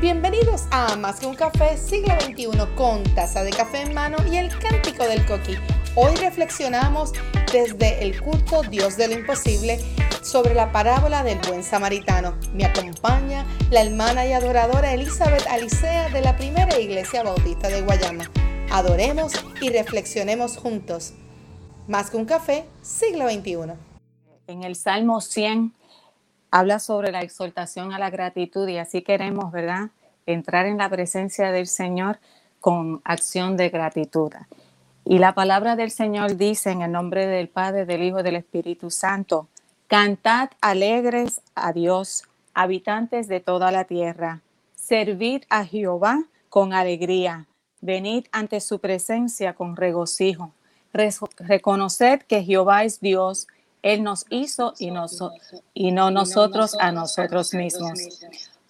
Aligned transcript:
Bienvenidos 0.00 0.64
a 0.70 0.96
Más 0.96 1.20
que 1.20 1.26
un 1.26 1.34
café 1.34 1.76
siglo 1.76 2.14
XXI 2.18 2.48
con 2.74 3.04
taza 3.14 3.42
de 3.42 3.50
café 3.50 3.82
en 3.82 3.92
mano 3.92 4.16
y 4.32 4.38
el 4.38 4.48
cántico 4.48 5.04
del 5.04 5.26
coqui. 5.26 5.58
Hoy 5.94 6.16
reflexionamos 6.16 7.12
desde 7.52 8.02
el 8.02 8.18
culto 8.22 8.62
Dios 8.62 8.96
de 8.96 9.08
lo 9.08 9.18
imposible 9.18 9.78
sobre 10.22 10.54
la 10.54 10.72
parábola 10.72 11.22
del 11.22 11.38
buen 11.46 11.62
samaritano. 11.62 12.34
Me 12.54 12.64
acompaña 12.64 13.44
la 13.70 13.82
hermana 13.82 14.26
y 14.26 14.32
adoradora 14.32 14.94
Elizabeth 14.94 15.46
Alicea 15.46 16.08
de 16.08 16.22
la 16.22 16.34
primera 16.34 16.80
iglesia 16.80 17.22
bautista 17.22 17.68
de 17.68 17.82
Guayama. 17.82 18.30
Adoremos 18.70 19.34
y 19.60 19.68
reflexionemos 19.68 20.56
juntos. 20.56 21.12
Más 21.88 22.08
que 22.08 22.16
un 22.16 22.24
café, 22.24 22.64
siglo 22.80 23.28
XXI. 23.28 23.74
En 24.46 24.64
el 24.64 24.76
Salmo 24.76 25.20
100 25.20 25.74
habla 26.50 26.78
sobre 26.78 27.12
la 27.12 27.22
exhortación 27.22 27.92
a 27.92 27.98
la 27.98 28.10
gratitud 28.10 28.68
y 28.68 28.78
así 28.78 29.02
queremos, 29.02 29.52
¿verdad? 29.52 29.90
Entrar 30.26 30.66
en 30.66 30.78
la 30.78 30.88
presencia 30.88 31.52
del 31.52 31.66
Señor 31.66 32.18
con 32.60 33.00
acción 33.04 33.56
de 33.56 33.70
gratitud. 33.70 34.32
Y 35.04 35.18
la 35.18 35.34
palabra 35.34 35.76
del 35.76 35.90
Señor 35.90 36.36
dice 36.36 36.70
en 36.70 36.82
el 36.82 36.92
nombre 36.92 37.26
del 37.26 37.48
Padre, 37.48 37.86
del 37.86 38.02
Hijo 38.02 38.22
del 38.22 38.36
Espíritu 38.36 38.90
Santo, 38.90 39.48
cantad 39.86 40.50
alegres 40.60 41.40
a 41.54 41.72
Dios, 41.72 42.24
habitantes 42.54 43.26
de 43.28 43.40
toda 43.40 43.72
la 43.72 43.84
tierra, 43.84 44.42
servid 44.74 45.42
a 45.48 45.64
Jehová 45.64 46.24
con 46.48 46.72
alegría, 46.72 47.46
venid 47.80 48.26
ante 48.32 48.60
su 48.60 48.78
presencia 48.78 49.54
con 49.54 49.76
regocijo, 49.76 50.52
reconoced 50.92 52.22
que 52.22 52.42
Jehová 52.42 52.84
es 52.84 53.00
Dios, 53.00 53.46
él 53.82 54.02
nos 54.02 54.26
hizo 54.30 54.74
y, 54.78 54.92
y 55.74 55.92
no 55.92 56.10
nosotros 56.10 56.76
a 56.78 56.92
nosotros 56.92 57.54
mismos. 57.54 58.20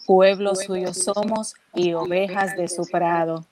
Pueblo 0.06 0.55
suyo 0.55 0.94
somos 0.94 1.55
y 1.75 1.94
ovejas 1.94 2.56
de 2.56 2.69
su 2.69 2.86
prado. 2.86 3.44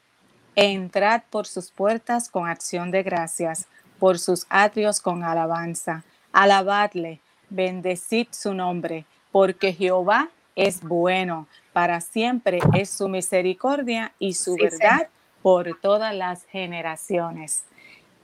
Entrad 0.55 1.23
por 1.31 1.47
sus 1.47 1.71
puertas 1.71 2.29
con 2.29 2.49
acción 2.49 2.91
de 2.91 3.03
gracias, 3.03 3.67
por 3.99 4.19
sus 4.19 4.47
atrios 4.49 5.01
con 5.01 5.23
alabanza. 5.23 6.05
Alabadle, 6.33 7.21
bendecid 7.49 8.29
su 8.31 8.55
nombre, 8.55 9.05
porque 9.31 9.73
Jehová 9.73 10.31
es 10.57 10.83
bueno, 10.83 11.47
para 11.73 12.01
siempre 12.01 12.59
es 12.75 12.91
su 12.91 13.09
misericordia 13.09 14.13
y 14.19 14.35
su 14.35 14.57
verdad 14.57 15.09
por 15.43 15.79
todas 15.81 16.15
las 16.15 16.45
generaciones. 16.47 17.65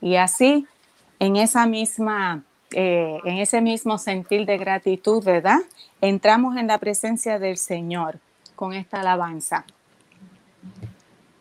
Y 0.01 0.17
así, 0.17 0.67
en 1.19 1.37
esa 1.37 1.65
misma 1.65 2.43
eh, 2.77 3.19
en 3.23 3.37
ese 3.37 3.61
mismo 3.61 3.97
sentir 3.97 4.45
de 4.45 4.57
gratitud, 4.57 5.23
¿verdad? 5.23 5.59
Entramos 6.01 6.57
en 6.57 6.67
la 6.67 6.77
presencia 6.77 7.39
del 7.39 7.55
Señor 7.55 8.19
con 8.53 8.73
esta 8.73 8.99
alabanza. 8.99 9.65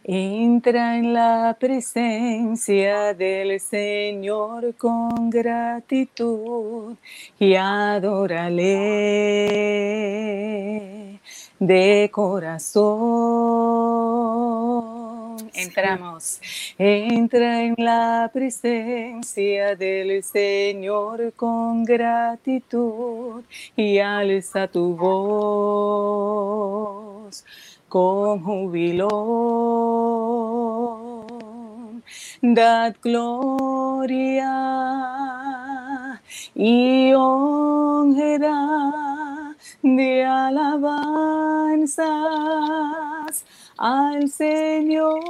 Entra 0.04 0.96
en 0.96 1.12
la 1.12 1.56
presencia 1.58 3.14
del 3.14 3.58
Señor 3.58 4.76
con 4.76 5.28
gratitud 5.28 6.94
y 7.40 7.56
adórale 7.56 8.70
de 11.58 12.10
corazón 12.12 13.74
entramos. 15.54 16.40
Entra 16.78 17.62
en 17.62 17.74
la 17.78 18.30
presencia 18.32 19.76
del 19.76 20.22
Señor 20.22 21.32
con 21.34 21.84
gratitud 21.84 23.42
y 23.76 23.98
alza 23.98 24.68
tu 24.68 24.94
voz 24.96 25.84
con 27.88 28.42
júbilo. 28.42 29.08
Dad 32.42 32.94
gloria 33.02 34.50
y 36.54 37.12
honra 37.14 38.94
de 39.82 40.24
alabanzas 40.24 42.04
al 43.76 44.28
Señor 44.28 45.20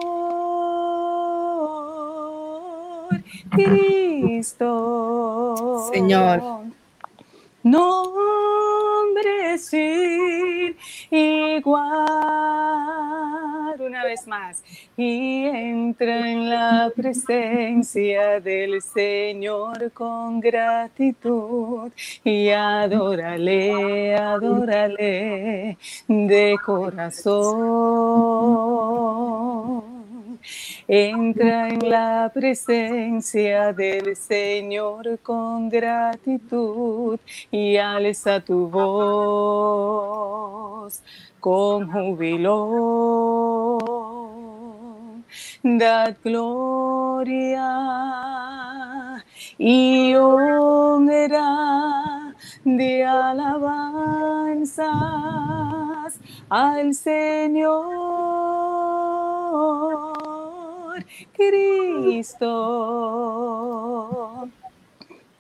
Cristo. 3.51 4.71
Señor. 5.93 6.43
Nombre 7.63 9.59
sin 9.59 10.77
igual. 11.11 12.64
Más. 14.27 14.63
Y 14.97 15.45
entra 15.45 16.31
en 16.31 16.49
la 16.49 16.91
presencia 16.95 18.41
del 18.41 18.81
Señor 18.81 19.93
con 19.93 20.41
gratitud 20.41 21.91
y 22.23 22.49
adórale, 22.51 24.17
adórale 24.17 25.77
de 26.09 26.57
corazón. 26.65 27.45
Entra 30.89 31.69
en 31.69 31.89
la 31.89 32.31
presencia 32.33 33.73
del 33.73 34.17
Señor 34.17 35.19
con 35.23 35.69
gratitud 35.69 37.19
y 37.51 37.77
alza 37.77 38.41
tu 38.41 38.69
voz 38.69 40.15
con 41.41 41.91
júbilo. 41.91 43.79
Dad 45.63 46.17
gloria 46.23 47.65
y 49.59 50.15
honra 50.15 51.55
de 52.65 53.05
alabanzas 53.05 54.85
al 56.49 56.95
Señor 56.95 58.74
Cristo. 61.33 62.51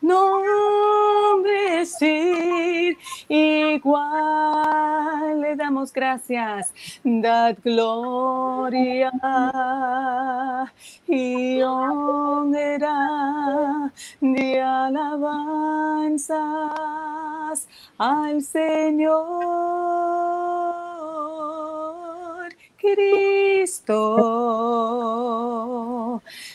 Nombre 0.00 1.84
sin 1.86 2.96
igual, 3.28 5.40
le 5.40 5.56
damos 5.56 5.92
gracias, 5.92 6.72
dad 7.02 7.56
gloria. 7.64 9.10
Y 11.06 11.62
honra 11.62 13.90
de 14.20 14.60
alabanzas 14.60 16.44
al 17.96 18.42
Señor 18.42 19.14
Cristo, 22.84 24.20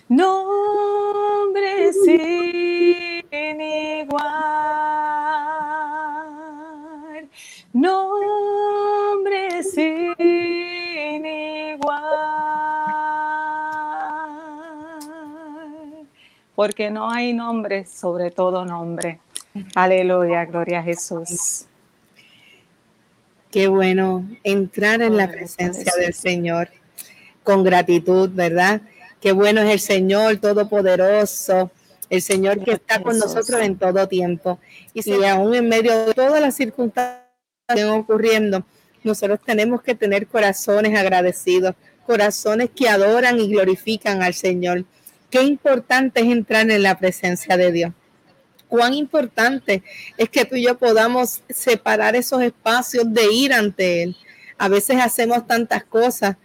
nombre 0.08 1.92
sin 1.94 3.60
igual, 3.60 4.30
nombre 7.74 9.64
sin 9.64 11.26
igual, 11.26 11.98
porque 16.54 16.92
no 16.92 17.10
hay 17.10 17.34
nombre 17.34 17.86
sobre 17.86 18.30
todo 18.30 18.66
nombre. 18.66 19.20
Aleluya, 19.74 20.46
gloria 20.46 20.82
a 20.82 20.84
Jesús. 20.84 21.69
Qué 23.52 23.68
bueno 23.68 24.30
entrar 24.44 25.02
en 25.02 25.18
la 25.18 25.28
presencia 25.28 25.92
del 26.00 26.14
Señor 26.14 26.70
con 27.44 27.64
gratitud, 27.64 28.30
¿verdad? 28.32 28.82
Qué 29.20 29.32
bueno 29.32 29.62
es 29.62 29.72
el 29.72 29.80
Señor 29.80 30.38
Todopoderoso, 30.38 31.72
el 32.12 32.22
Señor 32.22 32.64
que 32.64 32.74
está 32.74 33.02
con 33.02 33.18
nosotros 33.18 33.60
en 33.62 33.76
todo 33.76 34.08
tiempo. 34.08 34.60
Y 34.94 35.02
si 35.02 35.24
aún 35.24 35.56
en 35.56 35.68
medio 35.68 36.06
de 36.06 36.14
todas 36.14 36.40
las 36.40 36.56
circunstancias 36.56 37.24
que 37.68 37.74
están 37.74 37.90
ocurriendo, 37.90 38.64
nosotros 39.04 39.40
tenemos 39.44 39.82
que 39.82 39.96
tener 39.96 40.28
corazones 40.28 40.96
agradecidos, 40.96 41.74
corazones 42.06 42.70
que 42.70 42.88
adoran 42.88 43.40
y 43.40 43.50
glorifican 43.50 44.22
al 44.22 44.36
Señor. 44.36 44.86
Qué 45.32 45.42
importante 45.42 46.22
es 46.22 46.28
entrar 46.28 46.70
en 46.70 46.84
la 46.84 47.00
presencia 47.00 47.58
de 47.58 47.72
Dios 47.72 47.94
cuán 48.70 48.94
importante 48.94 49.84
es 50.18 50.30
que 50.30 50.46
tú 50.46 50.56
y 50.56 50.64
yo 50.64 50.78
podamos 50.78 51.42
separar 51.50 52.16
esos 52.16 52.42
espacios 52.42 53.12
de 53.12 53.34
ir 53.34 53.52
ante 53.52 54.04
Él. 54.04 54.16
A 54.58 54.70
veces 54.70 54.98
hacemos 55.02 55.46
tantas 55.48 55.84
cosas 55.84 56.38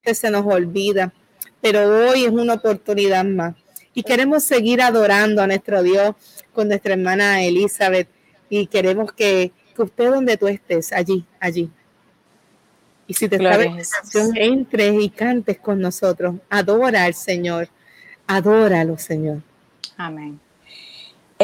que 0.00 0.14
se 0.14 0.30
nos 0.30 0.46
olvida, 0.46 1.12
pero 1.60 2.08
hoy 2.08 2.24
es 2.24 2.30
una 2.30 2.54
oportunidad 2.54 3.24
más. 3.24 3.54
Y 3.94 4.04
queremos 4.04 4.44
seguir 4.44 4.80
adorando 4.80 5.42
a 5.42 5.46
nuestro 5.46 5.82
Dios 5.82 6.14
con 6.54 6.68
nuestra 6.68 6.94
hermana 6.94 7.42
Elizabeth 7.42 8.08
y 8.48 8.66
queremos 8.66 9.12
que, 9.12 9.52
que 9.74 9.82
usted 9.82 10.10
donde 10.10 10.36
tú 10.36 10.48
estés, 10.48 10.92
allí, 10.92 11.26
allí, 11.40 11.70
Y 13.06 13.14
si 13.14 13.28
te 13.28 13.38
sabes 13.38 13.90
canción, 13.90 14.36
entres 14.36 14.94
y 15.00 15.10
cantes 15.10 15.58
con 15.58 15.80
nosotros. 15.80 16.36
Adora 16.48 17.04
al 17.04 17.14
Señor. 17.14 17.68
Adóralo, 18.26 18.96
Señor. 18.96 19.42
Amén. 19.96 20.40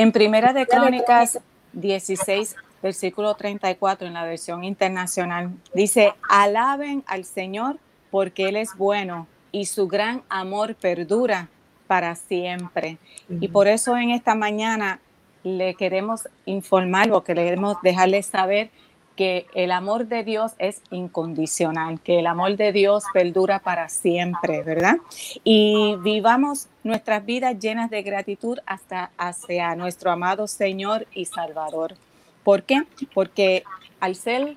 En 0.01 0.13
Primera 0.13 0.53
de 0.53 0.65
Crónicas 0.65 1.41
16, 1.73 2.55
versículo 2.81 3.35
34, 3.35 4.07
en 4.07 4.15
la 4.15 4.23
versión 4.23 4.63
internacional, 4.63 5.51
dice, 5.75 6.15
alaben 6.29 7.03
al 7.09 7.25
Señor 7.25 7.79
porque 8.13 8.49
Él 8.49 8.55
es 8.55 8.77
bueno 8.77 9.27
y 9.51 9.67
su 9.67 9.89
gran 9.89 10.23
amor 10.29 10.77
perdura 10.77 11.49
para 11.89 12.15
siempre. 12.15 12.99
Y 13.29 13.49
por 13.49 13.67
eso 13.67 13.97
en 13.97 14.11
esta 14.11 14.37
mañana 14.37 15.01
le 15.43 15.75
queremos 15.75 16.29
informar 16.45 17.11
o 17.11 17.25
queremos 17.25 17.77
dejarles 17.83 18.27
saber 18.27 18.71
que 19.19 19.49
el 19.53 19.73
amor 19.73 20.07
de 20.07 20.23
Dios 20.23 20.53
es 20.59 20.81
incondicional, 20.93 21.99
que 22.01 22.21
el 22.21 22.29
amor 22.29 22.57
de 22.57 22.71
Dios 22.71 23.03
perdura 23.13 23.59
para 23.59 23.89
siempre, 23.89 24.63
¿verdad? 24.63 24.99
Y 25.43 25.97
vivamos 26.05 26.69
nuestras 26.85 27.27
vidas 27.27 27.59
llenas 27.59 27.91
de 27.91 28.03
gratitud 28.03 28.61
hasta 28.65 29.11
hacia 29.19 29.75
nuestro 29.75 30.13
amado 30.13 30.47
Señor 30.47 31.09
y 31.13 31.25
Salvador. 31.25 31.97
¿Por 32.45 32.63
qué? 32.63 32.85
Porque 33.13 33.65
al 33.99 34.15
ser 34.15 34.57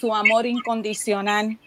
su 0.00 0.14
amor 0.14 0.46
incondicional, 0.46 1.58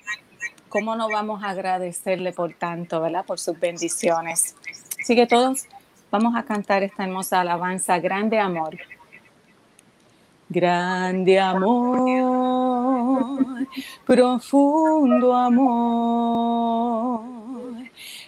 ¿cómo 0.70 0.96
no 0.96 1.10
vamos 1.10 1.44
a 1.44 1.52
agradecerle 1.52 2.34
por 2.34 2.56
tanto, 2.56 3.00
¿verdad? 3.00 3.26
Por 3.26 3.40
sus 3.40 3.60
bendiciones. 3.60 4.56
Así 5.00 5.16
que 5.16 5.28
todos 5.28 5.68
vamos 6.10 6.36
a 6.36 6.42
cantar 6.42 6.82
esta 6.82 7.04
hermosa 7.04 7.42
alabanza, 7.42 8.00
grande 8.00 8.40
amor. 8.40 8.76
Grande 10.54 11.40
amor, 11.40 12.38
profundo 14.06 15.34
amor, 15.34 17.24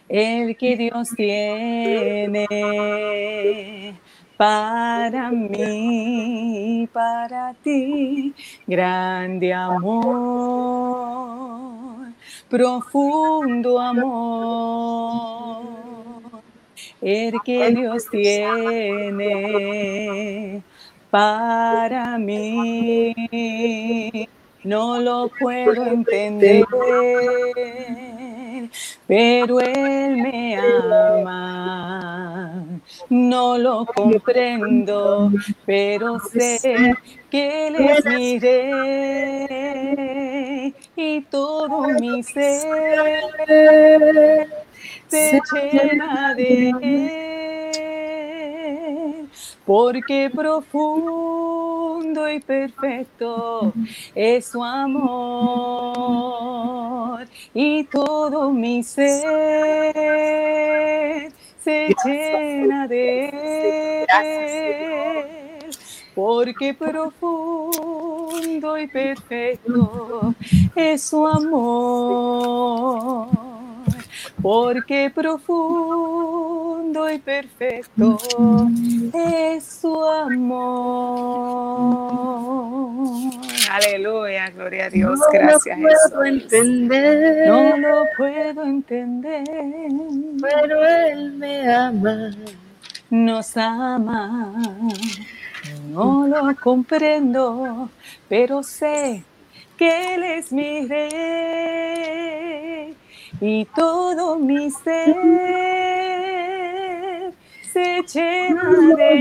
el 0.10 0.58
que 0.58 0.76
Dios 0.76 1.10
tiene 1.16 2.48
para 4.38 5.30
mí, 5.30 6.90
para 6.92 7.54
ti. 7.64 8.34
Grande 8.66 9.54
amor, 9.54 10.48
profundo 12.50 13.80
amor, 13.80 15.62
el 17.02 17.36
que 17.46 17.70
Dios 17.70 18.10
tiene 18.10 19.44
para 21.16 22.18
mí. 22.18 23.16
No 24.66 25.00
lo 25.00 25.32
puedo 25.40 25.86
entender, 25.86 26.66
pero 29.08 29.62
Él 29.62 30.18
me 30.18 30.58
ama. 30.58 32.66
No 33.10 33.58
lo 33.58 33.86
comprendo, 33.86 35.32
pero 35.66 36.20
sé 36.20 36.60
que 37.32 37.68
Él 37.68 37.76
es 37.76 38.06
mi 38.06 38.38
rey 38.40 39.56
y 40.98 41.22
todo 41.22 41.88
mi 41.98 42.22
ser 42.24 43.22
se 45.08 45.40
llena 45.54 46.34
de 46.34 46.74
Él 46.82 47.25
porque 49.66 50.32
profundo 50.34 52.30
y 52.30 52.40
perfecto 52.40 53.74
es 54.14 54.46
su 54.46 54.64
amor. 54.64 56.06
Y 57.54 57.84
todo 57.86 58.52
mi 58.52 58.84
ser 58.84 59.24
se 61.64 61.96
llena 62.06 62.88
de 62.88 63.30
él, 63.30 64.06
porque 66.14 66.74
profundo 66.74 68.78
y 68.78 68.88
perfecto 68.88 70.36
es 70.76 71.02
su 71.02 71.26
amor, 71.26 73.30
porque 74.46 75.10
profundo 75.10 77.10
y 77.10 77.18
perfecto 77.18 78.20
es 79.12 79.66
su 79.82 80.06
amor. 80.06 80.62
Aleluya, 83.72 84.52
gloria 84.52 84.86
a 84.86 84.92
Dios, 84.92 85.20
gracias. 85.34 85.80
No 85.80 85.90
lo 85.90 85.96
puedo 86.12 86.26
entender. 86.26 87.48
No 87.48 87.78
lo 87.78 88.04
puedo 88.16 88.64
entender. 88.66 89.46
Pero 90.40 90.86
Él 90.86 91.34
me 91.34 91.74
ama. 91.74 92.30
Nos 93.10 93.58
ama. 93.58 94.54
No 95.90 96.28
lo 96.28 96.56
comprendo, 96.58 97.90
pero 98.30 98.62
sé 98.62 99.24
que 99.76 100.14
Él 100.14 100.22
es 100.22 100.52
mi 100.52 100.86
rey 100.86 102.46
y 103.42 103.66
todo 103.66 104.38
mi 104.38 104.72
ser 104.72 105.16
se 107.72 108.04
llena 108.04 108.70
de 108.96 109.14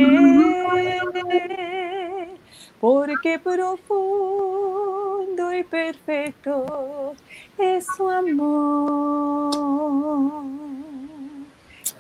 él, 1.22 2.30
porque 2.80 3.38
profundo 3.38 3.92
y 5.52 5.64
perfecto 5.64 7.14
es 7.58 7.86
su 7.96 8.08
amor. 8.08 9.54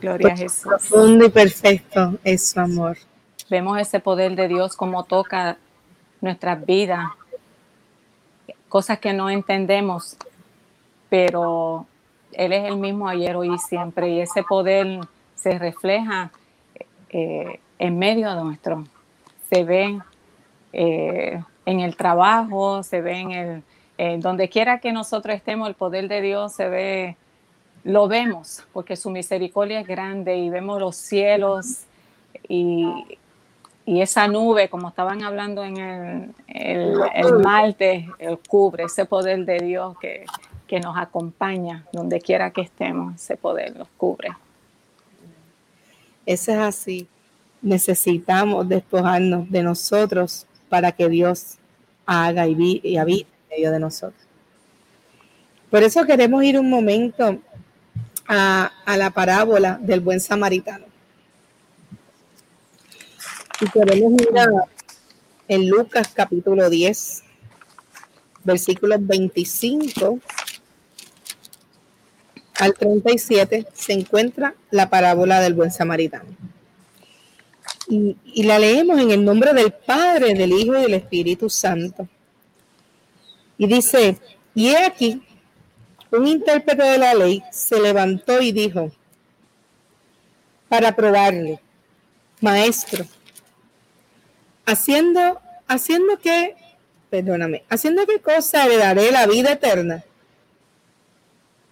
Gloria 0.00 0.34
a 0.34 0.36
Jesús. 0.36 0.64
Profundo 0.64 1.24
y 1.24 1.30
perfecto 1.30 2.18
es 2.22 2.50
su 2.50 2.60
amor. 2.60 2.98
Vemos 3.50 3.78
ese 3.80 4.00
poder 4.00 4.36
de 4.36 4.48
Dios 4.48 4.76
como 4.76 5.04
toca 5.04 5.56
nuestras 6.20 6.64
vidas, 6.64 7.08
cosas 8.68 8.98
que 8.98 9.12
no 9.12 9.28
entendemos, 9.30 10.16
pero 11.08 11.86
Él 12.36 12.52
es 12.52 12.64
el 12.64 12.76
mismo 12.76 13.08
ayer, 13.08 13.36
hoy 13.36 13.54
y 13.54 13.58
siempre, 13.58 14.08
y 14.10 14.20
ese 14.20 14.42
poder 14.42 15.00
se 15.34 15.58
refleja 15.58 16.30
eh, 17.10 17.60
en 17.78 17.98
medio 17.98 18.34
de 18.34 18.42
nuestro. 18.42 18.84
Se 19.50 19.64
ven 19.64 20.02
eh, 20.72 21.42
en 21.66 21.80
el 21.80 21.96
trabajo, 21.96 22.82
se 22.82 23.00
ve 23.00 23.20
en 23.20 23.62
el, 23.96 24.20
donde 24.20 24.48
quiera 24.48 24.80
que 24.80 24.92
nosotros 24.92 25.36
estemos, 25.36 25.68
el 25.68 25.74
poder 25.74 26.08
de 26.08 26.20
Dios 26.20 26.52
se 26.52 26.68
ve, 26.68 27.16
lo 27.84 28.08
vemos, 28.08 28.64
porque 28.72 28.96
su 28.96 29.10
misericordia 29.10 29.80
es 29.80 29.86
grande 29.86 30.36
y 30.36 30.50
vemos 30.50 30.80
los 30.80 30.96
cielos 30.96 31.84
y, 32.48 32.88
esa 33.86 34.26
nube, 34.28 34.70
como 34.70 34.88
estaban 34.88 35.22
hablando 35.22 35.62
en 35.62 35.76
el, 35.76 36.34
el, 36.48 37.00
el 37.14 37.38
martes, 37.40 38.06
el 38.18 38.38
cubre, 38.38 38.84
ese 38.84 39.04
poder 39.04 39.44
de 39.44 39.60
Dios 39.60 39.98
que, 39.98 40.24
que 40.66 40.80
nos 40.80 40.96
acompaña 40.96 41.86
donde 41.92 42.20
quiera 42.20 42.50
que 42.50 42.62
estemos, 42.62 43.14
ese 43.16 43.36
poder 43.36 43.76
nos 43.76 43.88
cubre. 43.96 44.30
Eso 46.26 46.52
es 46.52 46.58
así. 46.58 47.08
Necesitamos 47.60 48.68
despojarnos 48.68 49.50
de 49.50 49.62
nosotros 49.62 50.46
para 50.68 50.92
que 50.92 51.08
Dios 51.08 51.56
haga 52.06 52.46
y, 52.46 52.80
y 52.82 52.96
habite 52.96 53.30
en 53.30 53.56
medio 53.56 53.72
de 53.72 53.80
nosotros. 53.80 54.22
Por 55.70 55.82
eso 55.82 56.04
queremos 56.04 56.44
ir 56.44 56.58
un 56.58 56.70
momento 56.70 57.40
a, 58.28 58.70
la 58.96 59.10
parábola 59.10 59.78
del 59.80 60.00
buen 60.00 60.20
samaritano. 60.20 60.86
Y 63.60 63.68
queremos 63.70 64.12
ir 64.20 64.28
en 65.48 65.68
Lucas 65.68 66.10
capítulo 66.14 66.68
10, 66.70 67.22
versículos 68.44 68.98
25 69.06 70.18
al 72.58 72.74
37 72.74 73.66
se 73.72 73.92
encuentra 73.92 74.54
la 74.70 74.88
parábola 74.88 75.40
del 75.40 75.54
buen 75.54 75.70
samaritano. 75.70 76.28
Y, 77.88 78.16
la 78.44 78.58
leemos 78.58 78.98
en 78.98 79.10
el 79.10 79.24
nombre 79.24 79.52
del 79.52 79.72
Padre, 79.72 80.34
del 80.34 80.52
Hijo 80.52 80.76
y 80.78 80.82
del 80.82 80.94
Espíritu 80.94 81.50
Santo. 81.50 82.08
Y 83.58 83.66
dice, 83.66 84.18
y 84.54 84.68
he 84.68 84.84
aquí, 84.84 85.22
un 86.10 86.26
intérprete 86.26 86.82
de 86.82 86.98
la 86.98 87.14
ley 87.14 87.42
se 87.50 87.80
levantó 87.80 88.40
y 88.40 88.52
dijo, 88.52 88.90
para 90.68 90.96
probarle, 90.96 91.60
maestro, 92.40 93.04
haciendo, 94.64 95.40
haciendo 95.68 96.18
que, 96.18 96.56
perdóname, 97.10 97.64
haciendo 97.68 98.06
qué 98.06 98.18
cosa 98.20 98.64
heredaré 98.64 99.10
la 99.10 99.26
vida 99.26 99.52
eterna. 99.52 100.04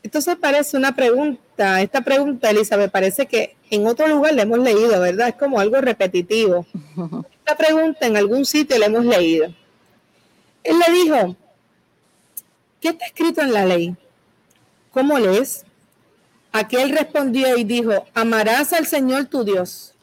Entonces 0.03 0.37
parece 0.37 0.77
una 0.77 0.95
pregunta, 0.95 1.81
esta 1.81 2.01
pregunta, 2.01 2.51
Elisa, 2.51 2.77
me 2.77 2.89
parece 2.89 3.27
que 3.27 3.57
en 3.71 3.87
otro 3.87 4.09
lugar 4.09 4.35
la 4.35 4.43
hemos 4.43 4.59
leído, 4.59 5.01
¿verdad? 5.01 5.29
Es 5.29 5.35
como 5.37 5.61
algo 5.61 5.81
repetitivo. 5.81 6.67
Esta 7.39 7.57
pregunta 7.57 8.07
en 8.07 8.17
algún 8.17 8.45
sitio 8.45 8.79
la 8.79 8.87
hemos 8.87 9.05
leído. 9.05 9.47
Él 10.65 10.77
le 10.79 10.93
dijo, 10.93 11.37
¿qué 12.81 12.89
está 12.89 13.07
escrito 13.07 13.43
en 13.43 13.53
la 13.53 13.65
ley? 13.65 13.97
¿Cómo 14.91 15.19
lees? 15.19 15.65
Aquel 16.53 16.91
respondió 16.91 17.57
y 17.57 17.65
dijo, 17.65 18.07
amarás 18.15 18.73
al 18.73 18.87
Señor 18.87 19.27
tu 19.27 19.45
Dios 19.45 19.95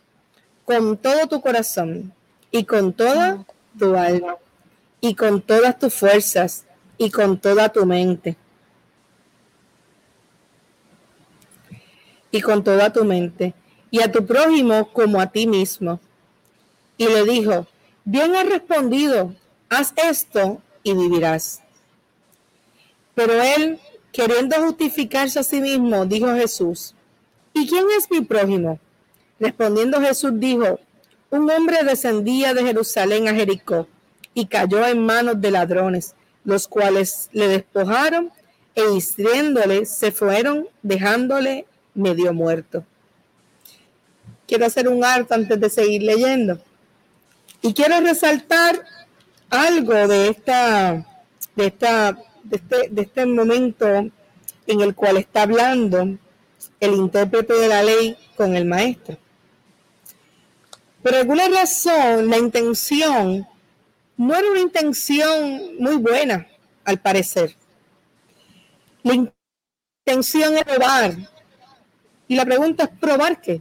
con 0.65 0.97
todo 0.97 1.27
tu 1.27 1.41
corazón 1.41 2.13
y 2.51 2.63
con 2.63 2.93
toda 2.93 3.43
tu 3.77 3.95
alma 3.95 4.35
y 5.01 5.15
con 5.15 5.41
todas 5.41 5.79
tus 5.79 5.93
fuerzas 5.93 6.65
y 6.97 7.09
con 7.09 7.39
toda 7.39 7.69
tu 7.69 7.85
mente. 7.85 8.37
Y 12.31 12.41
con 12.41 12.63
toda 12.63 12.91
tu 12.91 13.03
mente. 13.05 13.53
Y 13.91 14.01
a 14.01 14.11
tu 14.11 14.25
prójimo 14.25 14.91
como 14.91 15.19
a 15.19 15.27
ti 15.27 15.47
mismo. 15.47 15.99
Y 16.97 17.05
le 17.05 17.23
dijo, 17.23 17.65
bien 18.03 18.35
has 18.35 18.47
respondido, 18.47 19.33
haz 19.69 19.93
esto 19.95 20.61
y 20.83 20.93
vivirás. 20.93 21.61
Pero 23.15 23.33
él, 23.41 23.79
queriendo 24.11 24.57
justificarse 24.57 25.39
a 25.39 25.43
sí 25.43 25.61
mismo, 25.61 26.05
dijo 26.05 26.33
Jesús, 26.35 26.95
¿y 27.53 27.67
quién 27.67 27.85
es 27.97 28.09
mi 28.11 28.21
prójimo? 28.21 28.79
Respondiendo 29.39 30.01
Jesús 30.01 30.31
dijo, 30.35 30.79
un 31.29 31.49
hombre 31.49 31.83
descendía 31.83 32.53
de 32.53 32.63
Jerusalén 32.63 33.27
a 33.27 33.33
Jericó 33.33 33.87
y 34.33 34.47
cayó 34.47 34.85
en 34.85 35.05
manos 35.05 35.39
de 35.39 35.51
ladrones, 35.51 36.15
los 36.43 36.67
cuales 36.67 37.29
le 37.31 37.47
despojaron 37.47 38.31
e 38.75 38.81
hiriéndole 38.91 39.85
se 39.85 40.11
fueron 40.11 40.67
dejándole 40.81 41.65
medio 41.93 42.33
muerto. 42.33 42.83
Quiero 44.47 44.65
hacer 44.65 44.87
un 44.87 45.03
alto 45.03 45.33
antes 45.33 45.59
de 45.59 45.69
seguir 45.69 46.03
leyendo. 46.03 46.59
Y 47.61 47.73
quiero 47.73 47.99
resaltar 47.99 48.83
algo 49.49 49.93
de 49.93 50.29
esta, 50.29 51.05
de 51.55 51.67
esta, 51.67 52.17
de 52.43 52.55
este, 52.55 52.89
de 52.89 53.01
este 53.01 53.25
momento 53.25 53.87
en 53.87 54.81
el 54.81 54.95
cual 54.95 55.17
está 55.17 55.43
hablando 55.43 56.17
el 56.79 56.93
intérprete 56.93 57.53
de 57.53 57.67
la 57.67 57.83
ley 57.83 58.17
con 58.35 58.55
el 58.55 58.65
maestro. 58.65 59.17
Por 61.03 61.15
alguna 61.15 61.47
razón, 61.49 62.29
la 62.29 62.37
intención 62.37 63.47
no 64.17 64.35
era 64.35 64.51
una 64.51 64.59
intención 64.59 65.75
muy 65.79 65.95
buena, 65.95 66.45
al 66.83 66.99
parecer. 66.99 67.55
La 69.03 69.13
intención 69.13 70.57
es 70.57 70.63
probar. 70.65 71.15
Y 72.29 72.35
la 72.35 72.45
pregunta 72.45 72.83
es, 72.83 72.89
¿probar 72.99 73.41
qué? 73.41 73.59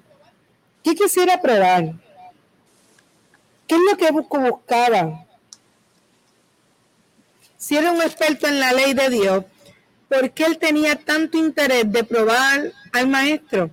¿Qué 0.85 0.95
quisiera 0.95 1.41
probar? 1.41 1.95
¿Qué 3.67 3.75
es 3.75 3.81
lo 3.81 3.97
que 3.97 4.11
buscaba? 4.13 5.27
Si 7.57 7.77
era 7.77 7.91
un 7.91 8.03
experto 8.03 8.47
en 8.47 8.61
la 8.61 8.75
ley 8.75 8.93
de 8.93 9.09
Dios, 9.09 9.45
¿por 10.09 10.31
qué 10.33 10.45
él 10.45 10.59
tenía 10.59 10.97
tanto 10.97 11.39
interés 11.39 11.91
de 11.91 12.05
probar 12.05 12.71
al 12.93 13.09
maestro? 13.09 13.71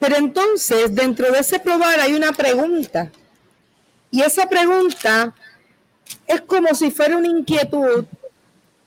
Pero 0.00 0.16
entonces, 0.16 0.92
dentro 0.92 1.30
de 1.30 1.38
ese 1.38 1.60
probar 1.60 2.00
hay 2.00 2.14
una 2.14 2.32
pregunta. 2.32 3.12
Y 4.10 4.22
esa 4.22 4.48
pregunta 4.48 5.32
es 6.26 6.40
como 6.40 6.74
si 6.74 6.90
fuera 6.90 7.16
una 7.16 7.28
inquietud, 7.28 8.06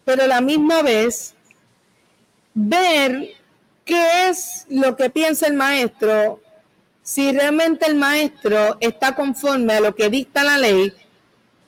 pero 0.03 0.23
a 0.23 0.27
la 0.27 0.41
misma 0.41 0.81
vez 0.81 1.33
ver 2.53 3.29
qué 3.85 4.29
es 4.29 4.65
lo 4.69 4.95
que 4.95 5.09
piensa 5.09 5.47
el 5.47 5.53
maestro, 5.53 6.39
si 7.01 7.31
realmente 7.31 7.85
el 7.85 7.95
maestro 7.95 8.77
está 8.79 9.15
conforme 9.15 9.73
a 9.73 9.79
lo 9.79 9.93
que 9.95 10.09
dicta 10.09 10.43
la 10.43 10.57
ley 10.57 10.93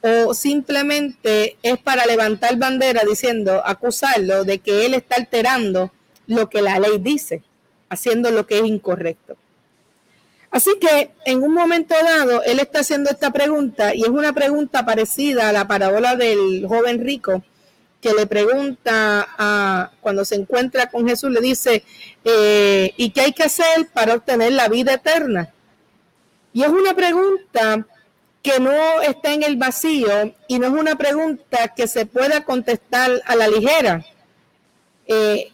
o 0.02 0.34
simplemente 0.34 1.58
es 1.64 1.78
para 1.80 2.06
levantar 2.06 2.58
bandera 2.58 3.02
diciendo, 3.08 3.62
acusarlo 3.66 4.44
de 4.44 4.60
que 4.60 4.86
él 4.86 4.94
está 4.94 5.16
alterando 5.16 5.92
lo 6.28 6.50
que 6.50 6.62
la 6.62 6.80
ley 6.80 7.00
dice 7.00 7.42
haciendo 7.90 8.32
lo 8.32 8.46
que 8.46 8.60
es 8.60 8.66
incorrecto. 8.66 9.36
Así 10.52 10.72
que 10.80 11.12
en 11.26 11.44
un 11.44 11.54
momento 11.54 11.96
dado, 12.02 12.42
él 12.44 12.60
está 12.60 12.80
haciendo 12.80 13.10
esta 13.10 13.32
pregunta 13.32 13.94
y 13.94 14.04
es 14.04 14.10
una 14.10 14.34
pregunta 14.34 14.86
parecida 14.86 15.50
a 15.50 15.54
la 15.54 15.68
parábola 15.68 16.16
del 16.16 16.66
joven 16.68 17.04
rico 17.04 17.44
que 18.02 18.14
le 18.14 18.28
pregunta 18.28 19.28
a, 19.38 19.92
cuando 20.02 20.24
se 20.26 20.36
encuentra 20.36 20.90
con 20.90 21.08
Jesús, 21.08 21.32
le 21.32 21.42
dice, 21.42 21.84
eh, 22.24 22.94
¿y 22.98 23.10
qué 23.10 23.22
hay 23.22 23.32
que 23.34 23.44
hacer 23.44 23.90
para 23.94 24.16
obtener 24.16 24.54
la 24.54 24.68
vida 24.68 24.94
eterna? 24.94 25.52
Y 26.54 26.64
es 26.64 26.70
una 26.70 26.94
pregunta 26.94 27.86
que 28.42 28.60
no 28.60 29.02
está 29.02 29.34
en 29.34 29.42
el 29.42 29.58
vacío 29.58 30.36
y 30.48 30.60
no 30.60 30.68
es 30.68 30.74
una 30.74 30.96
pregunta 30.96 31.74
que 31.76 31.88
se 31.88 32.06
pueda 32.06 32.44
contestar 32.44 33.22
a 33.26 33.36
la 33.36 33.48
ligera, 33.48 34.06
eh, 35.08 35.52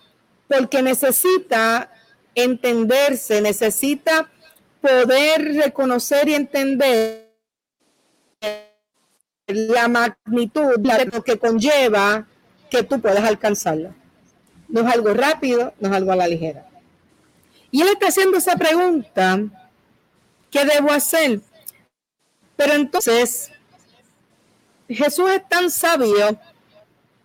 porque 0.48 0.81
necesita 0.81 1.89
entenderse, 2.36 3.41
necesita 3.41 4.29
poder 4.81 5.55
reconocer 5.55 6.27
y 6.27 6.36
entender 6.36 7.31
la 9.48 9.88
magnitud 9.88 10.77
de 10.77 11.05
lo 11.05 11.24
que 11.24 11.38
conlleva 11.38 12.27
que 12.72 12.82
tú 12.82 13.00
puedas 13.00 13.24
alcanzarla. 13.24 13.94
No 14.68 14.82
es 14.82 14.88
algo 14.88 15.13
rápido, 15.13 15.74
no 15.80 15.90
es 15.90 15.94
algo 15.94 16.12
a 16.13 16.16
la 16.16 16.28
ligera. 16.28 16.66
Y 17.70 17.82
él 17.82 17.90
está 17.90 18.08
haciendo 18.08 18.38
esa 18.38 18.56
pregunta, 18.56 19.40
¿qué 20.50 20.66
debo 20.66 20.92
hacer? 20.92 21.42
Pero 22.56 22.74
entonces, 22.74 23.51
Jesús 24.88 25.30
es 25.30 25.48
tan 25.48 25.70
sabio 25.70 26.40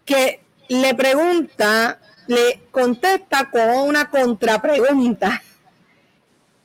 que 0.04 0.40
le 0.68 0.94
pregunta 0.94 2.00
le 2.26 2.62
contesta 2.70 3.48
con 3.50 3.68
una 3.88 4.10
contrapregunta. 4.10 5.42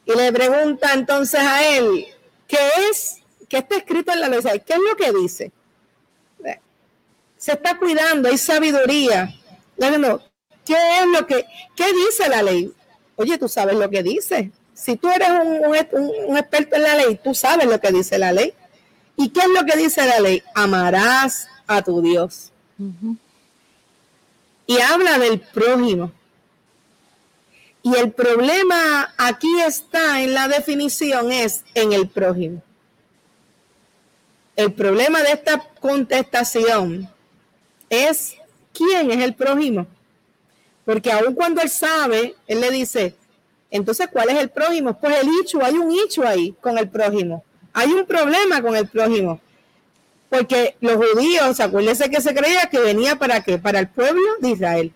Y 0.05 0.15
le 0.15 0.33
pregunta 0.33 0.93
entonces 0.93 1.39
a 1.39 1.77
él, 1.77 2.07
¿qué 2.47 2.57
es? 2.89 3.19
¿Qué 3.47 3.59
está 3.59 3.77
escrito 3.77 4.11
en 4.11 4.21
la 4.21 4.29
ley? 4.29 4.41
¿Qué 4.41 4.73
es 4.73 4.79
lo 4.79 4.95
que 4.95 5.11
dice? 5.11 5.51
Se 7.41 7.53
está 7.53 7.75
cuidando, 7.75 8.29
hay 8.29 8.37
sabiduría. 8.37 9.33
¿Qué 9.75 10.75
es 10.75 11.07
lo 11.07 11.25
que, 11.25 11.43
qué 11.75 11.85
dice 11.91 12.29
la 12.29 12.43
ley? 12.43 12.71
Oye, 13.15 13.35
tú 13.39 13.49
sabes 13.49 13.75
lo 13.75 13.89
que 13.89 14.03
dice. 14.03 14.51
Si 14.75 14.95
tú 14.95 15.09
eres 15.09 15.29
un, 15.31 16.37
experto 16.37 16.75
en 16.75 16.83
la 16.83 16.95
ley, 16.97 17.19
tú 17.23 17.33
sabes 17.33 17.65
lo 17.65 17.81
que 17.81 17.91
dice 17.91 18.19
la 18.19 18.31
ley. 18.31 18.53
¿Y 19.17 19.29
qué 19.29 19.39
es 19.39 19.49
lo 19.49 19.65
que 19.65 19.75
dice 19.75 20.05
la 20.05 20.19
ley? 20.19 20.43
Amarás 20.53 21.47
a 21.65 21.81
tu 21.81 21.99
Dios 22.03 22.51
y 24.67 24.79
habla 24.79 25.17
del 25.17 25.39
prójimo. 25.39 26.11
Y 27.81 27.95
el 27.95 28.11
problema 28.11 29.15
aquí 29.17 29.49
está 29.65 30.21
en 30.21 30.35
la 30.35 30.47
definición, 30.47 31.31
es 31.31 31.63
en 31.73 31.91
el 31.93 32.07
prójimo. 32.07 32.61
El 34.55 34.73
problema 34.73 35.23
de 35.23 35.31
esta 35.31 35.57
contestación 35.79 37.10
es 37.91 38.37
quién 38.73 39.11
es 39.11 39.23
el 39.23 39.35
prójimo. 39.35 39.85
Porque 40.83 41.11
aun 41.11 41.35
cuando 41.35 41.61
él 41.61 41.69
sabe, 41.69 42.33
él 42.47 42.59
le 42.59 42.71
dice, 42.71 43.13
entonces, 43.69 44.07
¿cuál 44.11 44.29
es 44.29 44.39
el 44.39 44.49
prójimo? 44.49 44.97
Pues 44.99 45.21
el 45.21 45.29
hecho, 45.39 45.63
hay 45.63 45.75
un 45.75 45.91
hecho 45.91 46.25
ahí 46.25 46.55
con 46.59 46.79
el 46.79 46.89
prójimo. 46.89 47.43
Hay 47.71 47.91
un 47.91 48.07
problema 48.07 48.63
con 48.63 48.75
el 48.75 48.87
prójimo 48.87 49.39
porque 50.31 50.77
los 50.79 50.95
judíos, 50.95 51.59
acuérdense 51.59 52.09
que 52.09 52.21
se 52.21 52.33
creía 52.33 52.69
que 52.71 52.79
venía 52.79 53.17
para 53.17 53.43
qué, 53.43 53.57
para 53.57 53.79
el 53.79 53.89
pueblo 53.89 54.23
de 54.39 54.51
Israel. 54.51 54.93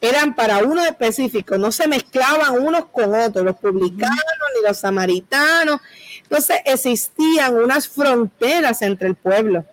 Eran 0.00 0.34
para 0.34 0.58
uno 0.58 0.84
específico, 0.84 1.56
no 1.56 1.70
se 1.70 1.86
mezclaban 1.86 2.58
unos 2.58 2.86
con 2.86 3.14
otros, 3.14 3.44
los 3.44 3.56
publicanos 3.58 4.18
ni 4.56 4.66
los 4.66 4.76
samaritanos. 4.76 5.80
Entonces 6.20 6.56
existían 6.64 7.54
unas 7.54 7.86
fronteras 7.86 8.82
entre 8.82 9.06
el 9.06 9.14
pueblo. 9.14 9.64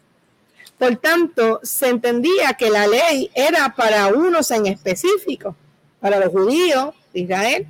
Por 0.78 0.96
tanto, 0.98 1.60
se 1.64 1.90
entendía 1.90 2.54
que 2.54 2.70
la 2.70 2.88
ley 2.88 3.32
era 3.34 3.74
para 3.76 4.08
unos 4.08 4.52
en 4.52 4.68
específico, 4.68 5.56
para 6.00 6.20
los 6.20 6.30
judíos 6.30 6.94
de 7.14 7.20
Israel. 7.22 7.68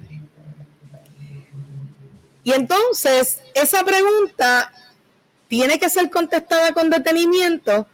Y 2.43 2.51
entonces, 2.51 3.39
esa 3.53 3.83
pregunta 3.83 4.72
tiene 5.48 5.79
que 5.79 5.89
ser 5.89 6.10
contestada 6.10 6.74
con 6.74 6.89
detenimiento. 6.89 7.88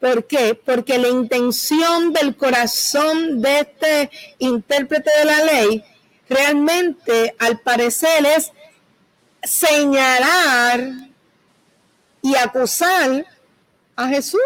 ¿Por 0.00 0.26
qué? 0.26 0.54
Porque 0.54 0.98
la 0.98 1.08
intención 1.08 2.12
del 2.12 2.36
corazón 2.36 3.40
de 3.40 3.60
este 3.60 4.10
intérprete 4.38 5.10
de 5.18 5.24
la 5.24 5.44
ley 5.44 5.84
realmente, 6.28 7.34
al 7.38 7.60
parecer, 7.60 8.26
es 8.26 8.52
señalar 9.42 10.90
y 12.22 12.34
acusar 12.36 13.26
a 13.96 14.08
Jesús, 14.08 14.40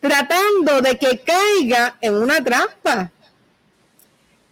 tratando 0.00 0.80
de 0.80 0.98
que 0.98 1.20
caiga 1.20 1.96
en 2.00 2.14
una 2.14 2.42
trampa. 2.42 3.10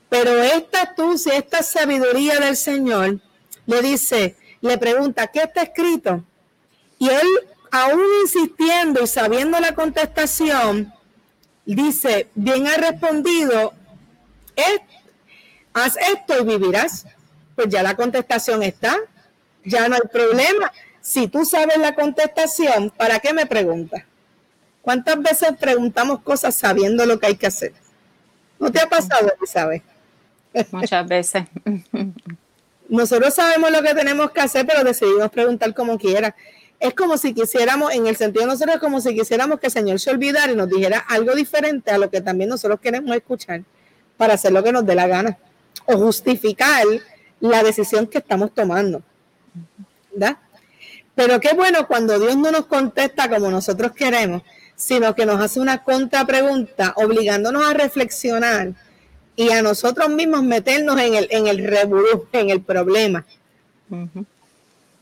Pero 0.08 0.42
esta 0.42 0.82
astucia, 0.82 1.34
esta 1.34 1.62
sabiduría 1.62 2.38
del 2.38 2.56
Señor 2.56 3.20
le 3.66 3.82
dice, 3.82 4.36
le 4.60 4.78
pregunta, 4.78 5.26
¿qué 5.26 5.40
está 5.40 5.62
escrito? 5.62 6.24
Y 6.98 7.08
él 7.08 7.26
aún 7.70 8.04
insistiendo 8.22 9.02
y 9.02 9.06
sabiendo 9.06 9.58
la 9.60 9.74
contestación, 9.74 10.92
dice, 11.64 12.28
bien 12.34 12.66
ha 12.66 12.76
respondido, 12.76 13.74
haz 15.74 15.96
esto 15.96 16.40
y 16.40 16.44
vivirás. 16.44 17.06
Pues 17.54 17.68
ya 17.68 17.82
la 17.82 17.96
contestación 17.96 18.62
está, 18.62 18.96
ya 19.64 19.88
no 19.88 19.96
hay 19.96 20.08
problema. 20.12 20.72
Si 21.06 21.28
tú 21.28 21.44
sabes 21.44 21.78
la 21.78 21.94
contestación, 21.94 22.90
¿para 22.90 23.20
qué 23.20 23.32
me 23.32 23.46
preguntas? 23.46 24.02
¿Cuántas 24.82 25.16
veces 25.22 25.50
preguntamos 25.58 26.20
cosas 26.22 26.56
sabiendo 26.56 27.06
lo 27.06 27.20
que 27.20 27.28
hay 27.28 27.36
que 27.36 27.46
hacer? 27.46 27.72
¿No 28.58 28.72
te 28.72 28.80
ha 28.80 28.88
pasado, 28.88 29.32
Elizabeth? 29.38 29.84
Muchas 30.72 31.06
veces. 31.06 31.44
Nosotros 32.88 33.32
sabemos 33.32 33.70
lo 33.70 33.82
que 33.82 33.94
tenemos 33.94 34.32
que 34.32 34.40
hacer, 34.40 34.66
pero 34.66 34.82
decidimos 34.82 35.30
preguntar 35.30 35.72
como 35.74 35.96
quiera. 35.96 36.34
Es 36.80 36.92
como 36.92 37.16
si 37.18 37.32
quisiéramos, 37.32 37.94
en 37.94 38.08
el 38.08 38.16
sentido 38.16 38.44
de 38.44 38.50
nosotros, 38.50 38.78
como 38.80 39.00
si 39.00 39.14
quisiéramos 39.14 39.60
que 39.60 39.66
el 39.66 39.72
Señor 39.72 40.00
se 40.00 40.10
olvidara 40.10 40.50
y 40.50 40.56
nos 40.56 40.68
dijera 40.68 40.98
algo 41.08 41.36
diferente 41.36 41.92
a 41.92 41.98
lo 41.98 42.10
que 42.10 42.20
también 42.20 42.50
nosotros 42.50 42.80
queremos 42.80 43.14
escuchar 43.14 43.62
para 44.16 44.34
hacer 44.34 44.50
lo 44.50 44.64
que 44.64 44.72
nos 44.72 44.84
dé 44.84 44.96
la 44.96 45.06
gana 45.06 45.38
o 45.84 45.96
justificar 45.98 46.84
la 47.38 47.62
decisión 47.62 48.08
que 48.08 48.18
estamos 48.18 48.52
tomando. 48.52 49.02
¿verdad? 50.12 50.38
Pero 51.16 51.40
qué 51.40 51.54
bueno 51.54 51.88
cuando 51.88 52.18
Dios 52.20 52.36
no 52.36 52.52
nos 52.52 52.66
contesta 52.66 53.28
como 53.28 53.50
nosotros 53.50 53.92
queremos, 53.92 54.42
sino 54.76 55.14
que 55.14 55.24
nos 55.24 55.40
hace 55.40 55.58
una 55.58 55.82
contrapregunta, 55.82 56.92
obligándonos 56.96 57.64
a 57.64 57.72
reflexionar 57.72 58.74
y 59.34 59.50
a 59.50 59.62
nosotros 59.62 60.10
mismos 60.10 60.42
meternos 60.42 61.00
en 61.00 61.14
el, 61.14 61.26
en 61.30 61.46
el 61.46 61.66
en 62.32 62.50
el 62.50 62.60
problema. 62.60 63.24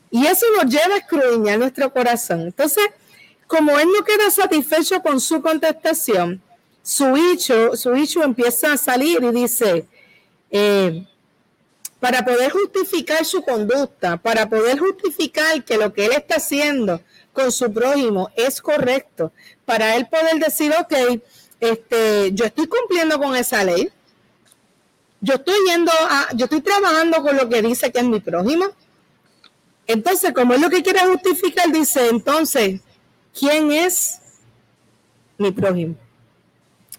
Y 0.09 0.25
eso 0.25 0.45
nos 0.55 0.71
lleva 0.71 0.95
a 0.95 0.99
escudriñar 0.99 1.59
nuestro 1.59 1.91
corazón. 1.91 2.41
Entonces, 2.41 2.85
como 3.45 3.77
él 3.77 3.89
no 3.95 4.05
queda 4.05 4.31
satisfecho 4.31 5.01
con 5.01 5.19
su 5.19 5.41
contestación, 5.41 6.41
su 6.81 7.17
hijo, 7.17 7.75
su 7.75 8.23
empieza 8.23 8.71
a 8.71 8.77
salir 8.77 9.21
y 9.21 9.31
dice, 9.31 9.85
eh, 10.49 11.05
para 12.05 12.23
poder 12.23 12.51
justificar 12.51 13.25
su 13.25 13.41
conducta, 13.41 14.17
para 14.17 14.47
poder 14.47 14.77
justificar 14.77 15.63
que 15.63 15.75
lo 15.75 15.91
que 15.91 16.05
él 16.05 16.11
está 16.11 16.35
haciendo 16.35 17.01
con 17.33 17.51
su 17.51 17.73
prójimo 17.73 18.29
es 18.35 18.61
correcto, 18.61 19.31
para 19.65 19.95
él 19.95 20.05
poder 20.05 20.35
decir, 20.37 20.71
ok, 20.79 21.19
este, 21.59 22.31
yo 22.31 22.45
estoy 22.45 22.67
cumpliendo 22.67 23.17
con 23.17 23.35
esa 23.35 23.63
ley, 23.63 23.89
yo 25.19 25.33
estoy 25.33 25.55
yendo 25.65 25.91
a, 25.91 26.27
yo 26.35 26.45
estoy 26.45 26.61
trabajando 26.61 27.23
con 27.23 27.35
lo 27.37 27.49
que 27.49 27.63
dice 27.63 27.91
que 27.91 27.97
es 27.97 28.05
mi 28.05 28.19
prójimo. 28.19 28.65
Entonces, 29.87 30.31
como 30.31 30.53
es 30.53 30.61
lo 30.61 30.69
que 30.69 30.83
quiere 30.83 30.99
justificar, 31.07 31.71
dice, 31.71 32.09
entonces, 32.09 32.81
¿quién 33.33 33.71
es 33.71 34.19
mi 35.39 35.49
prójimo? 35.49 35.95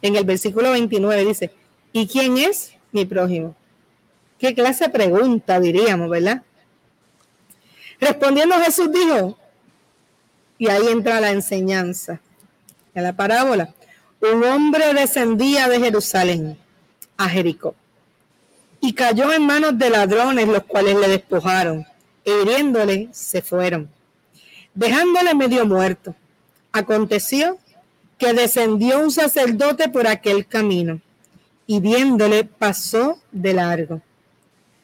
En 0.02 0.16
el 0.16 0.24
versículo 0.24 0.72
29 0.72 1.24
dice, 1.26 1.52
¿y 1.92 2.08
quién 2.08 2.38
es 2.38 2.72
mi 2.90 3.04
prójimo? 3.04 3.54
¿Qué 4.38 4.54
clase 4.54 4.84
de 4.84 4.90
pregunta 4.90 5.58
diríamos, 5.60 6.10
verdad? 6.10 6.42
Respondiendo 8.00 8.56
Jesús 8.56 8.90
dijo, 8.92 9.38
y 10.58 10.68
ahí 10.68 10.88
entra 10.88 11.20
la 11.20 11.30
enseñanza, 11.30 12.20
en 12.94 13.02
la 13.02 13.14
parábola, 13.14 13.74
un 14.20 14.44
hombre 14.44 14.92
descendía 14.94 15.68
de 15.68 15.80
Jerusalén 15.80 16.58
a 17.16 17.28
Jericó 17.28 17.74
y 18.80 18.92
cayó 18.92 19.32
en 19.32 19.46
manos 19.46 19.78
de 19.78 19.90
ladrones, 19.90 20.46
los 20.46 20.64
cuales 20.64 20.96
le 20.96 21.08
despojaron, 21.08 21.86
e 22.24 22.42
hiriéndole 22.42 23.08
se 23.12 23.42
fueron, 23.42 23.90
dejándole 24.74 25.34
medio 25.34 25.66
muerto. 25.66 26.14
Aconteció 26.72 27.58
que 28.18 28.32
descendió 28.32 29.00
un 29.00 29.10
sacerdote 29.10 29.88
por 29.88 30.06
aquel 30.06 30.46
camino 30.46 31.00
y 31.66 31.80
viéndole 31.80 32.44
pasó 32.44 33.18
de 33.32 33.54
largo. 33.54 34.02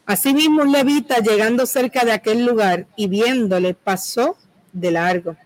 Asimismo, 0.06 0.62
un 0.62 0.72
levita 0.72 1.18
llegando 1.18 1.64
cerca 1.66 2.04
de 2.04 2.12
aquel 2.12 2.44
lugar 2.44 2.86
y 2.96 3.06
viéndole 3.06 3.74
pasó 3.74 4.36
de 4.72 4.90
largo. 4.90 5.36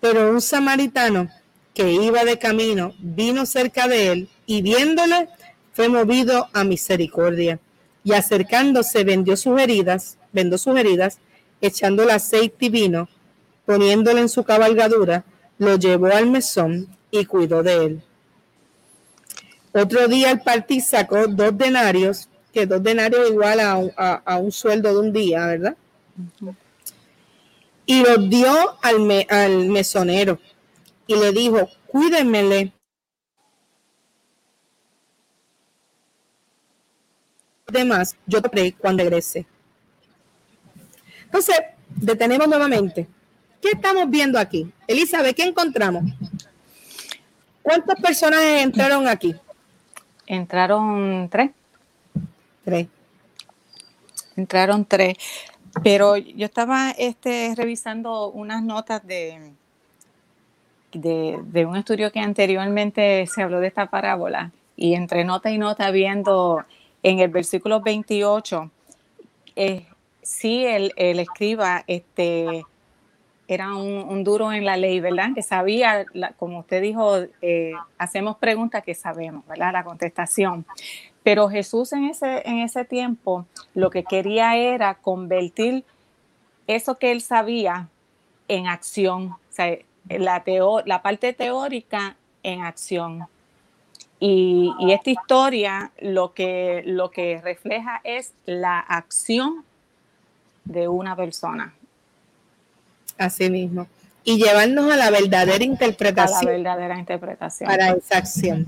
Pero 0.00 0.30
un 0.30 0.40
samaritano 0.40 1.28
que 1.74 1.92
iba 1.92 2.24
de 2.24 2.38
camino 2.38 2.94
vino 2.98 3.44
cerca 3.46 3.88
de 3.88 4.12
él 4.12 4.28
y 4.46 4.62
viéndole 4.62 5.28
fue 5.72 5.88
movido 5.88 6.48
a 6.52 6.64
misericordia 6.64 7.60
y 8.02 8.12
acercándose 8.14 9.04
vendió 9.04 9.36
sus 9.36 9.60
heridas, 9.60 10.16
vendó 10.32 10.56
sus 10.58 10.76
heridas, 10.78 11.18
echando 11.60 12.02
el 12.02 12.10
aceite 12.10 12.66
y 12.66 12.68
vino, 12.70 13.08
poniéndole 13.66 14.22
en 14.22 14.28
su 14.28 14.42
cabalgadura, 14.44 15.24
lo 15.58 15.76
llevó 15.76 16.06
al 16.06 16.30
mesón 16.30 16.88
y 17.10 17.26
cuidó 17.26 17.62
de 17.62 17.84
él. 17.84 18.02
Otro 19.72 20.08
día 20.08 20.30
al 20.30 20.42
partir 20.42 20.82
sacó 20.82 21.26
dos 21.28 21.56
denarios, 21.56 22.29
que 22.52 22.66
dos 22.66 22.82
denarios 22.82 23.30
igual 23.30 23.60
a 23.60 23.76
un, 23.76 23.92
a, 23.96 24.36
un 24.36 24.52
sueldo 24.52 24.92
de 24.92 25.00
un 25.00 25.12
día, 25.12 25.46
¿verdad? 25.46 25.76
Y 27.86 28.02
los 28.02 28.28
dio 28.28 28.52
al, 28.82 29.26
al 29.28 29.66
mesonero 29.66 30.38
y 31.06 31.16
le 31.16 31.32
dijo, 31.32 31.68
cuídenmele 31.86 32.72
demás, 37.70 38.16
yo 38.26 38.42
te 38.42 38.72
cuando 38.74 39.02
regrese. 39.02 39.46
Entonces, 41.24 41.56
detenemos 41.88 42.48
nuevamente. 42.48 43.06
¿Qué 43.60 43.70
estamos 43.72 44.08
viendo 44.08 44.38
aquí? 44.38 44.72
Elizabeth, 44.86 45.36
¿qué 45.36 45.44
encontramos? 45.44 46.04
¿Cuántas 47.62 48.00
personas 48.00 48.42
entraron 48.42 49.06
aquí? 49.06 49.34
Entraron 50.26 51.28
tres. 51.30 51.50
Entraron 54.36 54.84
tres. 54.84 55.16
Pero 55.82 56.16
yo 56.16 56.46
estaba 56.46 56.90
este, 56.90 57.54
revisando 57.56 58.30
unas 58.30 58.62
notas 58.62 59.06
de, 59.06 59.52
un 60.92 61.76
estudio 61.76 62.10
que 62.10 62.20
anteriormente 62.20 63.26
se 63.26 63.42
habló 63.42 63.60
de 63.60 63.68
esta 63.68 63.86
parábola 63.86 64.50
y 64.76 64.94
entre 64.94 65.24
nota 65.24 65.50
y 65.50 65.58
nota 65.58 65.90
viendo 65.90 66.64
en 67.02 67.20
el 67.20 67.28
versículo 67.28 67.80
28, 67.80 68.70
eh, 69.56 69.86
sí, 70.22 70.64
el, 70.66 70.92
escriba 70.96 71.84
este, 71.86 72.64
era 73.46 73.74
un, 73.74 74.24
duro 74.24 74.52
en 74.52 74.64
la 74.64 74.76
ley, 74.76 75.00
¿verdad? 75.00 75.30
Que 75.34 75.42
sabía, 75.42 76.04
como 76.36 76.60
usted 76.60 76.82
dijo, 76.82 77.18
eh, 77.42 77.72
hacemos 77.98 78.36
preguntas 78.38 78.82
que 78.82 78.94
sabemos, 78.94 79.46
¿verdad? 79.46 79.72
La 79.72 79.84
contestación. 79.84 80.64
Pero 81.22 81.48
Jesús 81.48 81.92
en 81.92 82.04
ese, 82.04 82.42
en 82.48 82.60
ese 82.60 82.84
tiempo 82.84 83.46
lo 83.74 83.90
que 83.90 84.04
quería 84.04 84.56
era 84.56 84.94
convertir 84.94 85.84
eso 86.66 86.98
que 86.98 87.12
él 87.12 87.20
sabía 87.20 87.88
en 88.48 88.66
acción, 88.66 89.32
o 89.32 89.38
sea, 89.50 89.76
la, 90.08 90.42
la 90.86 91.02
parte 91.02 91.32
teórica 91.32 92.16
en 92.42 92.62
acción. 92.62 93.26
Y, 94.18 94.70
esta 94.90 95.10
historia 95.10 95.92
lo 95.98 96.34
que, 96.34 96.82
lo 96.84 97.10
que 97.10 97.40
refleja 97.40 98.00
es 98.04 98.32
la 98.44 98.78
acción 98.78 99.64
de 100.64 100.88
una 100.88 101.16
persona. 101.16 101.74
Así 103.16 103.48
mismo. 103.48 103.86
Y 104.24 104.36
llevarnos 104.36 104.92
a 104.92 104.96
la 104.96 105.10
verdadera 105.10 105.64
interpretación. 105.64 106.40
A 106.40 106.44
la 106.44 106.50
verdadera 106.50 106.98
interpretación. 106.98 107.68
Para 107.68 107.92
esa 107.92 108.18
acción. 108.18 108.66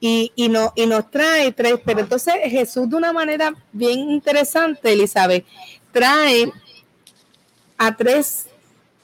Y, 0.00 0.32
y, 0.36 0.48
no, 0.48 0.72
y 0.76 0.86
nos 0.86 1.10
trae 1.10 1.50
tres, 1.52 1.74
pero 1.84 2.00
entonces 2.00 2.34
Jesús 2.44 2.88
de 2.88 2.96
una 2.96 3.12
manera 3.12 3.52
bien 3.72 4.10
interesante, 4.10 4.92
Elizabeth, 4.92 5.44
trae 5.90 6.52
a 7.76 7.96
tres 7.96 8.46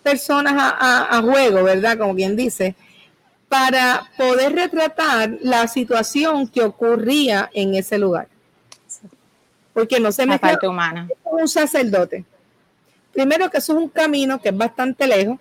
personas 0.02 0.54
a, 0.56 1.16
a 1.18 1.22
juego, 1.22 1.64
¿verdad? 1.64 1.98
Como 1.98 2.14
bien 2.14 2.36
dice, 2.36 2.76
para 3.48 4.10
poder 4.16 4.52
retratar 4.52 5.38
la 5.40 5.68
situación 5.68 6.48
que 6.48 6.62
ocurría 6.62 7.50
en 7.54 7.74
ese 7.74 7.98
lugar. 7.98 8.28
Porque 9.72 10.00
no 10.00 10.12
se 10.12 10.26
me 10.26 10.38
parte 10.38 10.66
humana. 10.66 11.08
un 11.24 11.48
sacerdote. 11.48 12.24
Primero 13.12 13.48
que 13.50 13.58
eso 13.58 13.72
es 13.72 13.78
un 13.78 13.88
camino 13.88 14.40
que 14.40 14.48
es 14.48 14.56
bastante 14.56 15.06
lejos 15.06 15.38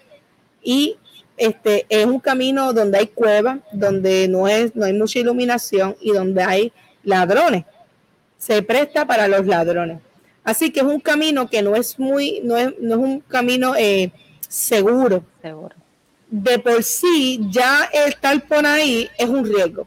y 0.62 0.98
este 1.38 1.86
es 1.90 2.06
un 2.06 2.20
camino 2.20 2.74
donde 2.74 3.00
hay 3.00 3.08
cuevas, 3.08 3.60
donde 3.72 4.28
no 4.28 4.48
es 4.48 4.76
no 4.76 4.86
hay 4.86 4.94
mucha 4.94 5.20
iluminación 5.20 5.96
y 6.00 6.12
donde 6.12 6.44
hay 6.44 6.74
ladrones. 7.04 7.66
Se 8.38 8.62
presta 8.62 9.06
para 9.06 9.28
los 9.28 9.46
ladrones. 9.46 10.00
Así 10.44 10.72
que 10.72 10.82
es 10.82 10.86
un 10.86 11.00
camino 11.00 11.50
que 11.50 11.62
no 11.62 11.76
es 11.76 11.98
muy 11.98 12.42
no 12.44 12.58
es, 12.58 12.74
no 12.80 12.96
es 12.96 13.00
un 13.00 13.20
camino 13.22 13.76
eh, 13.76 14.12
seguro. 14.48 15.24
Seguro 15.42 15.76
de 16.34 16.58
por 16.58 16.84
sí 16.84 17.40
ya 17.52 17.84
estar 17.94 18.48
por 18.48 18.66
ahí 18.66 19.08
es 19.20 19.30
un 19.30 19.46
riesgo. 19.46 19.86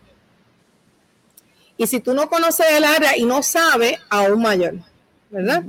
Y 1.77 1.89
si 1.89 1.99
tú 1.99 2.15
no 2.15 2.29
conoces 2.29 2.67
el 2.71 2.85
área 2.85 3.17
y 3.17 3.25
no 3.25 3.43
sabes, 3.43 3.99
aún 4.09 4.43
mayor, 4.43 4.75
¿verdad? 5.29 5.65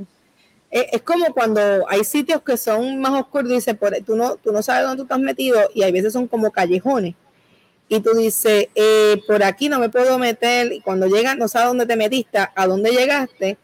Es, 0.69 1.01
como 1.01 1.33
cuando 1.33 1.61
hay 1.87 2.03
sitios 2.03 2.41
que 2.41 2.57
son 2.57 2.99
más 2.99 3.13
oscuros, 3.13 3.49
dice, 3.49 3.73
por, 3.73 3.95
tú, 4.05 4.15
no, 4.15 4.35
tú 4.35 4.51
no 4.51 4.61
sabes 4.61 4.83
dónde 4.83 4.97
tú 4.97 5.03
estás 5.03 5.19
metido 5.19 5.59
y 5.73 5.83
hay 5.83 5.91
veces 5.91 6.13
son 6.13 6.27
como 6.27 6.51
callejones. 6.51 7.15
Y 7.89 8.01
tú 8.01 8.13
dices, 8.13 8.67
eh, 8.75 9.21
por 9.27 9.43
aquí 9.43 9.69
no 9.69 9.79
me 9.79 9.89
puedo 9.89 10.19
meter. 10.19 10.73
Y 10.73 10.81
cuando 10.81 11.07
llegas, 11.07 11.37
no 11.37 11.47
sabes 11.47 11.69
dónde 11.69 11.85
te 11.85 11.95
metiste, 11.95 12.39
a 12.53 12.67
dónde 12.67 12.91
llegaste. 12.91 13.57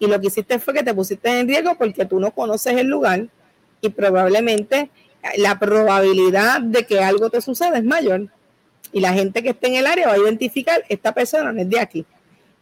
Y 0.00 0.06
lo 0.06 0.20
que 0.20 0.26
hiciste 0.26 0.58
fue 0.58 0.74
que 0.74 0.82
te 0.82 0.92
pusiste 0.92 1.38
en 1.38 1.46
riesgo 1.46 1.76
porque 1.76 2.04
tú 2.04 2.18
no 2.18 2.32
conoces 2.32 2.76
el 2.76 2.88
lugar 2.88 3.28
y 3.80 3.90
probablemente 3.90 4.90
la 5.36 5.58
probabilidad 5.58 6.60
de 6.62 6.84
que 6.84 7.00
algo 7.00 7.30
te 7.30 7.40
suceda 7.40 7.78
es 7.78 7.84
mayor. 7.84 8.28
Y 8.92 9.00
la 9.00 9.12
gente 9.12 9.42
que 9.42 9.50
esté 9.50 9.68
en 9.68 9.74
el 9.76 9.86
área 9.86 10.08
va 10.08 10.14
a 10.14 10.18
identificar, 10.18 10.82
esta 10.88 11.12
persona 11.12 11.52
no 11.52 11.60
es 11.60 11.68
de 11.68 11.78
aquí. 11.78 12.06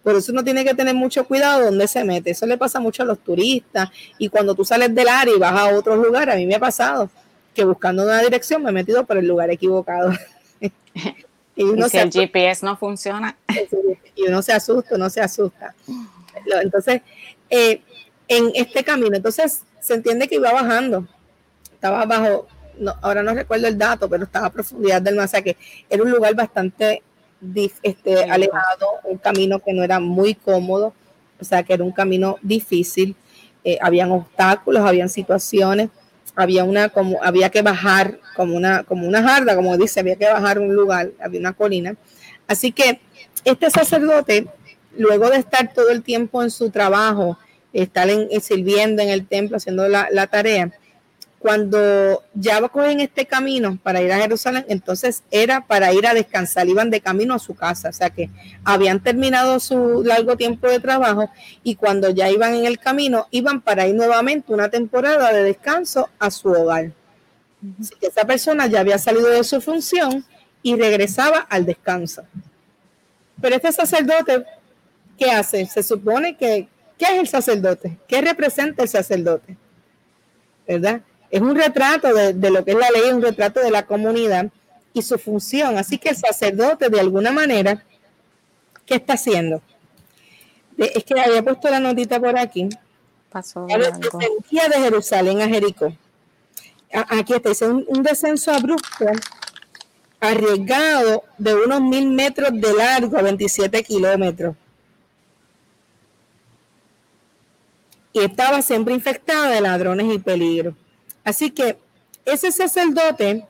Por 0.08 0.16
eso 0.16 0.32
uno 0.32 0.42
tiene 0.42 0.64
que 0.64 0.72
tener 0.72 0.94
mucho 0.94 1.22
cuidado 1.26 1.66
donde 1.66 1.86
se 1.86 2.02
mete. 2.02 2.30
Eso 2.30 2.46
le 2.46 2.56
pasa 2.56 2.80
mucho 2.80 3.02
a 3.02 3.04
los 3.04 3.18
turistas. 3.18 3.90
Y 4.16 4.30
cuando 4.30 4.54
tú 4.54 4.64
sales 4.64 4.94
del 4.94 5.06
área 5.06 5.34
y 5.34 5.38
vas 5.38 5.52
a 5.52 5.76
otro 5.76 5.96
lugar, 5.96 6.30
a 6.30 6.36
mí 6.36 6.46
me 6.46 6.54
ha 6.54 6.58
pasado 6.58 7.10
que 7.54 7.62
buscando 7.62 8.04
una 8.04 8.22
dirección 8.22 8.62
me 8.62 8.70
he 8.70 8.72
metido 8.72 9.04
por 9.04 9.18
el 9.18 9.28
lugar 9.28 9.50
equivocado. 9.50 10.14
y, 11.56 11.62
uno 11.62 11.90
si 11.90 11.98
el 11.98 12.10
GPS 12.10 12.64
no 12.64 12.74
funciona. 12.78 13.36
Y 14.16 14.26
uno 14.26 14.40
se 14.40 14.54
asusta, 14.54 14.94
uno 14.94 15.10
se 15.10 15.20
asusta. 15.20 15.74
Entonces, 16.62 17.02
eh, 17.50 17.82
en 18.28 18.50
este 18.54 18.82
camino, 18.82 19.14
entonces 19.14 19.62
se 19.78 19.92
entiende 19.92 20.26
que 20.26 20.36
iba 20.36 20.50
bajando. 20.54 21.06
Estaba 21.70 22.06
bajo, 22.06 22.48
ahora 23.02 23.22
no 23.22 23.34
recuerdo 23.34 23.66
el 23.66 23.76
dato, 23.76 24.08
pero 24.08 24.24
estaba 24.24 24.46
a 24.46 24.52
profundidad 24.52 25.02
del 25.02 25.16
mar. 25.16 25.28
que 25.44 25.58
era 25.90 26.02
un 26.02 26.10
lugar 26.10 26.34
bastante 26.34 27.02
este, 27.82 28.24
alejado, 28.24 28.86
un 29.04 29.18
camino 29.18 29.58
que 29.58 29.72
no 29.72 29.82
era 29.82 30.00
muy 30.00 30.34
cómodo, 30.34 30.92
o 31.40 31.44
sea, 31.44 31.62
que 31.62 31.74
era 31.74 31.84
un 31.84 31.92
camino 31.92 32.36
difícil, 32.42 33.14
eh, 33.64 33.78
habían 33.80 34.10
obstáculos, 34.10 34.82
habían 34.84 35.08
situaciones, 35.08 35.90
había 36.34 36.64
una 36.64 36.88
como 36.88 37.22
había 37.22 37.50
que 37.50 37.62
bajar 37.62 38.20
como 38.36 38.56
una 38.56 38.84
como 38.84 39.06
una 39.06 39.22
jarda, 39.22 39.56
como 39.56 39.76
dice, 39.76 40.00
había 40.00 40.16
que 40.16 40.28
bajar 40.28 40.58
un 40.58 40.74
lugar, 40.74 41.10
había 41.20 41.40
una 41.40 41.52
colina. 41.52 41.96
Así 42.46 42.72
que 42.72 43.00
este 43.44 43.70
sacerdote, 43.70 44.46
luego 44.96 45.30
de 45.30 45.38
estar 45.38 45.72
todo 45.72 45.90
el 45.90 46.02
tiempo 46.02 46.42
en 46.42 46.50
su 46.50 46.70
trabajo, 46.70 47.38
estar 47.72 48.08
en, 48.08 48.28
sirviendo 48.40 49.02
en 49.02 49.10
el 49.10 49.26
templo, 49.26 49.56
haciendo 49.56 49.88
la, 49.88 50.08
la 50.12 50.26
tarea, 50.26 50.72
cuando 51.38 52.24
ya 52.34 52.60
cogen 52.68 53.00
este 53.00 53.26
camino 53.26 53.78
para 53.82 54.02
ir 54.02 54.12
a 54.12 54.18
Jerusalén, 54.18 54.64
entonces 54.68 55.22
era 55.30 55.64
para 55.66 55.92
ir 55.92 56.06
a 56.06 56.14
descansar, 56.14 56.68
iban 56.68 56.90
de 56.90 57.00
camino 57.00 57.34
a 57.34 57.38
su 57.38 57.54
casa, 57.54 57.90
o 57.90 57.92
sea 57.92 58.10
que 58.10 58.28
habían 58.64 59.00
terminado 59.00 59.60
su 59.60 60.02
largo 60.04 60.36
tiempo 60.36 60.68
de 60.68 60.80
trabajo 60.80 61.30
y 61.62 61.76
cuando 61.76 62.10
ya 62.10 62.28
iban 62.28 62.54
en 62.54 62.66
el 62.66 62.78
camino, 62.78 63.28
iban 63.30 63.60
para 63.60 63.86
ir 63.86 63.94
nuevamente 63.94 64.52
una 64.52 64.68
temporada 64.68 65.32
de 65.32 65.44
descanso 65.44 66.08
a 66.18 66.30
su 66.30 66.48
hogar. 66.48 66.90
Así 67.80 67.94
que 68.00 68.08
esa 68.08 68.24
persona 68.24 68.66
ya 68.66 68.80
había 68.80 68.98
salido 68.98 69.28
de 69.28 69.44
su 69.44 69.60
función 69.60 70.24
y 70.62 70.76
regresaba 70.76 71.38
al 71.38 71.64
descanso. 71.64 72.24
Pero 73.40 73.56
este 73.56 73.72
sacerdote, 73.72 74.44
¿qué 75.16 75.30
hace? 75.30 75.66
Se 75.66 75.82
supone 75.84 76.36
que, 76.36 76.68
¿qué 76.98 77.06
es 77.06 77.20
el 77.20 77.28
sacerdote? 77.28 77.96
¿Qué 78.08 78.20
representa 78.20 78.82
el 78.82 78.88
sacerdote? 78.88 79.56
¿Verdad? 80.66 81.00
Es 81.30 81.40
un 81.40 81.54
retrato 81.54 82.12
de, 82.14 82.50
lo 82.50 82.64
que 82.64 82.72
es 82.72 82.78
la 82.78 82.90
ley, 82.90 83.10
un 83.12 83.22
retrato 83.22 83.60
de 83.60 83.70
la 83.70 83.84
comunidad 83.84 84.50
y 84.92 85.02
su 85.02 85.18
función. 85.18 85.76
Así 85.76 85.98
que 85.98 86.10
el 86.10 86.16
sacerdote, 86.16 86.88
de 86.88 87.00
alguna 87.00 87.32
manera, 87.32 87.84
¿qué 88.86 88.94
está 88.96 89.14
haciendo? 89.14 89.62
es 90.78 91.02
que 91.02 91.20
había 91.20 91.42
puesto 91.42 91.68
la 91.68 91.80
notita 91.80 92.20
por 92.20 92.38
aquí. 92.38 92.68
Pasó 93.30 93.66
día 93.66 94.68
de 94.68 94.80
Jerusalén 94.80 95.40
a 95.42 95.48
Jericó. 95.48 95.92
Aquí 96.92 97.34
está, 97.34 97.50
dice 97.50 97.66
un, 97.66 97.84
un 97.88 98.02
descenso 98.02 98.52
abrupto, 98.52 99.04
arriesgado 100.20 101.24
de 101.36 101.54
unos 101.54 101.80
mil 101.82 102.08
metros 102.10 102.50
de 102.52 102.72
largo 102.72 103.18
a 103.18 103.22
27 103.22 103.82
kilómetros. 103.82 104.56
Y 108.12 108.20
estaba 108.20 108.62
siempre 108.62 108.94
infectada 108.94 109.50
de 109.50 109.60
ladrones 109.60 110.14
y 110.14 110.18
peligros. 110.18 110.74
Así 111.28 111.50
que 111.50 111.76
ese 112.24 112.50
sacerdote, 112.50 113.46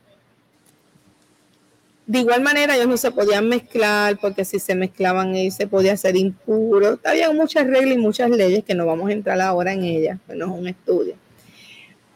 de 2.09 2.19
igual 2.19 2.43
manera 2.43 2.75
ellos 2.75 2.89
no 2.89 2.97
se 2.97 3.13
podían 3.13 3.49
mezclar 3.49 4.19
porque 4.19 4.45
si 4.45 4.59
se 4.59 4.75
mezclaban 4.75 5.37
ellos 5.37 5.55
se 5.55 5.69
podía 5.69 5.97
ser 5.97 6.17
impuro. 6.17 6.99
Había 7.05 7.31
muchas 7.33 7.69
reglas 7.69 7.95
y 7.95 7.99
muchas 7.99 8.31
leyes 8.31 8.65
que 8.65 8.75
no 8.75 8.85
vamos 8.85 9.09
a 9.11 9.13
entrar 9.13 9.41
ahora 9.41 9.73
en 9.75 9.85
ellas, 9.85 10.19
no 10.27 10.47
es 10.47 10.61
un 10.61 10.67
estudio. 10.67 11.15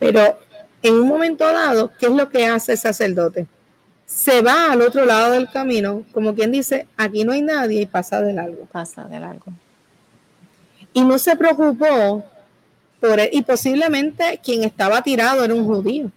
Pero 0.00 0.36
en 0.82 0.94
un 0.94 1.06
momento 1.06 1.44
dado, 1.44 1.92
¿qué 1.96 2.06
es 2.06 2.12
lo 2.12 2.28
que 2.28 2.44
hace 2.44 2.72
el 2.72 2.78
sacerdote? 2.78 3.46
Se 4.04 4.42
va 4.42 4.72
al 4.72 4.82
otro 4.82 5.04
lado 5.04 5.30
del 5.30 5.48
camino, 5.48 6.04
como 6.10 6.34
quien 6.34 6.50
dice, 6.50 6.88
aquí 6.96 7.22
no 7.22 7.30
hay 7.30 7.42
nadie 7.42 7.82
y 7.82 7.86
pasa 7.86 8.20
de 8.20 8.32
largo. 8.32 8.66
Pasa 8.66 9.04
de 9.04 9.20
largo. 9.20 9.52
Y 10.92 11.04
no 11.04 11.20
se 11.20 11.36
preocupó 11.36 12.24
y 13.32 13.42
posiblemente 13.42 14.40
quien 14.42 14.62
estaba 14.62 15.02
tirado 15.02 15.44
era 15.44 15.54
un 15.54 15.64
judío. 15.64 16.10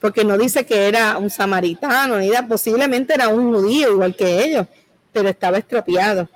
Porque 0.00 0.24
no 0.24 0.38
dice 0.38 0.64
que 0.64 0.88
era 0.88 1.18
un 1.18 1.30
samaritano, 1.30 2.18
ni 2.18 2.30
posiblemente 2.48 3.14
era 3.14 3.28
un 3.28 3.52
judío 3.52 3.92
igual 3.92 4.14
que 4.14 4.44
ellos, 4.44 4.66
pero 5.12 5.28
estaba 5.28 5.58
estropeado. 5.58 6.28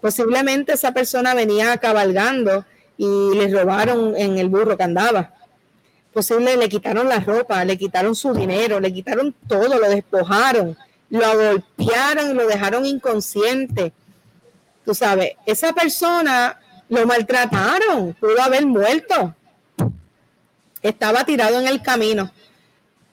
Posiblemente 0.00 0.72
esa 0.72 0.92
persona 0.92 1.34
venía 1.34 1.76
cabalgando 1.78 2.64
y 2.96 3.06
le 3.34 3.48
robaron 3.48 4.16
en 4.16 4.38
el 4.38 4.48
burro 4.48 4.76
que 4.76 4.84
andaba. 4.84 5.34
Posible 6.12 6.56
le 6.56 6.68
quitaron 6.68 7.08
la 7.08 7.20
ropa, 7.20 7.64
le 7.64 7.76
quitaron 7.76 8.14
su 8.14 8.32
dinero, 8.32 8.80
le 8.80 8.92
quitaron 8.92 9.34
todo, 9.46 9.78
lo 9.78 9.88
despojaron, 9.88 10.76
lo 11.10 11.36
golpearon 11.36 12.30
y 12.30 12.34
lo 12.34 12.46
dejaron 12.46 12.86
inconsciente 12.86 13.92
Tú 14.88 14.94
sabes, 14.94 15.32
esa 15.44 15.74
persona 15.74 16.58
lo 16.88 17.06
maltrataron, 17.06 18.14
pudo 18.14 18.40
haber 18.40 18.64
muerto. 18.64 19.34
Estaba 20.80 21.24
tirado 21.24 21.60
en 21.60 21.66
el 21.66 21.82
camino. 21.82 22.32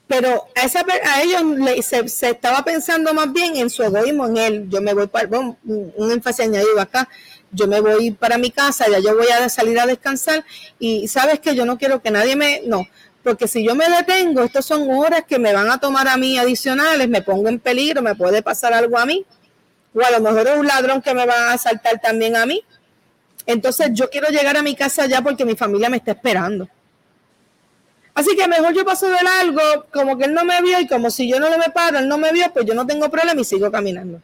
Pero 0.06 0.46
a, 0.56 0.62
esa, 0.62 0.82
a 1.04 1.20
ellos 1.20 1.42
se, 1.84 2.30
estaba 2.30 2.64
pensando 2.64 3.12
más 3.12 3.30
bien 3.30 3.56
en 3.56 3.68
su 3.68 3.82
egoísmo, 3.82 4.26
en 4.26 4.38
él. 4.38 4.66
Yo 4.70 4.80
me 4.80 4.94
voy 4.94 5.06
para, 5.06 5.28
un, 5.38 5.58
un 5.64 6.10
énfasis 6.10 6.46
añadido 6.46 6.80
acá, 6.80 7.10
yo 7.52 7.66
me 7.66 7.82
voy 7.82 8.10
para 8.10 8.38
mi 8.38 8.50
casa, 8.50 8.88
ya 8.88 8.98
yo 8.98 9.14
voy 9.14 9.28
a 9.28 9.46
salir 9.50 9.78
a 9.78 9.84
descansar 9.84 10.46
y 10.78 11.06
sabes 11.08 11.40
que 11.40 11.54
yo 11.54 11.66
no 11.66 11.76
quiero 11.76 12.00
que 12.00 12.10
nadie 12.10 12.36
me, 12.36 12.62
no, 12.64 12.86
porque 13.22 13.48
si 13.48 13.62
yo 13.62 13.74
me 13.74 13.86
detengo, 13.90 14.42
estas 14.44 14.64
son 14.64 14.90
horas 14.90 15.24
que 15.28 15.38
me 15.38 15.52
van 15.52 15.70
a 15.70 15.78
tomar 15.78 16.08
a 16.08 16.16
mí 16.16 16.38
adicionales, 16.38 17.06
me 17.06 17.20
pongo 17.20 17.50
en 17.50 17.58
peligro, 17.58 18.00
me 18.00 18.14
puede 18.14 18.40
pasar 18.40 18.72
algo 18.72 18.96
a 18.96 19.04
mí 19.04 19.26
o 19.96 20.04
a 20.04 20.10
lo 20.10 20.20
mejor 20.20 20.46
es 20.46 20.58
un 20.58 20.66
ladrón 20.66 21.00
que 21.00 21.14
me 21.14 21.24
va 21.24 21.50
a 21.50 21.52
asaltar 21.54 21.98
también 22.00 22.36
a 22.36 22.44
mí. 22.44 22.62
Entonces 23.46 23.90
yo 23.92 24.10
quiero 24.10 24.28
llegar 24.28 24.56
a 24.56 24.62
mi 24.62 24.74
casa 24.74 25.06
ya 25.06 25.22
porque 25.22 25.46
mi 25.46 25.56
familia 25.56 25.88
me 25.88 25.96
está 25.96 26.12
esperando. 26.12 26.68
Así 28.14 28.36
que 28.36 28.46
mejor 28.46 28.74
yo 28.74 28.84
paso 28.84 29.08
de 29.08 29.22
largo, 29.22 29.86
como 29.92 30.18
que 30.18 30.24
él 30.24 30.34
no 30.34 30.44
me 30.44 30.60
vio 30.60 30.78
y 30.80 30.86
como 30.86 31.10
si 31.10 31.28
yo 31.28 31.40
no 31.40 31.48
le 31.48 31.56
me 31.56 31.70
paro, 31.72 31.98
él 31.98 32.08
no 32.08 32.18
me 32.18 32.30
vio, 32.32 32.52
pues 32.52 32.66
yo 32.66 32.74
no 32.74 32.86
tengo 32.86 33.10
problema 33.10 33.40
y 33.40 33.44
sigo 33.44 33.70
caminando. 33.70 34.20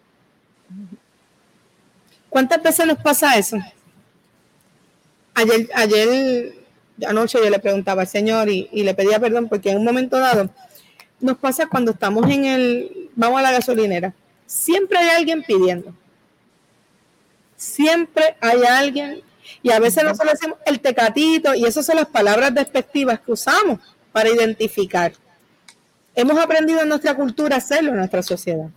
¿Cuántas 2.29 2.63
veces 2.63 2.87
nos 2.87 2.99
pasa 2.99 3.39
eso? 3.39 3.57
Ayer, 5.35 5.69
ayer 5.75 6.55
anoche 7.07 7.39
yo 7.43 7.49
le 7.49 7.59
preguntaba 7.59 8.03
al 8.03 8.09
Señor 8.09 8.51
y, 8.51 8.69
y 8.73 8.83
le 8.83 8.95
pedía 8.95 9.19
perdón 9.19 9.49
porque 9.49 9.71
en 9.71 9.79
un 9.79 9.85
momento 9.85 10.19
dado 10.19 10.51
nos 11.21 11.39
pasa 11.39 11.67
cuando 11.67 11.93
estamos 11.93 12.29
en 12.31 12.45
el, 12.45 13.11
vamos 13.15 13.39
a 13.39 13.43
la 13.43 13.53
gasolinera 13.53 14.15
Siempre 14.53 14.99
hay 14.99 15.09
alguien 15.09 15.43
pidiendo. 15.43 15.95
Siempre 17.57 18.37
hay 18.39 18.63
alguien. 18.65 19.23
Y 19.63 19.71
a 19.71 19.81
veces 19.81 20.05
nosotros 20.05 20.33
decimos 20.33 20.59
el 20.67 20.79
tecatito 20.79 21.55
y 21.55 21.65
esas 21.65 21.87
son 21.87 21.97
las 21.97 22.07
palabras 22.07 22.55
despectivas 22.55 23.19
que 23.21 23.33
usamos 23.33 23.81
para 24.13 24.29
identificar. 24.29 25.15
Hemos 26.15 26.39
aprendido 26.39 26.83
en 26.83 26.91
nuestra 26.91 27.15
cultura 27.15 27.57
hacerlo 27.57 27.93
en 27.93 27.97
nuestra 27.97 28.23
sociedad. 28.23 28.69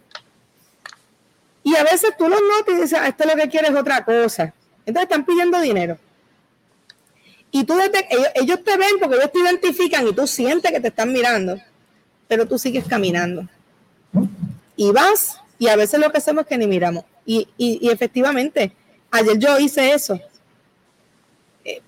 Y 1.61 1.75
a 1.75 1.83
veces 1.83 2.15
tú 2.17 2.29
los 2.29 2.39
notas 2.39 2.73
y 2.73 2.81
dices, 2.81 2.97
ah, 2.99 3.07
esto 3.09 3.25
lo 3.25 3.35
que 3.35 3.49
quieres 3.49 3.71
es 3.71 3.75
otra 3.75 4.05
cosa. 4.05 4.53
Entonces 4.85 5.09
están 5.09 5.25
pidiendo 5.25 5.59
dinero. 5.59 5.99
Y 7.51 7.65
tú 7.65 7.75
desde, 7.75 8.07
ellos, 8.11 8.27
ellos 8.35 8.63
te 8.63 8.77
ven 8.77 8.91
porque 9.01 9.17
ellos 9.17 9.31
te 9.33 9.39
identifican 9.39 10.07
y 10.07 10.13
tú 10.13 10.25
sientes 10.25 10.71
que 10.71 10.79
te 10.79 10.88
están 10.88 11.11
mirando, 11.11 11.59
pero 12.29 12.47
tú 12.47 12.57
sigues 12.57 12.85
caminando. 12.88 13.45
Y 14.77 14.91
vas 14.91 15.41
y 15.57 15.67
a 15.67 15.75
veces 15.75 15.99
lo 15.99 16.11
que 16.11 16.17
hacemos 16.17 16.43
es 16.43 16.47
que 16.47 16.57
ni 16.57 16.67
miramos. 16.67 17.03
Y, 17.25 17.47
efectivamente, 17.89 18.71
ayer 19.11 19.37
yo 19.37 19.59
hice 19.59 19.93
eso. 19.93 20.19
Eh, 21.63 21.81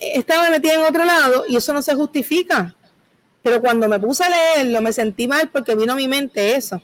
estaba 0.00 0.50
metida 0.50 0.74
en 0.74 0.82
otro 0.82 1.04
lado 1.04 1.44
y 1.48 1.56
eso 1.56 1.72
no 1.72 1.82
se 1.82 1.94
justifica. 1.94 2.74
Pero 3.42 3.60
cuando 3.60 3.88
me 3.88 4.00
puse 4.00 4.24
a 4.24 4.28
leerlo, 4.28 4.80
me 4.82 4.92
sentí 4.92 5.28
mal 5.28 5.48
porque 5.50 5.74
vino 5.74 5.92
a 5.92 5.96
mi 5.96 6.08
mente 6.08 6.56
eso. 6.56 6.82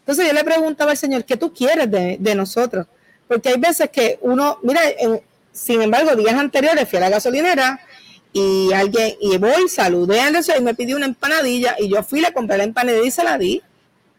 Entonces 0.00 0.26
yo 0.26 0.32
le 0.32 0.44
preguntaba 0.44 0.90
al 0.90 0.96
Señor, 0.96 1.24
¿qué 1.24 1.36
tú 1.36 1.52
quieres 1.52 1.90
de, 1.90 2.16
de 2.20 2.34
nosotros? 2.34 2.86
Porque 3.26 3.48
hay 3.50 3.58
veces 3.58 3.88
que 3.90 4.18
uno, 4.20 4.58
mira, 4.62 4.80
sin 5.52 5.80
embargo, 5.80 6.14
días 6.16 6.34
anteriores 6.34 6.88
fui 6.88 6.98
a 6.98 7.02
la 7.02 7.08
gasolinera 7.08 7.80
y 8.32 8.72
alguien, 8.72 9.14
y 9.20 9.36
voy, 9.36 9.68
saludé 9.68 10.20
a 10.20 10.28
eso 10.30 10.52
y 10.58 10.62
me 10.62 10.74
pidió 10.74 10.96
una 10.96 11.06
empanadilla 11.06 11.76
y 11.78 11.88
yo 11.88 12.02
fui, 12.02 12.20
le 12.20 12.32
compré 12.32 12.56
la 12.56 12.64
empanadilla 12.64 13.06
y 13.06 13.10
se 13.10 13.24
la 13.24 13.38
di 13.38 13.62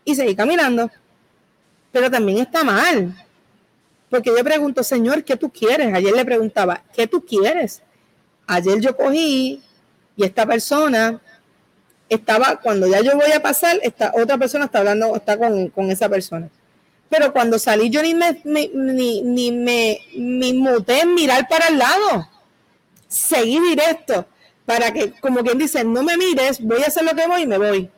y 0.06 0.16
seguí 0.16 0.36
caminando. 0.36 0.92
Pero 1.94 2.12
también 2.12 2.40
está 2.40 2.66
mal. 2.66 3.16
Porque 4.10 4.32
yo 4.36 4.44
pregunto, 4.44 4.84
Señor, 4.84 5.24
¿qué 5.24 5.38
tú 5.38 5.50
quieres? 5.50 5.94
Ayer 5.94 6.14
le 6.14 6.26
preguntaba, 6.26 6.84
¿qué 6.94 7.08
tú 7.08 7.24
quieres? 7.26 7.82
Ayer 8.46 8.82
yo 8.82 8.98
cogí 8.98 9.62
y 10.18 10.24
esta 10.26 10.46
persona 10.46 11.22
estaba, 12.10 12.58
cuando 12.58 12.88
ya 12.88 13.00
yo 13.02 13.16
voy 13.16 13.32
a 13.32 13.42
pasar, 13.42 13.80
esta 13.82 14.12
otra 14.16 14.38
persona 14.38 14.66
está 14.66 14.80
hablando, 14.80 15.16
está 15.16 15.38
con, 15.38 15.70
con 15.70 15.90
esa 15.90 16.10
persona. 16.10 16.50
Pero 17.10 17.32
cuando 17.32 17.58
salí 17.58 17.90
yo 17.90 18.02
ni 18.02 18.14
me, 18.14 18.42
ni, 18.44 19.22
ni 19.22 19.52
me, 19.52 20.00
me 20.18 20.54
muté 20.54 21.02
en 21.02 21.14
mirar 21.14 21.48
para 21.48 21.68
el 21.68 21.78
lado. 21.78 22.28
Seguí 23.08 23.60
directo 23.60 24.26
para 24.66 24.92
que, 24.92 25.12
como 25.22 25.44
quien 25.44 25.58
dice, 25.58 25.84
no 25.84 26.04
me 26.04 26.18
mires, 26.18 26.60
voy 26.60 26.82
a 26.84 26.88
hacer 26.88 27.04
lo 27.04 27.16
que 27.16 27.28
voy 27.28 27.44
y 27.44 27.48
me 27.48 27.58
voy. 27.58 27.90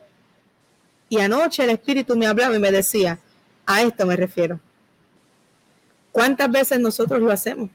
Y 1.08 1.20
anoche 1.20 1.64
el 1.64 1.70
Espíritu 1.70 2.16
me 2.16 2.26
hablaba 2.26 2.56
y 2.56 2.58
me 2.58 2.70
decía, 2.70 3.18
a 3.66 3.82
esto 3.82 4.06
me 4.06 4.16
refiero. 4.16 4.60
¿Cuántas 6.12 6.50
veces 6.50 6.80
nosotros 6.80 7.20
lo 7.20 7.30
hacemos? 7.30 7.68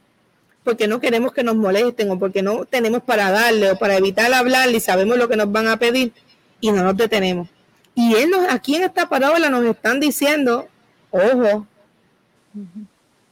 Porque 0.63 0.87
no 0.87 0.99
queremos 0.99 1.33
que 1.33 1.43
nos 1.43 1.55
molesten 1.55 2.09
o 2.09 2.17
porque 2.17 2.41
no 2.41 2.65
tenemos 2.65 3.03
para 3.03 3.29
darle 3.29 3.71
o 3.71 3.77
para 3.77 3.97
evitar 3.97 4.33
hablar 4.33 4.69
y 4.69 4.79
sabemos 4.79 5.17
lo 5.17 5.27
que 5.27 5.35
nos 5.35 5.51
van 5.51 5.67
a 5.67 5.77
pedir 5.77 6.13
y 6.59 6.71
no 6.71 6.83
nos 6.83 6.97
detenemos. 6.97 7.49
Y 7.93 8.15
él 8.15 8.29
nos, 8.29 8.49
aquí 8.49 8.75
en 8.75 8.83
esta 8.83 9.09
parábola 9.09 9.49
nos 9.49 9.65
están 9.65 9.99
diciendo, 9.99 10.67
ojo, 11.09 11.67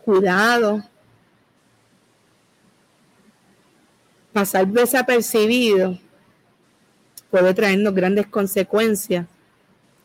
cuidado, 0.04 0.84
pasar 4.34 4.68
desapercibido 4.68 5.98
puede 7.30 7.54
traernos 7.54 7.94
grandes 7.94 8.28
consecuencias 8.28 9.26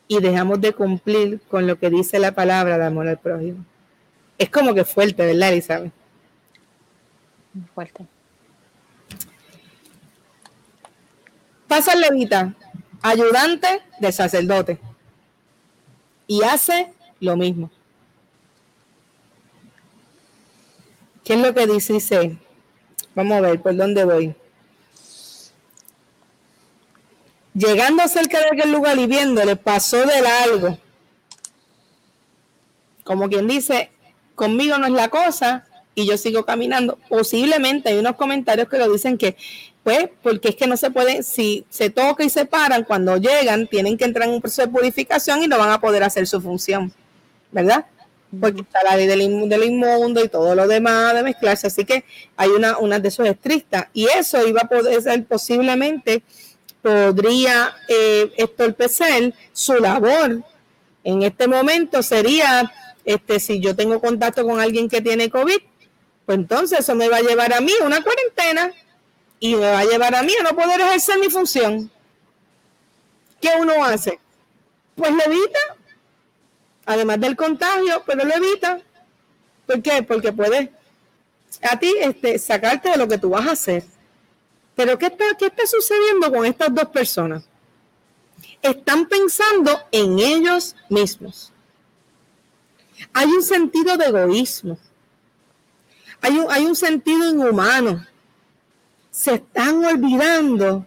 y 0.09 0.21
dejamos 0.21 0.61
de 0.61 0.73
cumplir 0.73 1.41
con 1.49 1.67
lo 1.67 1.79
que 1.79 1.91
dice 1.91 2.19
la 2.19 2.33
palabra 2.33 2.79
de 2.79 2.85
amor 2.85 3.09
al 3.09 3.19
prójimo. 3.19 3.65
Es 4.39 4.51
como 4.51 4.75
que 4.75 4.85
fuerte, 4.85 5.25
¿verdad, 5.25 5.53
Elizabeth? 5.53 5.93
Fuerte. 7.75 8.07
Pasa 11.69 11.93
el 11.93 12.01
levita, 12.01 12.55
ayudante 13.03 13.83
del 14.01 14.13
sacerdote, 14.13 14.79
y 16.27 16.43
hace 16.43 16.93
lo 17.21 17.37
mismo. 17.37 17.71
¿Qué 21.25 21.35
es 21.35 21.41
lo 21.41 21.55
que 21.55 21.67
dice? 21.67 21.95
Dice, 21.95 22.37
vamos 23.15 23.39
a 23.39 23.41
ver 23.41 23.63
por 23.63 23.75
dónde 23.75 24.05
voy. 24.05 24.37
Llegando 27.55 28.07
cerca 28.09 28.41
de 28.41 28.47
aquel 28.53 28.73
lugar 28.73 28.99
y 28.99 29.07
viéndole, 29.07 29.55
pasó 29.55 30.05
de 30.05 30.21
largo. 30.21 30.77
Como 33.05 33.29
quien 33.29 33.47
dice, 33.47 33.91
conmigo 34.35 34.77
no 34.79 34.87
es 34.87 34.93
la 34.93 35.09
cosa 35.09 35.65
y 35.95 36.05
yo 36.05 36.19
sigo 36.19 36.45
caminando. 36.45 36.99
Posiblemente 37.09 37.91
hay 37.91 37.99
unos 37.99 38.17
comentarios 38.17 38.69
que 38.69 38.79
lo 38.79 38.93
dicen 38.93 39.17
que, 39.17 39.37
pues, 39.85 40.09
porque 40.21 40.49
es 40.49 40.57
que 40.57 40.67
no 40.67 40.77
se 40.77 40.91
puede, 40.91 41.23
si 41.23 41.65
se 41.71 41.91
toca 41.91 42.25
y 42.25 42.31
se 42.31 42.45
paran, 42.45 42.83
cuando 42.83 43.19
llegan, 43.19 43.69
tienen 43.69 43.97
que 43.97 44.05
entrar 44.05 44.29
en 44.29 44.35
un 44.35 44.41
proceso 44.41 44.63
de 44.63 44.69
purificación 44.69 45.45
y 45.45 45.47
no 45.47 45.57
van 45.57 45.71
a 45.71 45.81
poder 45.81 46.03
hacer 46.03 46.27
su 46.27 46.41
función, 46.41 46.93
¿verdad? 47.53 47.87
Porque 48.41 48.63
está 48.63 48.83
la 48.83 48.97
ley 48.97 49.07
del, 49.07 49.23
inmundo 49.23 50.25
y 50.25 50.29
todo 50.29 50.57
lo 50.57 50.67
demás 50.67 51.15
de 51.15 51.23
mezclarse. 51.23 51.69
Así 51.69 51.85
que 51.85 52.05
hay 52.37 52.49
una, 52.49 52.79
una 52.79 52.99
de 52.99 53.07
esos 53.07 53.29
estrictas. 53.29 53.87
Y 53.93 54.07
eso 54.07 54.45
iba 54.45 54.63
a 54.63 54.69
poder 54.69 55.01
ser 55.01 55.25
posiblemente 55.25 56.25
podría 56.85 57.75
eh, 57.89 58.31
estorpecer 58.37 59.33
su 59.55 59.73
labor. 59.77 60.45
En 61.03 61.23
este 61.23 61.49
momento 61.49 62.03
sería, 62.03 62.71
este, 63.07 63.41
si 63.41 63.59
yo 63.59 63.75
tengo 63.75 64.03
contacto 64.03 64.47
con 64.47 64.61
alguien 64.61 64.91
que 64.91 65.01
tiene 65.01 65.31
COVID, 65.31 65.57
pues 66.27 66.39
entonces 66.39 66.81
eso 66.81 66.95
me 66.95 67.09
va 67.09 67.17
a 67.17 67.23
llevar 67.23 67.55
a 67.55 67.63
mí 67.63 67.73
una 67.83 68.03
cuarentena 68.03 68.71
y 69.41 69.55
me 69.55 69.71
va 69.71 69.79
a 69.79 69.85
llevar 69.85 70.15
a 70.15 70.23
mí 70.23 70.35
a 70.39 70.43
no 70.43 70.55
poder 70.55 70.79
ejercer 70.83 71.19
mi 71.19 71.31
función. 71.31 71.91
¿Qué 73.41 73.49
uno 73.59 73.83
hace? 73.83 74.21
Pues 74.95 75.11
lo 75.11 75.23
evita, 75.25 75.59
además 76.85 77.19
del 77.19 77.35
contagio, 77.35 78.03
pero 78.05 78.27
lo 78.27 78.35
evita. 78.35 78.79
¿Por 79.67 79.81
qué? 79.81 80.03
Porque 80.03 80.33
puede 80.35 80.71
a 81.63 81.79
ti 81.79 81.95
este, 81.99 82.39
sacarte 82.39 82.91
de 82.91 82.99
lo 82.99 83.09
que 83.09 83.17
tú 83.17 83.31
vas 83.31 83.47
a 83.47 83.53
hacer. 83.53 83.85
Pero 84.75 84.99
¿qué 84.99 85.07
está, 85.07 85.25
¿qué 85.39 85.47
está 85.47 85.67
sucediendo 85.67 86.31
con 86.33 86.45
estas 86.45 86.75
dos 86.75 86.87
personas? 86.87 87.49
Están 88.61 89.07
pensando 89.07 89.71
en 89.93 90.19
ellos 90.19 90.75
mismos. 90.89 91.53
Hay 93.13 93.27
un 93.27 93.43
sentido 93.43 93.97
de 93.97 94.07
egoísmo. 94.07 94.79
Hay 96.21 96.39
un, 96.39 96.51
hay 96.51 96.65
un 96.65 96.75
sentido 96.75 97.31
inhumano. 97.31 98.05
Se 99.11 99.35
están 99.35 99.85
olvidando 99.85 100.87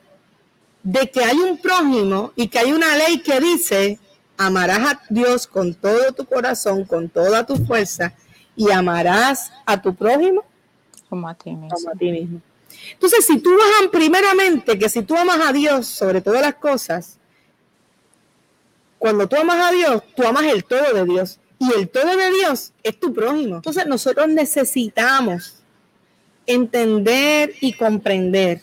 de 0.83 1.09
que 1.09 1.23
hay 1.23 1.37
un 1.37 1.57
prójimo 1.57 2.33
y 2.35 2.47
que 2.47 2.59
hay 2.59 2.71
una 2.73 2.95
ley 2.97 3.21
que 3.21 3.39
dice, 3.39 3.99
amarás 4.37 4.79
a 4.79 5.01
Dios 5.09 5.47
con 5.47 5.73
todo 5.73 6.11
tu 6.11 6.25
corazón, 6.25 6.83
con 6.83 7.09
toda 7.09 7.45
tu 7.45 7.55
fuerza, 7.65 8.13
y 8.55 8.71
amarás 8.71 9.51
a 9.65 9.81
tu 9.81 9.93
prójimo 9.95 10.43
como 11.09 11.29
a 11.29 11.33
ti 11.33 11.51
mismo. 11.51 11.69
Como 11.69 11.89
a 11.89 11.93
ti 11.93 12.11
mismo. 12.11 12.41
Entonces, 12.93 13.25
si 13.25 13.39
tú 13.39 13.51
vas 13.51 13.89
primeramente, 13.91 14.77
que 14.77 14.89
si 14.89 15.01
tú 15.03 15.15
amas 15.15 15.39
a 15.39 15.53
Dios 15.53 15.87
sobre 15.87 16.21
todas 16.21 16.41
las 16.41 16.55
cosas, 16.55 17.17
cuando 18.97 19.27
tú 19.27 19.35
amas 19.35 19.69
a 19.69 19.71
Dios, 19.71 20.03
tú 20.15 20.23
amas 20.25 20.45
el 20.45 20.63
todo 20.63 20.93
de 20.93 21.05
Dios. 21.05 21.39
Y 21.59 21.73
el 21.73 21.89
todo 21.89 22.15
de 22.15 22.31
Dios 22.31 22.73
es 22.83 22.99
tu 22.99 23.13
prójimo. 23.13 23.57
Entonces, 23.57 23.85
nosotros 23.87 24.27
necesitamos 24.27 25.63
entender 26.45 27.53
y 27.59 27.73
comprender 27.73 28.61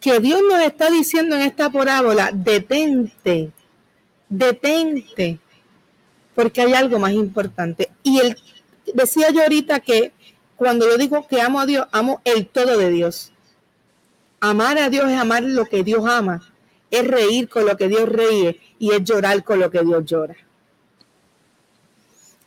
que 0.00 0.18
Dios 0.18 0.40
nos 0.48 0.60
está 0.62 0.90
diciendo 0.90 1.36
en 1.36 1.42
esta 1.42 1.70
parábola, 1.70 2.30
detente, 2.32 3.50
detente, 4.28 5.38
porque 6.34 6.62
hay 6.62 6.72
algo 6.72 6.98
más 6.98 7.12
importante. 7.12 7.90
Y 8.02 8.18
él 8.18 8.36
decía 8.94 9.30
yo 9.30 9.42
ahorita 9.42 9.80
que 9.80 10.12
cuando 10.60 10.86
yo 10.86 10.98
digo 10.98 11.26
que 11.26 11.40
amo 11.40 11.58
a 11.58 11.64
Dios, 11.64 11.88
amo 11.90 12.20
el 12.22 12.46
todo 12.46 12.76
de 12.76 12.90
Dios. 12.90 13.32
Amar 14.40 14.76
a 14.76 14.90
Dios 14.90 15.10
es 15.10 15.18
amar 15.18 15.42
lo 15.42 15.64
que 15.64 15.82
Dios 15.82 16.06
ama, 16.06 16.52
es 16.90 17.08
reír 17.08 17.48
con 17.48 17.64
lo 17.64 17.78
que 17.78 17.88
Dios 17.88 18.06
ríe 18.06 18.60
y 18.78 18.92
es 18.92 19.02
llorar 19.02 19.42
con 19.42 19.58
lo 19.58 19.70
que 19.70 19.82
Dios 19.82 20.04
llora. 20.04 20.36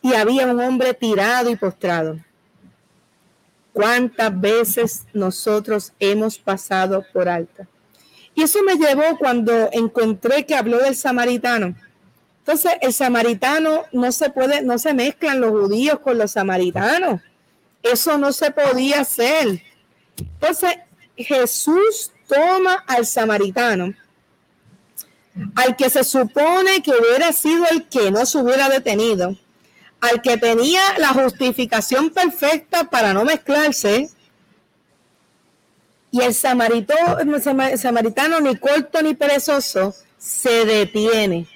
Y 0.04 0.13
había 0.13 0.45
un 0.45 0.60
hombre 0.60 0.93
tirado 0.93 1.49
y 1.49 1.56
postrado. 1.56 2.19
¿Cuántas 3.71 4.39
veces 4.39 5.06
nosotros 5.12 5.91
hemos 5.99 6.38
pasado 6.38 7.04
por 7.13 7.28
alta? 7.28 7.67
Y 8.36 8.43
eso 8.43 8.62
me 8.62 8.76
llevó 8.76 9.17
cuando 9.17 9.69
encontré 9.71 10.45
que 10.45 10.54
habló 10.54 10.78
del 10.78 10.95
samaritano. 10.95 11.76
Entonces, 12.41 12.73
el 12.80 12.93
samaritano 12.93 13.86
no 13.91 14.12
se 14.12 14.30
puede, 14.30 14.62
no 14.62 14.78
se 14.78 14.93
mezclan 14.93 15.41
los 15.41 15.49
judíos 15.49 15.97
con 15.97 16.19
los 16.19 16.30
samaritanos. 16.30 17.19
Eso 17.84 18.17
no 18.17 18.32
se 18.32 18.50
podía 18.50 19.02
hacer. 19.02 19.62
Entonces 20.17 20.78
Jesús 21.15 22.12
toma 22.28 22.84
al 22.88 23.06
samaritano, 23.06 23.93
al 25.56 25.76
que 25.76 25.89
se 25.89 26.04
supone 26.04 26.82
que 26.82 26.91
hubiera 26.91 27.32
sido 27.34 27.65
el 27.69 27.88
que 27.88 28.10
no 28.10 28.26
se 28.26 28.39
hubiera 28.39 28.69
detenido, 28.69 29.36
al 30.02 30.22
que 30.22 30.38
tenía 30.38 30.82
la 30.98 31.10
justificación 31.10 32.10
perfecta 32.10 32.89
para 32.89 33.13
no 33.13 33.26
mezclarse, 33.26 34.10
y 36.12 36.22
el 36.22 36.34
samaritano, 36.36 38.39
ni 38.39 38.56
corto 38.58 39.02
ni 39.02 39.15
perezoso, 39.15 39.96
se 40.17 40.63
detiene. 40.63 41.48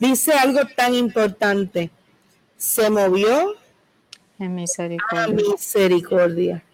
Dice 0.00 0.32
algo 0.32 0.62
tan 0.76 0.94
importante. 0.94 1.90
Se 2.56 2.90
movió 2.90 3.54
en 4.40 4.54
misericordia. 4.54 5.24
a 5.24 5.28
misericordia. 5.28 6.64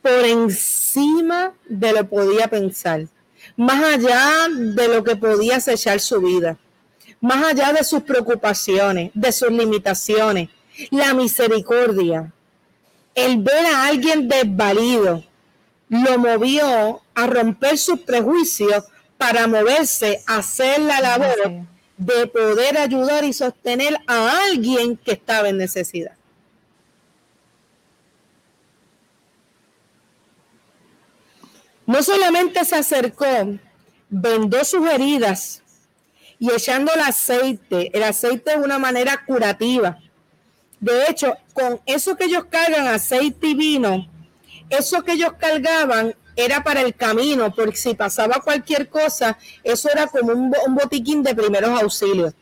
Por 0.00 0.24
encima 0.24 1.52
de 1.68 1.92
lo 1.92 1.98
que 1.98 2.04
podía 2.04 2.48
pensar. 2.48 3.06
Más 3.56 3.82
allá 3.84 4.48
de 4.50 4.88
lo 4.88 5.04
que 5.04 5.14
podía 5.14 5.56
acechar 5.56 6.00
su 6.00 6.20
vida. 6.20 6.58
Más 7.20 7.44
allá 7.44 7.72
de 7.72 7.84
sus 7.84 8.02
preocupaciones, 8.02 9.12
de 9.14 9.30
sus 9.30 9.50
limitaciones. 9.50 10.48
La 10.90 11.14
misericordia. 11.14 12.32
El 13.14 13.42
ver 13.42 13.66
a 13.66 13.86
alguien 13.86 14.26
desvalido 14.26 15.22
lo 15.88 16.18
movió 16.18 17.02
a 17.14 17.26
romper 17.26 17.76
sus 17.76 18.00
prejuicios 18.00 18.84
para 19.18 19.46
moverse, 19.46 20.22
hacer 20.26 20.80
la 20.80 21.00
labor 21.00 21.66
de 22.04 22.26
poder 22.26 22.76
ayudar 22.78 23.24
y 23.24 23.32
sostener 23.32 23.96
a 24.06 24.44
alguien 24.46 24.96
que 24.96 25.12
estaba 25.12 25.48
en 25.48 25.58
necesidad. 25.58 26.12
No 31.86 32.02
solamente 32.02 32.64
se 32.64 32.76
acercó, 32.76 33.26
vendó 34.08 34.64
sus 34.64 34.88
heridas 34.88 35.62
y 36.38 36.50
echando 36.50 36.92
el 36.92 37.00
aceite. 37.00 37.90
El 37.96 38.02
aceite 38.02 38.52
es 38.52 38.58
una 38.58 38.78
manera 38.78 39.24
curativa. 39.24 39.98
De 40.80 41.06
hecho, 41.08 41.36
con 41.52 41.80
eso 41.86 42.16
que 42.16 42.24
ellos 42.24 42.46
cargan, 42.50 42.88
aceite 42.88 43.48
y 43.48 43.54
vino, 43.54 44.08
eso 44.70 45.04
que 45.04 45.12
ellos 45.12 45.34
cargaban 45.38 46.14
era 46.36 46.62
para 46.62 46.80
el 46.80 46.94
camino, 46.94 47.54
porque 47.54 47.76
si 47.76 47.94
pasaba 47.94 48.40
cualquier 48.40 48.88
cosa, 48.88 49.38
eso 49.62 49.90
era 49.90 50.06
como 50.06 50.32
un, 50.32 50.74
botiquín 50.74 51.22
de 51.22 51.34
primeros 51.34 51.80
auxilios 51.80 52.34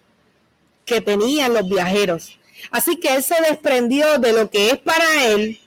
que 0.85 1.01
tenían 1.01 1.55
los 1.55 1.69
viajeros. 1.69 2.39
Así 2.71 2.99
que 2.99 3.15
él 3.15 3.23
se 3.23 3.41
desprendió 3.49 4.19
de 4.19 4.33
lo 4.33 4.51
que 4.51 4.71
es 4.71 4.79
para 4.79 5.27
él 5.27 5.59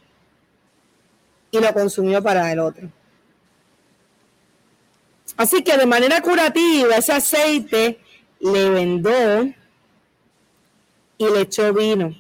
y 1.52 1.60
lo 1.60 1.74
consumió 1.74 2.22
para 2.22 2.52
el 2.52 2.60
otro. 2.60 2.90
Así 5.36 5.64
que 5.64 5.78
de 5.78 5.86
manera 5.86 6.22
curativa 6.22 6.96
ese 6.96 7.14
aceite 7.14 8.00
le 8.40 8.70
vendó 8.70 9.44
y 11.18 11.26
le 11.26 11.42
echó 11.42 11.74
vino. 11.74 12.16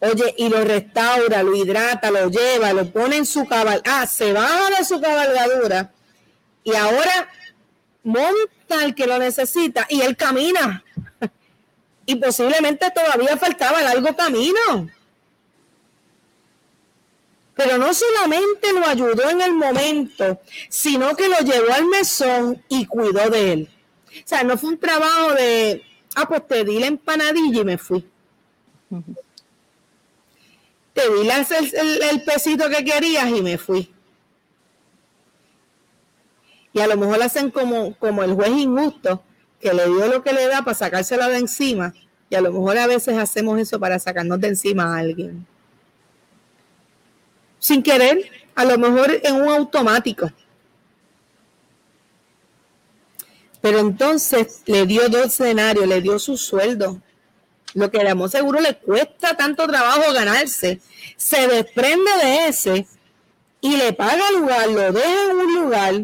Oye, 0.00 0.34
y 0.38 0.48
lo 0.48 0.62
restaura, 0.62 1.42
lo 1.42 1.56
hidrata, 1.56 2.10
lo 2.10 2.30
lleva, 2.30 2.72
lo 2.72 2.90
pone 2.90 3.16
en 3.16 3.26
su 3.26 3.46
cabalgadura. 3.46 4.02
Ah, 4.02 4.06
se 4.06 4.32
baja 4.32 4.70
de 4.78 4.84
su 4.84 5.00
cabalgadura 5.00 5.92
y 6.62 6.74
ahora 6.74 7.28
monta 8.04 8.84
el 8.84 8.94
que 8.94 9.06
lo 9.06 9.18
necesita 9.18 9.86
y 9.88 10.00
él 10.02 10.16
camina. 10.16 10.84
Y 12.06 12.16
posiblemente 12.16 12.90
todavía 12.90 13.36
faltaba 13.36 13.82
largo 13.82 14.16
camino. 14.16 14.88
Pero 17.54 17.76
no 17.76 17.92
solamente 17.92 18.72
lo 18.72 18.86
ayudó 18.86 19.28
en 19.28 19.40
el 19.40 19.52
momento, 19.52 20.40
sino 20.68 21.14
que 21.16 21.28
lo 21.28 21.40
llevó 21.40 21.72
al 21.72 21.86
mesón 21.86 22.62
y 22.68 22.86
cuidó 22.86 23.28
de 23.28 23.52
él. 23.52 23.70
O 24.10 24.28
sea, 24.28 24.44
no 24.44 24.56
fue 24.56 24.70
un 24.70 24.78
trabajo 24.78 25.34
de, 25.34 25.82
ah, 26.14 26.26
pues 26.28 26.46
te 26.46 26.64
di 26.64 26.78
la 26.78 26.86
empanadilla 26.86 27.60
y 27.60 27.64
me 27.64 27.76
fui. 27.76 28.08
Te 30.98 31.08
di 31.10 31.28
el, 31.76 32.02
el, 32.02 32.22
pesito 32.22 32.68
que 32.68 32.84
querías 32.84 33.28
y 33.30 33.40
me 33.40 33.56
fui. 33.56 33.92
Y 36.72 36.80
a 36.80 36.86
lo 36.86 36.96
mejor 36.96 37.22
hacen 37.22 37.50
como, 37.50 37.94
como 37.94 38.22
el 38.24 38.34
juez 38.34 38.50
injusto, 38.50 39.22
que 39.60 39.72
le 39.72 39.86
dio 39.86 40.08
lo 40.08 40.22
que 40.22 40.32
le 40.32 40.46
da 40.48 40.62
para 40.62 40.74
sacársela 40.74 41.28
de 41.28 41.38
encima. 41.38 41.94
Y 42.30 42.34
a 42.34 42.40
lo 42.40 42.52
mejor 42.52 42.78
a 42.78 42.86
veces 42.86 43.16
hacemos 43.16 43.58
eso 43.60 43.78
para 43.78 43.98
sacarnos 43.98 44.40
de 44.40 44.48
encima 44.48 44.94
a 44.94 44.98
alguien 44.98 45.46
sin 47.58 47.82
querer, 47.82 48.30
a 48.54 48.64
lo 48.64 48.78
mejor 48.78 49.20
en 49.22 49.34
un 49.36 49.48
automático. 49.48 50.30
Pero 53.60 53.80
entonces 53.80 54.62
le 54.66 54.86
dio 54.86 55.08
dos 55.08 55.26
escenarios, 55.26 55.86
le 55.86 56.00
dio 56.00 56.18
su 56.18 56.36
sueldo. 56.36 57.00
Lo 57.74 57.90
que 57.90 58.00
éramos 58.00 58.30
seguro 58.30 58.60
le 58.60 58.76
cuesta 58.76 59.36
tanto 59.36 59.66
trabajo 59.66 60.12
ganarse. 60.12 60.80
Se 61.16 61.46
desprende 61.46 62.10
de 62.22 62.48
ese 62.48 62.86
y 63.60 63.76
le 63.76 63.92
paga 63.92 64.30
lugar, 64.32 64.68
lo 64.68 64.92
deja 64.92 65.30
en 65.30 65.36
un 65.36 65.54
lugar, 65.54 65.94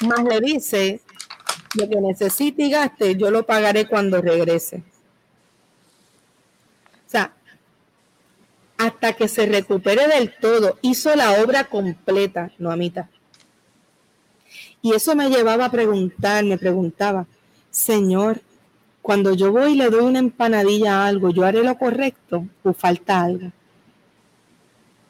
más 0.00 0.24
le 0.24 0.40
dice, 0.40 1.00
lo 1.74 1.88
que 1.88 2.00
necesite 2.00 2.64
y 2.64 2.70
gaste, 2.70 3.16
yo 3.16 3.30
lo 3.30 3.44
pagaré 3.44 3.86
cuando 3.86 4.20
regrese. 4.20 4.82
hasta 8.78 9.12
que 9.14 9.28
se 9.28 9.46
recupere 9.46 10.06
del 10.08 10.34
todo. 10.38 10.78
Hizo 10.82 11.14
la 11.14 11.42
obra 11.42 11.64
completa, 11.64 12.50
no 12.58 12.70
a. 12.70 13.08
Y 14.82 14.92
eso 14.92 15.16
me 15.16 15.30
llevaba 15.30 15.66
a 15.66 15.70
preguntar, 15.70 16.44
me 16.44 16.58
preguntaba, 16.58 17.26
Señor, 17.70 18.42
cuando 19.04 19.34
yo 19.34 19.52
voy 19.52 19.72
y 19.72 19.74
le 19.74 19.90
doy 19.90 20.02
una 20.02 20.18
empanadilla 20.18 21.02
a 21.02 21.06
algo, 21.08 21.28
¿yo 21.28 21.44
haré 21.44 21.62
lo 21.62 21.76
correcto 21.76 22.48
o 22.62 22.72
falta 22.72 23.20
algo? 23.20 23.52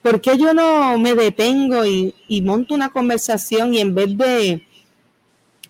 ¿Por 0.02 0.20
qué 0.20 0.36
yo 0.36 0.52
no 0.52 0.98
me 0.98 1.14
detengo 1.14 1.86
y, 1.86 2.12
monto 2.42 2.74
una 2.74 2.88
conversación 2.88 3.72
y 3.72 3.78
en 3.78 3.94
vez 3.94 4.18
de 4.18 4.66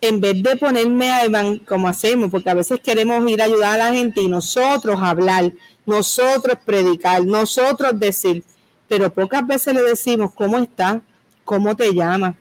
en 0.00 0.22
vez 0.22 0.42
de 0.42 0.56
ponerme 0.56 1.10
a 1.10 1.20
como 1.66 1.86
hacemos, 1.86 2.30
porque 2.30 2.48
a 2.48 2.54
veces 2.54 2.80
queremos 2.80 3.30
ir 3.30 3.42
a 3.42 3.44
ayudar 3.44 3.74
a 3.74 3.90
la 3.90 3.92
gente 3.92 4.22
y 4.22 4.28
nosotros 4.28 4.98
hablar, 5.02 5.52
nosotros 5.84 6.56
predicar, 6.64 7.26
nosotros 7.26 8.00
decir, 8.00 8.42
pero 8.88 9.12
pocas 9.12 9.46
veces 9.46 9.74
le 9.74 9.82
decimos, 9.82 10.32
¿cómo 10.32 10.56
estás? 10.60 11.02
¿Cómo 11.44 11.76
te 11.76 11.92
llamas? 11.92 12.34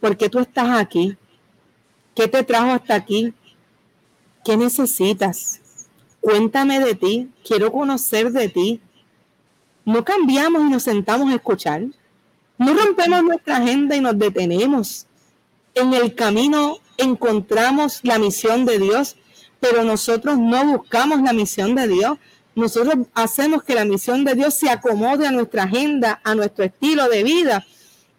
¿Por 0.00 0.16
qué 0.16 0.28
tú 0.28 0.40
estás 0.40 0.80
aquí? 0.80 1.16
¿Qué 2.16 2.26
te 2.26 2.42
trajo 2.42 2.72
hasta 2.72 2.96
aquí? 2.96 3.32
¿Qué 4.44 4.56
necesitas? 4.56 5.60
Cuéntame 6.20 6.80
de 6.80 6.94
ti, 6.94 7.30
quiero 7.44 7.70
conocer 7.72 8.30
de 8.32 8.48
ti. 8.48 8.80
No 9.84 10.04
cambiamos 10.04 10.62
y 10.62 10.70
nos 10.70 10.82
sentamos 10.82 11.30
a 11.30 11.36
escuchar. 11.36 11.82
No 12.58 12.74
rompemos 12.74 13.22
nuestra 13.22 13.56
agenda 13.56 13.96
y 13.96 14.00
nos 14.00 14.18
detenemos 14.18 15.06
en 15.74 15.94
el 15.94 16.14
camino 16.14 16.78
encontramos 16.98 18.00
la 18.02 18.18
misión 18.18 18.64
de 18.64 18.78
Dios, 18.78 19.16
pero 19.60 19.84
nosotros 19.84 20.38
no 20.38 20.64
buscamos 20.64 21.22
la 21.22 21.32
misión 21.32 21.74
de 21.74 21.88
Dios. 21.88 22.18
Nosotros 22.54 23.06
hacemos 23.14 23.62
que 23.62 23.74
la 23.74 23.84
misión 23.84 24.24
de 24.24 24.34
Dios 24.34 24.54
se 24.54 24.68
acomode 24.68 25.26
a 25.26 25.30
nuestra 25.30 25.64
agenda, 25.64 26.20
a 26.22 26.34
nuestro 26.34 26.64
estilo 26.64 27.08
de 27.08 27.22
vida 27.22 27.66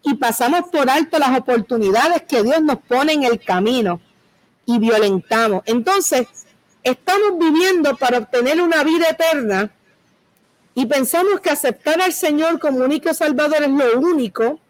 y 0.02 0.14
pasamos 0.14 0.62
por 0.70 0.90
alto 0.90 1.18
las 1.18 1.38
oportunidades 1.38 2.22
que 2.22 2.42
Dios 2.42 2.60
nos 2.62 2.78
pone 2.80 3.12
en 3.12 3.22
el 3.24 3.40
camino 3.40 4.00
y 4.66 4.78
violentamos. 4.78 5.62
Entonces, 5.66 6.26
estamos 6.82 7.38
viviendo 7.38 7.96
para 7.96 8.18
obtener 8.18 8.60
una 8.60 8.82
vida 8.84 9.08
eterna 9.08 9.70
y 10.74 10.86
pensamos 10.86 11.40
que 11.40 11.50
aceptar 11.50 12.00
al 12.00 12.12
Señor 12.12 12.58
como 12.58 12.78
único 12.78 13.12
Salvador 13.14 13.62
es 13.62 13.70
lo 13.70 14.00
único 14.00 14.60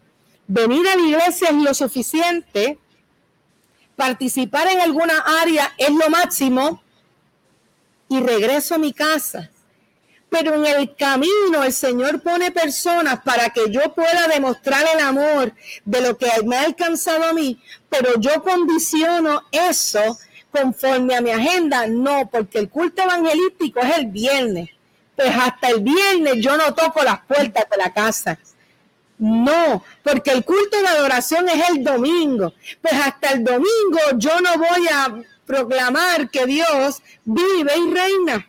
venir 0.47 0.87
a 0.87 0.95
la 0.95 1.01
iglesia 1.01 1.49
es 1.49 1.55
lo 1.55 1.73
suficiente, 1.73 2.77
participar 3.95 4.67
en 4.67 4.81
alguna 4.81 5.17
área 5.41 5.73
es 5.77 5.91
lo 5.91 6.09
máximo 6.09 6.81
y 8.09 8.19
regreso 8.19 8.75
a 8.75 8.77
mi 8.77 8.93
casa. 8.93 9.49
Pero 10.37 10.55
en 10.55 10.65
el 10.65 10.93
camino 10.97 11.63
el 11.63 11.71
Señor 11.71 12.21
pone 12.21 12.51
personas 12.51 13.21
para 13.21 13.51
que 13.51 13.71
yo 13.71 13.93
pueda 13.95 14.27
demostrar 14.27 14.83
el 14.93 14.99
amor 14.99 15.53
de 15.85 16.01
lo 16.01 16.17
que 16.17 16.27
me 16.43 16.57
ha 16.57 16.63
alcanzado 16.63 17.23
a 17.23 17.31
mí, 17.31 17.57
pero 17.87 18.19
yo 18.19 18.43
condiciono 18.43 19.43
eso 19.49 20.17
conforme 20.51 21.15
a 21.15 21.21
mi 21.21 21.31
agenda, 21.31 21.87
no, 21.87 22.29
porque 22.29 22.59
el 22.59 22.67
culto 22.67 23.03
evangelístico 23.03 23.79
es 23.79 23.97
el 23.97 24.07
viernes. 24.07 24.71
Pues 25.15 25.33
hasta 25.33 25.69
el 25.69 25.79
viernes 25.79 26.33
yo 26.39 26.57
no 26.57 26.73
toco 26.73 27.01
las 27.01 27.21
puertas 27.21 27.63
de 27.71 27.77
la 27.77 27.93
casa 27.93 28.37
no, 29.17 29.85
porque 30.03 30.31
el 30.31 30.43
culto 30.43 30.81
de 30.81 30.87
adoración 30.89 31.47
es 31.47 31.69
el 31.69 31.81
domingo. 31.81 32.53
Pues 32.81 32.93
hasta 32.93 33.31
el 33.31 33.45
domingo 33.45 33.99
yo 34.17 34.41
no 34.41 34.57
voy 34.57 34.85
a 34.91 35.15
proclamar 35.45 36.29
que 36.29 36.45
Dios 36.45 37.01
vive 37.23 37.71
y 37.77 37.93
reina. 37.93 38.45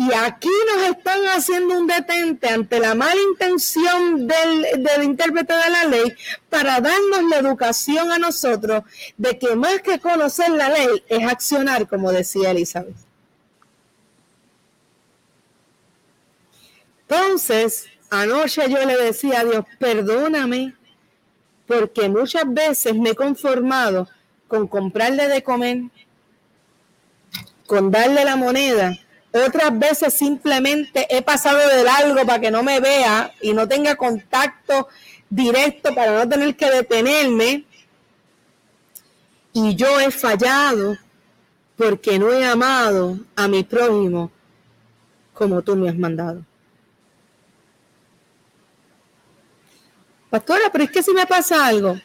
Y 0.00 0.14
aquí 0.14 0.48
nos 0.74 0.96
están 0.96 1.20
haciendo 1.26 1.78
un 1.78 1.86
detente 1.86 2.48
ante 2.48 2.80
la 2.80 2.94
mala 2.94 3.20
intención 3.30 4.26
del, 4.26 4.82
del, 4.82 5.02
intérprete 5.02 5.52
de 5.52 5.70
la 5.70 5.84
ley 5.84 6.14
para 6.48 6.80
darnos 6.80 7.22
la 7.28 7.36
educación 7.36 8.10
a 8.10 8.18
nosotros 8.18 8.82
de 9.18 9.38
que 9.38 9.54
más 9.54 9.82
que 9.82 10.00
conocer 10.00 10.48
la 10.50 10.70
ley 10.70 11.04
es 11.06 11.30
accionar, 11.30 11.86
como 11.86 12.10
decía 12.12 12.50
Elizabeth. 12.50 12.96
Entonces, 17.06 17.90
Anoche 18.10 18.68
yo 18.68 18.84
le 18.84 18.96
decía 18.96 19.40
a 19.40 19.44
Dios, 19.44 19.64
perdóname, 19.78 20.74
porque 21.68 22.08
muchas 22.08 22.42
veces 22.52 22.96
me 22.96 23.10
he 23.10 23.14
conformado 23.14 24.08
con 24.48 24.66
comprarle 24.66 25.28
de 25.28 25.44
comer, 25.44 25.82
con 27.66 27.92
darle 27.92 28.24
la 28.24 28.34
moneda. 28.34 28.98
Otras 29.32 29.78
veces 29.78 30.12
simplemente 30.14 31.06
he 31.08 31.22
pasado 31.22 31.58
de 31.68 31.84
largo 31.84 32.26
para 32.26 32.40
que 32.40 32.50
no 32.50 32.62
me 32.62 32.80
vea 32.80 33.32
y 33.40 33.52
no 33.52 33.68
tenga 33.68 33.94
contacto 33.94 34.88
directo 35.28 35.94
para 35.94 36.12
no 36.18 36.28
tener 36.28 36.56
que 36.56 36.70
detenerme. 36.70 37.64
Y 39.52 39.76
yo 39.76 40.00
he 40.00 40.10
fallado 40.10 40.96
porque 41.76 42.18
no 42.18 42.32
he 42.32 42.44
amado 42.44 43.18
a 43.36 43.46
mi 43.46 43.62
prójimo 43.62 44.30
como 45.32 45.62
tú 45.62 45.76
me 45.76 45.88
has 45.88 45.96
mandado. 45.96 46.44
Pastora, 50.28 50.70
pero 50.70 50.84
es 50.84 50.90
que 50.90 51.02
si 51.02 51.12
me 51.12 51.26
pasa 51.26 51.66
algo. 51.66 51.98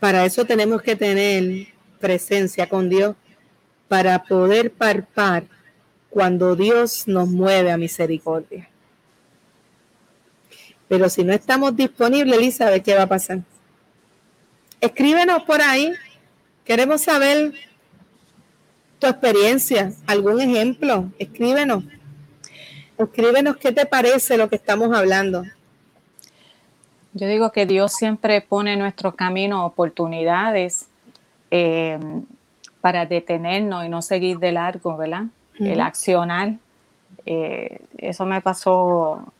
Para 0.00 0.24
eso 0.24 0.44
tenemos 0.44 0.82
que 0.82 0.96
tener 0.96 1.68
presencia 2.00 2.68
con 2.68 2.88
Dios, 2.88 3.14
para 3.88 4.22
poder 4.22 4.72
parpar 4.72 5.44
cuando 6.10 6.54
Dios 6.56 7.08
nos 7.08 7.28
mueve 7.28 7.72
a 7.72 7.76
misericordia. 7.76 8.68
Pero 10.88 11.08
si 11.08 11.24
no 11.24 11.32
estamos 11.32 11.74
disponibles, 11.76 12.38
Elizabeth, 12.38 12.84
¿qué 12.84 12.94
va 12.94 13.02
a 13.02 13.08
pasar? 13.08 13.40
Escríbenos 14.80 15.42
por 15.44 15.60
ahí. 15.60 15.92
Queremos 16.64 17.02
saber 17.02 17.52
tu 18.98 19.06
experiencia, 19.06 19.92
algún 20.06 20.40
ejemplo. 20.40 21.10
Escríbenos. 21.18 21.84
Escríbenos 22.98 23.56
qué 23.56 23.72
te 23.72 23.86
parece 23.86 24.36
lo 24.36 24.48
que 24.48 24.56
estamos 24.56 24.96
hablando. 24.96 25.42
Yo 27.12 27.26
digo 27.28 27.50
que 27.50 27.66
Dios 27.66 27.92
siempre 27.92 28.40
pone 28.40 28.74
en 28.74 28.80
nuestro 28.80 29.14
camino 29.14 29.64
oportunidades 29.64 30.88
eh, 31.50 31.98
para 32.84 33.06
detenernos 33.06 33.86
y 33.86 33.88
no 33.88 34.02
seguir 34.02 34.38
de 34.38 34.52
largo, 34.52 34.94
¿verdad? 34.98 35.24
El 35.58 35.80
accionar. 35.80 36.56
Eh, 37.24 37.80
eso 37.96 38.26
me 38.26 38.42
pasó 38.42 39.32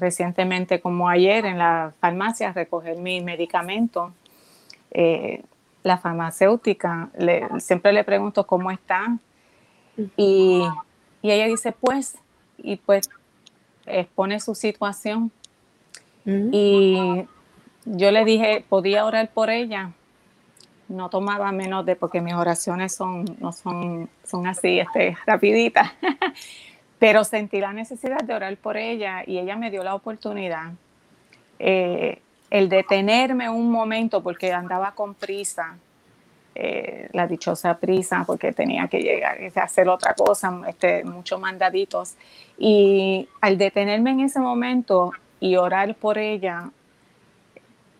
recientemente 0.00 0.80
como 0.80 1.08
ayer 1.08 1.46
en 1.46 1.56
la 1.56 1.92
farmacia 2.00 2.52
recoger 2.52 2.96
mi 2.96 3.20
medicamento. 3.20 4.12
Eh, 4.90 5.40
la 5.84 5.98
farmacéutica, 5.98 7.10
siempre 7.60 7.92
le 7.92 8.02
pregunto 8.02 8.44
cómo 8.44 8.72
está 8.72 9.16
y, 10.16 10.64
ella 11.22 11.46
dice 11.46 11.70
pues, 11.70 12.18
y 12.58 12.74
pues 12.74 13.08
expone 13.86 14.40
su 14.40 14.56
situación. 14.56 15.30
Y 16.26 16.98
yo 17.84 18.10
le 18.10 18.24
dije, 18.24 18.64
podía 18.68 19.06
orar 19.06 19.30
por 19.30 19.48
ella. 19.48 19.92
No 20.90 21.08
tomaba 21.08 21.50
menos 21.52 21.86
de, 21.86 21.96
porque 21.96 22.20
mis 22.20 22.34
oraciones 22.34 22.94
son, 22.94 23.24
no 23.38 23.52
son, 23.52 24.10
son 24.24 24.46
así, 24.46 24.80
este, 24.80 25.16
rapiditas. 25.24 25.90
pero 27.00 27.24
sentí 27.24 27.60
la 27.60 27.72
necesidad 27.72 28.18
de 28.18 28.34
orar 28.34 28.54
por 28.58 28.76
ella 28.76 29.24
y 29.26 29.38
ella 29.38 29.56
me 29.56 29.70
dio 29.70 29.82
la 29.82 29.94
oportunidad. 29.94 30.72
Eh, 31.58 32.20
el 32.50 32.68
detenerme 32.68 33.48
un 33.48 33.70
momento 33.70 34.22
porque 34.22 34.52
andaba 34.52 34.92
con 34.92 35.14
prisa, 35.14 35.78
eh, 36.54 37.08
la 37.12 37.26
dichosa 37.26 37.78
prisa, 37.78 38.24
porque 38.26 38.52
tenía 38.52 38.86
que 38.88 39.00
llegar 39.00 39.38
a 39.54 39.62
hacer 39.62 39.88
otra 39.88 40.12
cosa, 40.12 40.60
este, 40.68 41.02
muchos 41.04 41.40
mandaditos. 41.40 42.16
Y 42.58 43.26
al 43.40 43.56
detenerme 43.56 44.10
en 44.10 44.20
ese 44.20 44.38
momento 44.38 45.12
y 45.40 45.56
orar 45.56 45.94
por 45.94 46.18
ella, 46.18 46.70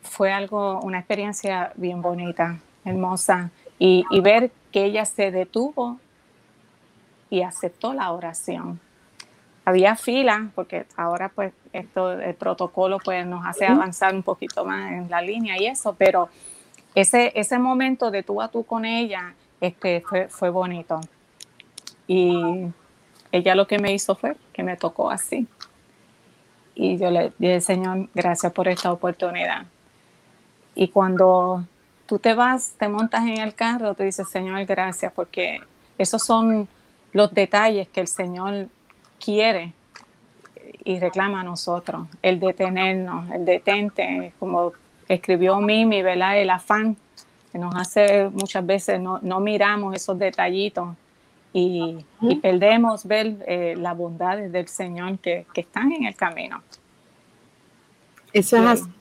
fue 0.02 0.30
algo, 0.30 0.80
una 0.80 0.98
experiencia 0.98 1.72
bien 1.76 2.02
bonita, 2.02 2.58
hermosa. 2.84 3.50
y 3.78 4.04
ver 4.20 4.50
que 4.72 4.84
ella 4.84 5.04
se 5.04 5.30
detuvo 5.30 5.98
y 7.30 7.42
aceptó 7.42 7.94
la 7.94 8.12
oración 8.12 8.80
había 9.64 9.96
fila, 9.96 10.50
porque 10.54 10.86
ahora 10.96 11.28
pues 11.28 11.52
esto, 11.72 12.12
el 12.12 12.34
protocolo 12.34 12.98
pues 12.98 13.26
nos 13.26 13.46
hace 13.46 13.66
avanzar 13.66 14.14
un 14.14 14.22
poquito 14.22 14.64
más 14.64 14.92
en 14.92 15.10
la 15.10 15.22
línea 15.22 15.58
y 15.58 15.66
eso, 15.66 15.94
pero 15.96 16.28
ese, 16.94 17.32
ese 17.34 17.58
momento 17.58 18.10
de 18.10 18.22
tú 18.22 18.40
a 18.42 18.48
tú 18.48 18.64
con 18.64 18.84
ella 18.84 19.34
este, 19.60 20.00
fue, 20.00 20.28
fue 20.28 20.50
bonito. 20.50 21.00
Y 22.06 22.66
ella 23.30 23.54
lo 23.54 23.66
que 23.66 23.78
me 23.78 23.92
hizo 23.92 24.16
fue 24.16 24.36
que 24.52 24.62
me 24.62 24.76
tocó 24.76 25.10
así. 25.10 25.46
Y 26.74 26.98
yo 26.98 27.10
le 27.10 27.32
dije, 27.38 27.60
Señor, 27.60 28.08
gracias 28.14 28.52
por 28.52 28.66
esta 28.66 28.90
oportunidad. 28.90 29.66
Y 30.74 30.88
cuando 30.88 31.64
tú 32.10 32.18
te 32.18 32.34
vas, 32.34 32.74
te 32.76 32.88
montas 32.88 33.22
en 33.22 33.38
el 33.38 33.54
carro, 33.54 33.94
te 33.94 34.02
dices, 34.02 34.28
Señor, 34.28 34.64
gracias, 34.64 35.12
porque 35.12 35.60
esos 35.96 36.20
son 36.20 36.66
los 37.12 37.32
detalles 37.32 37.86
que 37.86 38.00
el 38.00 38.08
Señor 38.08 38.66
quiere 39.24 39.72
y 40.82 40.98
reclama 40.98 41.42
a 41.42 41.44
nosotros, 41.44 42.08
el 42.20 42.40
detenernos, 42.40 43.30
el 43.30 43.44
detente, 43.44 44.32
como 44.40 44.72
escribió 45.06 45.60
Mimi, 45.60 46.02
¿verdad? 46.02 46.36
El 46.36 46.50
afán 46.50 46.96
que 47.52 47.58
nos 47.58 47.76
hace 47.76 48.28
muchas 48.28 48.66
veces 48.66 48.98
no, 48.98 49.20
miramos 49.38 49.94
esos 49.94 50.18
detallitos 50.18 50.88
y, 51.52 52.04
perdemos 52.42 53.06
ver 53.06 53.36
eh, 53.46 53.76
las 53.78 53.96
bondades 53.96 54.50
del 54.50 54.66
Señor 54.66 55.16
que, 55.20 55.46
están 55.54 55.92
en 55.92 56.06
el 56.06 56.16
camino. 56.16 56.60
Eso 58.32 58.56
es 58.56 58.64
así. 58.64 58.99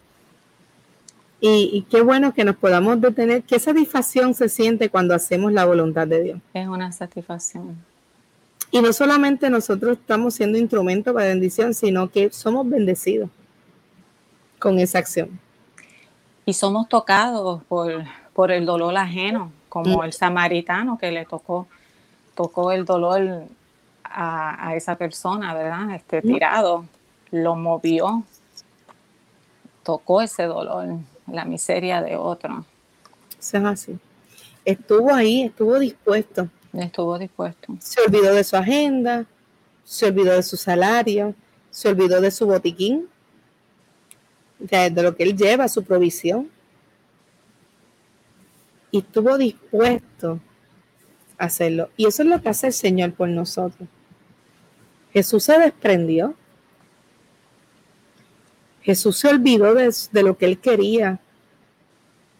Y, 1.42 1.70
y, 1.74 1.82
qué 1.84 2.02
bueno 2.02 2.34
que 2.34 2.44
nos 2.44 2.58
podamos 2.58 3.00
detener. 3.00 3.44
¿Qué 3.44 3.60
satisfacción 3.60 4.34
se 4.34 4.50
siente 4.50 4.90
cuando 4.90 5.16
hacemos 5.16 5.54
la 5.54 5.66
voluntad 5.66 6.06
de 6.06 6.24
Dios? 6.24 6.40
Es 6.54 6.68
una 6.68 6.92
satisfacción. 6.92 7.78
Y 8.72 8.82
no 8.82 8.94
solamente 8.94 9.50
nosotros 9.50 9.98
estamos 9.98 10.36
siendo 10.36 10.58
instrumento 10.58 11.14
para 11.14 11.28
bendición, 11.28 11.74
sino 11.74 12.10
que 12.10 12.30
somos 12.32 12.70
bendecidos 12.70 13.30
con 14.60 14.78
esa 14.80 15.00
acción. 15.00 15.40
Y 16.46 16.54
somos 16.54 16.88
tocados 16.88 17.64
por, 17.64 18.04
por 18.34 18.52
el 18.52 18.66
dolor 18.66 18.96
ajeno, 18.98 19.52
como 19.70 20.00
mm. 20.00 20.04
el 20.04 20.14
samaritano 20.14 20.98
que 20.98 21.12
le 21.12 21.26
tocó, 21.26 21.68
tocó 22.36 22.72
el 22.72 22.86
dolor 22.86 23.46
a, 24.04 24.76
esa 24.76 24.96
persona, 24.96 25.54
¿verdad? 25.54 25.96
Este 25.96 26.20
mm. 26.20 26.22
tirado, 26.22 26.86
lo 27.32 27.56
movió, 27.56 28.24
tocó 29.84 30.22
ese 30.22 30.44
dolor, 30.44 30.88
la 31.32 31.46
miseria 31.46 32.02
de 32.02 32.16
otro. 32.16 32.66
Eso 33.40 33.58
es 33.58 33.64
así. 33.64 34.00
Estuvo 34.66 35.14
ahí, 35.14 35.44
estuvo 35.44 35.80
dispuesto 35.80 36.50
Estuvo 36.74 37.18
dispuesto. 37.18 37.76
Se 37.80 38.02
olvidó 38.02 38.34
de 38.34 38.44
su 38.44 38.56
agenda, 38.56 39.26
se 39.84 40.08
olvidó 40.08 40.34
de 40.34 40.44
su 40.44 40.56
salario, 40.56 41.34
se 41.72 41.90
olvidó 41.90 42.22
de 42.22 42.32
su 42.32 42.46
botiquín, 42.46 43.08
de, 44.60 44.90
lo 44.92 45.16
que 45.16 45.24
él 45.24 45.36
lleva, 45.36 45.68
su 45.68 45.84
provisión. 45.84 46.50
Y 48.92 49.00
estuvo 49.00 49.38
dispuesto 49.38 50.40
a 51.38 51.46
hacerlo. 51.46 51.90
Y 51.98 52.06
eso 52.06 52.24
es 52.24 52.30
lo 52.30 52.42
que 52.42 52.50
hace 52.50 52.68
el 52.68 52.74
Señor 52.74 53.14
por 53.14 53.30
nosotros. 53.30 53.88
Jesús 55.12 55.44
se 55.44 55.58
desprendió. 55.58 56.36
Jesús 58.82 59.18
se 59.18 59.28
olvidó 59.28 59.74
de, 59.74 59.94
de 60.12 60.24
lo 60.24 60.38
que 60.38 60.46
él 60.46 60.60
quería. 60.60 61.20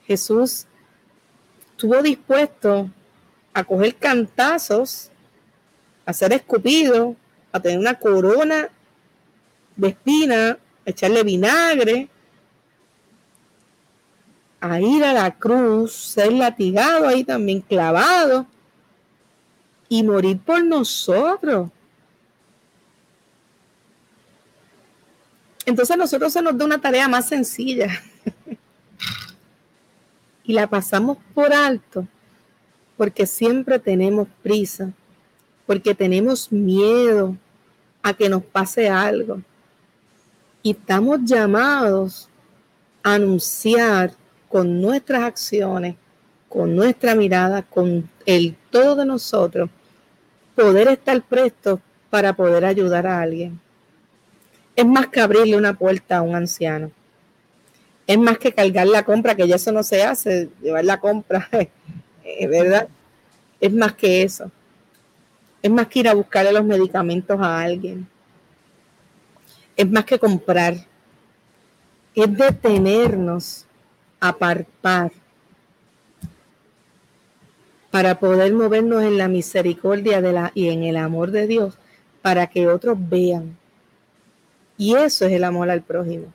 Jesús 0.06 0.66
estuvo 1.72 2.02
dispuesto 2.02 2.90
a 3.54 3.64
coger 3.64 3.96
cantazos, 3.96 5.12
a 6.06 6.14
ser 6.14 6.34
escupido, 6.34 7.16
a 7.52 7.60
tener 7.60 7.80
una 7.80 7.96
corona 7.96 8.70
de 9.76 9.88
espina, 9.90 10.58
a 10.86 10.90
echarle 10.90 11.24
vinagre, 11.24 12.10
a 14.60 14.82
ir 14.82 15.04
a 15.04 15.14
la 15.14 15.32
cruz, 15.32 15.94
ser 15.94 16.34
latigado 16.34 17.08
ahí 17.08 17.24
también, 17.24 17.62
clavado, 17.62 18.46
y 19.88 20.04
morir 20.04 20.40
por 20.40 20.64
nosotros. 20.64 21.70
Entonces 25.70 25.94
a 25.94 25.98
nosotros 25.98 26.34
se 26.34 26.42
nos 26.42 26.58
da 26.58 26.66
una 26.66 26.82
tarea 26.82 27.08
más 27.08 27.28
sencilla 27.28 27.90
y 30.44 30.54
la 30.54 30.66
pasamos 30.66 31.20
por 31.36 31.54
alto 31.54 32.08
porque 32.98 33.28
siempre 33.28 33.78
tenemos 33.78 34.28
prisa, 34.42 34.92
porque 35.68 35.94
tenemos 35.94 36.52
miedo 36.52 37.38
a 38.02 38.14
que 38.14 38.30
nos 38.30 38.44
pase 38.44 38.90
algo. 38.90 39.44
Y 40.64 40.72
estamos 40.72 41.20
llamados 41.24 42.28
a 43.04 43.14
anunciar 43.14 44.14
con 44.50 44.82
nuestras 44.82 45.22
acciones, 45.22 45.96
con 46.50 46.76
nuestra 46.76 47.14
mirada, 47.14 47.62
con 47.62 48.10
el 48.26 48.56
todo 48.72 48.96
de 48.96 49.06
nosotros, 49.06 49.70
poder 50.56 50.88
estar 50.88 51.22
prestos 51.22 51.80
para 52.10 52.34
poder 52.34 52.66
ayudar 52.66 53.06
a 53.06 53.22
alguien. 53.22 53.62
Es 54.80 54.86
más 54.86 55.08
que 55.08 55.20
abrirle 55.20 55.58
una 55.58 55.74
puerta 55.74 56.20
a 56.20 56.22
un 56.22 56.36
anciano. 56.36 56.90
Es 58.08 58.18
más 58.18 58.38
que 58.38 58.54
cargar 58.54 58.88
la 58.88 59.04
compra, 59.04 59.36
que 59.36 59.46
ya 59.46 59.58
eso 59.58 59.74
no 59.74 59.84
se 59.84 60.04
hace, 60.04 60.48
llevar 60.62 60.86
la 60.86 61.02
compra 61.02 61.50
es 62.24 62.50
¿verdad? 62.50 62.88
Es 63.60 63.74
más 63.74 63.92
que 63.96 64.24
eso. 64.24 64.50
Es 65.62 65.70
más 65.70 65.88
que 65.88 66.00
ir 66.00 66.08
a 66.08 66.14
buscarle 66.14 66.54
los 66.54 66.64
medicamentos 66.64 67.38
a 67.42 67.60
alguien. 67.60 68.08
Es 69.76 69.92
más 69.92 70.06
que 70.06 70.18
comprar. 70.18 70.76
Es 72.16 72.38
detenernos 72.38 73.66
a 74.22 74.32
parpar 74.38 75.12
para 77.92 78.18
poder 78.18 78.54
movernos 78.54 79.04
en 79.04 79.18
la 79.18 79.28
misericordia 79.28 80.22
de 80.22 80.32
la, 80.32 80.52
y 80.56 80.70
en 80.70 80.84
el 80.84 80.96
amor 80.96 81.32
de 81.32 81.48
Dios 81.48 81.78
para 82.22 82.48
que 82.48 82.70
otros 82.70 82.98
vean 82.98 83.59
Y 84.80 84.96
eso 84.96 85.26
es 85.26 85.34
el 85.34 85.44
amor 85.44 85.70
al 85.70 85.84
prójimo. 85.84 86.34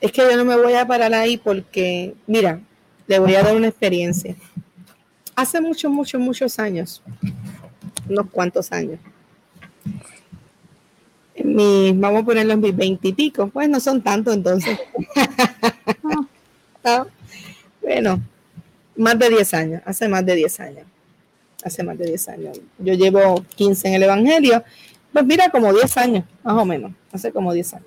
Es 0.00 0.10
que 0.10 0.22
yo 0.22 0.36
no 0.36 0.44
me 0.44 0.56
voy 0.56 0.74
a 0.74 0.84
parar 0.84 1.14
ahí 1.14 1.36
porque, 1.38 2.14
mira, 2.26 2.60
le 3.06 3.20
voy 3.20 3.36
a 3.36 3.44
dar 3.44 3.54
una 3.54 3.68
experiencia. 3.68 4.34
Hace 5.36 5.60
muchos, 5.60 5.90
muchos, 5.90 6.20
muchos 6.20 6.58
años, 6.58 7.00
unos 8.08 8.28
cuantos 8.30 8.72
años, 8.72 8.98
mis, 11.44 11.98
vamos 11.98 12.22
a 12.22 12.24
ponerlo 12.24 12.54
en 12.54 12.60
mis 12.60 12.76
veintipico, 12.76 13.46
pues 13.46 13.68
no 13.68 13.78
son 13.78 14.02
tantos 14.02 14.34
entonces. 14.34 14.78
Bueno, 17.80 18.20
más 18.96 19.18
de 19.18 19.28
diez 19.28 19.54
años, 19.54 19.82
hace 19.84 20.08
más 20.08 20.24
de 20.24 20.34
diez 20.36 20.58
años, 20.60 20.86
hace 21.64 21.82
más 21.82 21.98
de 21.98 22.06
diez 22.06 22.28
años. 22.28 22.60
Yo 22.78 22.94
llevo 22.94 23.44
15 23.56 23.88
en 23.88 23.94
el 23.94 24.02
Evangelio, 24.04 24.62
pues 25.12 25.24
mira, 25.24 25.50
como 25.50 25.72
diez 25.72 25.96
años, 25.96 26.24
más 26.42 26.56
o 26.56 26.64
menos, 26.64 26.92
hace 27.12 27.32
como 27.32 27.52
diez 27.52 27.74
años. 27.74 27.86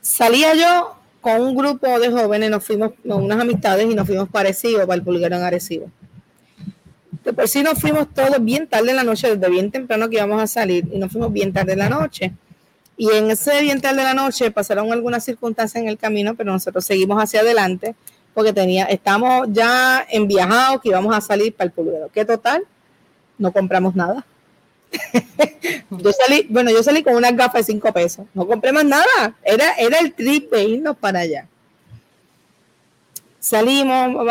Salía 0.00 0.54
yo 0.54 0.96
con 1.20 1.40
un 1.40 1.54
grupo 1.54 1.98
de 1.98 2.10
jóvenes, 2.10 2.50
nos 2.50 2.64
fuimos, 2.64 2.92
con 3.06 3.24
unas 3.24 3.40
amistades 3.40 3.90
y 3.90 3.94
nos 3.94 4.06
fuimos 4.06 4.28
parecidos 4.28 4.86
para 4.86 4.94
el 4.94 5.02
pulgar 5.02 5.32
en 5.32 5.42
Arecibo. 5.42 5.90
De 7.24 7.32
por 7.32 7.48
sí 7.48 7.62
nos 7.62 7.78
fuimos 7.78 8.12
todos 8.14 8.42
bien 8.42 8.66
tarde 8.66 8.90
en 8.90 8.96
la 8.96 9.04
noche, 9.04 9.34
desde 9.34 9.50
bien 9.50 9.70
temprano 9.70 10.08
que 10.08 10.16
íbamos 10.16 10.42
a 10.42 10.46
salir, 10.46 10.88
y 10.92 10.98
nos 10.98 11.12
fuimos 11.12 11.32
bien 11.32 11.52
tarde 11.52 11.72
en 11.72 11.80
la 11.80 11.88
noche. 11.88 12.32
Y 12.96 13.10
en 13.12 13.30
ese 13.30 13.60
bien 13.62 13.80
tarde 13.80 13.98
de 13.98 14.04
la 14.04 14.14
noche 14.14 14.50
pasaron 14.50 14.92
algunas 14.92 15.24
circunstancias 15.24 15.82
en 15.82 15.88
el 15.88 15.98
camino, 15.98 16.34
pero 16.34 16.52
nosotros 16.52 16.84
seguimos 16.84 17.22
hacia 17.22 17.40
adelante 17.40 17.94
porque 18.38 18.52
tenía, 18.52 18.84
estamos 18.84 19.48
ya 19.50 20.06
en 20.08 20.28
viajados 20.28 20.80
que 20.80 20.90
íbamos 20.90 21.12
a 21.12 21.20
salir 21.20 21.52
para 21.52 21.66
el 21.66 21.72
pulguero. 21.72 22.08
¿Qué 22.14 22.24
total? 22.24 22.64
No 23.36 23.52
compramos 23.52 23.96
nada. 23.96 24.24
yo 25.90 26.12
salí, 26.12 26.46
bueno, 26.48 26.70
yo 26.70 26.80
salí 26.84 27.02
con 27.02 27.16
unas 27.16 27.36
gafas 27.36 27.66
de 27.66 27.72
cinco 27.72 27.92
pesos. 27.92 28.26
No 28.34 28.46
compré 28.46 28.70
más 28.70 28.84
nada. 28.84 29.34
Era, 29.42 29.72
era 29.72 29.98
el 29.98 30.14
trip 30.14 30.52
de 30.52 30.62
irnos 30.62 30.96
para 30.96 31.18
allá. 31.18 31.48
Salimos, 33.40 34.24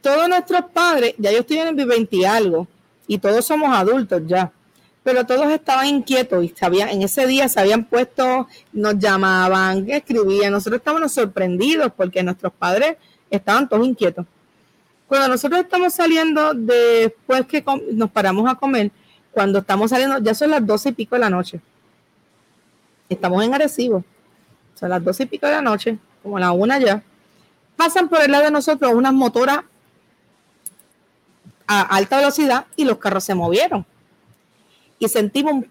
todos 0.00 0.28
nuestros 0.28 0.62
padres, 0.72 1.14
ya 1.16 1.30
yo 1.30 1.38
estoy 1.38 1.58
en 1.58 1.78
el 1.78 1.86
20 1.86 2.16
y 2.16 2.24
algo, 2.24 2.66
y 3.06 3.18
todos 3.18 3.44
somos 3.44 3.72
adultos 3.72 4.20
ya, 4.26 4.50
pero 5.04 5.24
todos 5.24 5.48
estaban 5.52 5.86
inquietos 5.86 6.44
y 6.44 6.48
sabían, 6.48 6.88
en 6.88 7.02
ese 7.02 7.24
día 7.28 7.48
se 7.48 7.60
habían 7.60 7.84
puesto, 7.84 8.48
nos 8.72 8.98
llamaban, 8.98 9.88
escribían, 9.88 10.50
nosotros 10.50 10.80
estábamos 10.80 11.12
sorprendidos 11.12 11.92
porque 11.96 12.20
nuestros 12.24 12.52
padres 12.52 12.96
estaban 13.30 13.68
todos 13.68 13.86
inquietos. 13.86 14.26
Cuando 15.06 15.28
nosotros 15.28 15.60
estamos 15.60 15.94
saliendo 15.94 16.52
después 16.54 17.46
que 17.46 17.64
nos 17.92 18.10
paramos 18.10 18.48
a 18.50 18.54
comer, 18.54 18.90
cuando 19.32 19.60
estamos 19.60 19.90
saliendo, 19.90 20.18
ya 20.18 20.34
son 20.34 20.50
las 20.50 20.66
doce 20.66 20.90
y 20.90 20.92
pico 20.92 21.14
de 21.14 21.20
la 21.20 21.30
noche. 21.30 21.60
Estamos 23.08 23.42
en 23.42 23.54
Arecibo. 23.54 24.04
Son 24.74 24.90
las 24.90 25.02
doce 25.02 25.22
y 25.22 25.26
pico 25.26 25.46
de 25.46 25.52
la 25.52 25.62
noche, 25.62 25.98
como 26.22 26.38
la 26.38 26.52
una 26.52 26.78
ya. 26.78 27.02
Pasan 27.76 28.08
por 28.08 28.20
el 28.20 28.30
lado 28.30 28.44
de 28.44 28.50
nosotros 28.50 28.92
unas 28.94 29.12
motoras 29.12 29.60
a 31.66 31.82
alta 31.82 32.18
velocidad 32.18 32.66
y 32.76 32.84
los 32.84 32.98
carros 32.98 33.24
se 33.24 33.34
movieron. 33.34 33.86
Y 34.98 35.08
sentimos 35.08 35.52
un 35.52 35.70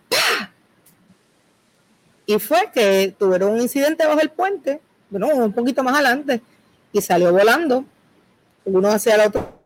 Y 2.26 2.40
fue 2.40 2.70
que 2.74 3.16
tuvieron 3.18 3.52
un 3.52 3.62
incidente 3.62 4.06
bajo 4.06 4.20
el 4.20 4.30
puente, 4.30 4.82
bueno, 5.10 5.28
un 5.28 5.54
poquito 5.54 5.84
más 5.84 5.94
adelante, 5.96 6.42
y 6.92 7.02
salió 7.02 7.32
volando, 7.32 7.86
uno 8.66 8.90
hacia 8.90 9.16
el 9.16 9.22
otro. 9.28 9.62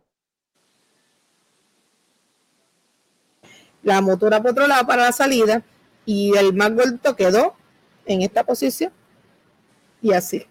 La 3.84 4.02
motora 4.02 4.42
por 4.42 4.52
otro 4.52 4.68
lado 4.68 4.86
para 4.86 5.04
la 5.04 5.12
salida, 5.12 5.64
y 6.06 6.36
el 6.38 6.54
más 6.54 6.74
gordo 6.74 7.16
quedó 7.16 7.56
en 8.06 8.22
esta 8.22 8.44
posición 8.44 8.92
y 10.02 10.14
así, 10.14 10.46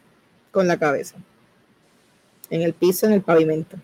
con 0.51 0.69
la 0.69 0.79
cabeza, 0.79 1.17
en 2.51 2.63
el 2.63 2.73
piso, 2.73 3.07
en 3.07 3.13
el 3.13 3.23
pavimento. 3.23 3.77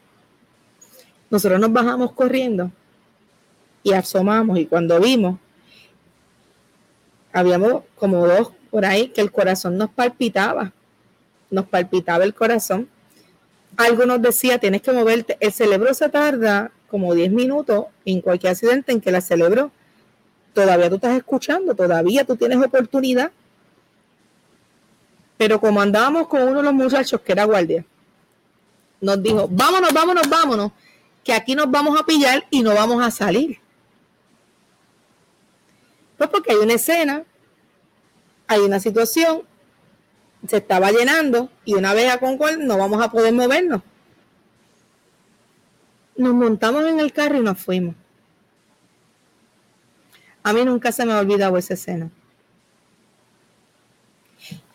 Nosotros 1.29 1.61
nos 1.61 1.73
bajamos 1.73 2.13
corriendo 2.13 2.71
y 3.83 3.93
asomamos 3.93 4.59
y 4.59 4.67
cuando 4.67 5.01
vimos, 5.01 5.39
habíamos 7.33 7.83
como 7.97 8.27
dos 8.27 8.53
por 8.71 8.85
ahí 8.85 9.09
que 9.09 9.21
el 9.21 9.33
corazón 9.33 9.77
nos 9.77 9.91
palpitaba, 9.91 10.73
nos 11.51 11.67
palpitaba 11.67 12.25
el 12.25 12.35
corazón. 12.35 12.89
Algo 13.77 14.07
nos 14.07 14.23
decía, 14.23 14.59
tienes 14.59 14.83
que 14.83 14.93
moverte. 14.93 15.37
El 15.41 15.53
cerebro 15.53 15.93
se 15.95 16.09
tarda 16.09 16.71
como 16.89 17.15
10 17.15 17.33
minutos 17.33 17.87
en 18.05 18.21
cualquier 18.21 18.53
accidente 18.53 18.93
en 18.93 19.01
que 19.01 19.11
la 19.11 19.21
cerebro 19.21 19.71
todavía 20.55 20.89
tú 20.89 20.97
estás 20.97 21.17
escuchando, 21.17 21.75
todavía 21.75 22.25
tú 22.25 22.37
tienes 22.37 22.59
oportunidad. 22.59 23.31
Pero 25.37 25.61
como 25.61 25.81
andábamos 25.81 26.29
con 26.29 26.43
uno 26.43 26.59
de 26.59 26.63
los 26.63 26.73
muchachos 26.73 27.21
que 27.21 27.33
era 27.33 27.45
guardia, 27.45 27.85
nos 29.01 29.23
dijo, 29.23 29.47
vámonos, 29.51 29.93
vámonos, 29.93 30.29
vámonos 30.29 30.73
que 31.27 31.33
aquí 31.33 31.57
nos 31.57 31.69
vamos 31.69 31.99
a 32.01 32.07
pillar 32.07 32.47
y 32.51 32.63
no 32.63 32.73
vamos 32.73 33.05
a 33.05 33.11
salir. 33.11 33.59
Pues 36.17 36.31
porque 36.31 36.53
hay 36.53 36.59
una 36.59 36.75
escena, 36.75 37.25
hay 38.47 38.61
una 38.61 38.79
situación, 38.79 39.43
se 40.47 40.59
estaba 40.59 40.91
llenando 40.91 41.51
y 41.65 41.75
una 41.75 41.95
vez 41.95 42.13
a 42.13 42.19
cual 42.19 42.67
no 42.67 42.79
vamos 42.79 43.03
a 43.03 43.11
poder 43.11 43.33
movernos. 43.33 43.83
Nos 46.17 46.35
montamos 46.35 46.85
en 46.87 47.01
el 47.01 47.13
carro 47.13 47.39
y 47.39 47.43
nos 47.43 47.59
fuimos. 47.59 47.95
A 50.43 50.53
mí 50.53 50.65
nunca 50.65 50.93
se 50.93 51.05
me 51.05 51.13
ha 51.13 51.19
olvidado 51.19 51.57
esa 51.59 51.75
escena. 51.75 52.11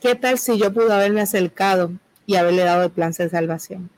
¿Qué 0.01 0.15
tal 0.15 0.37
si 0.37 0.57
yo 0.57 0.73
pude 0.73 0.91
haberme 0.91 1.21
acercado 1.21 1.91
y 2.25 2.35
haberle 2.35 2.63
dado 2.63 2.83
el 2.83 2.91
plan 2.91 3.11
de 3.11 3.29
salvación? 3.29 3.89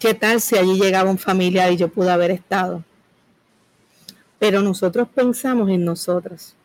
¿Qué 0.00 0.14
tal 0.14 0.40
si 0.40 0.56
allí 0.56 0.80
llegaba 0.80 1.10
un 1.10 1.18
familiar 1.18 1.70
y 1.70 1.76
yo 1.76 1.88
pude 1.88 2.10
haber 2.10 2.30
estado? 2.30 2.82
Pero 4.38 4.62
nosotros 4.62 5.06
pensamos 5.14 5.68
en 5.68 5.84
nosotros. 5.84 6.56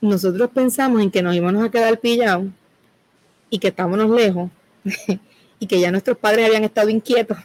Nosotros 0.00 0.50
pensamos 0.50 1.02
en 1.02 1.10
que 1.10 1.22
nos 1.22 1.34
íbamos 1.34 1.64
a 1.64 1.70
quedar 1.70 1.98
pillados 1.98 2.46
y 3.50 3.58
que 3.58 3.68
estábamos 3.68 4.10
lejos 4.10 4.50
y 5.58 5.66
que 5.66 5.80
ya 5.80 5.90
nuestros 5.90 6.16
padres 6.18 6.46
habían 6.46 6.64
estado 6.64 6.88
inquietos. 6.88 7.38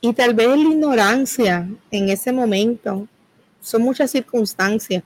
y 0.00 0.12
tal 0.14 0.34
vez 0.34 0.48
la 0.48 0.56
ignorancia 0.56 1.68
en 1.90 2.08
ese 2.08 2.32
momento, 2.32 3.06
son 3.60 3.82
muchas 3.82 4.10
circunstancias, 4.10 5.04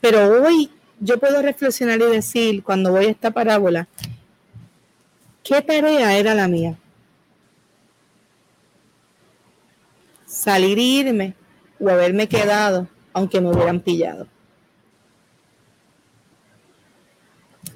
pero 0.00 0.42
hoy 0.42 0.70
yo 0.98 1.18
puedo 1.18 1.40
reflexionar 1.40 2.00
y 2.00 2.06
decir, 2.06 2.62
cuando 2.64 2.90
voy 2.90 3.06
a 3.06 3.10
esta 3.10 3.30
parábola, 3.30 3.86
¿Qué 5.48 5.62
tarea 5.62 6.14
era 6.18 6.34
la 6.34 6.46
mía? 6.46 6.76
Salir 10.26 10.78
e 10.78 10.82
irme 10.82 11.34
o 11.80 11.88
haberme 11.88 12.28
quedado 12.28 12.86
aunque 13.18 13.40
me 13.40 13.50
hubieran 13.50 13.80
pillado. 13.80 14.26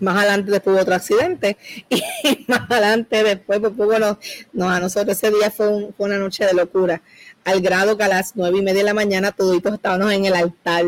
Más 0.00 0.16
adelante 0.16 0.50
después 0.50 0.74
hubo 0.74 0.82
otro 0.82 0.94
accidente 0.94 1.56
y 1.88 2.02
más 2.48 2.68
adelante 2.70 3.22
después, 3.22 3.60
pues, 3.60 3.72
pues 3.76 3.88
bueno, 3.88 4.18
no, 4.52 4.68
a 4.68 4.80
nosotros 4.80 5.16
ese 5.16 5.30
día 5.30 5.50
fue, 5.50 5.92
fue, 5.96 6.06
una 6.06 6.18
noche 6.18 6.44
de 6.44 6.54
locura, 6.54 7.02
al 7.44 7.60
grado 7.60 7.96
que 7.96 8.04
a 8.04 8.08
las 8.08 8.34
nueve 8.34 8.58
y 8.58 8.62
media 8.62 8.80
de 8.80 8.86
la 8.86 8.94
mañana 8.94 9.32
todos 9.32 9.60
estábamos 9.62 10.12
en 10.12 10.24
el 10.24 10.34
altar 10.34 10.86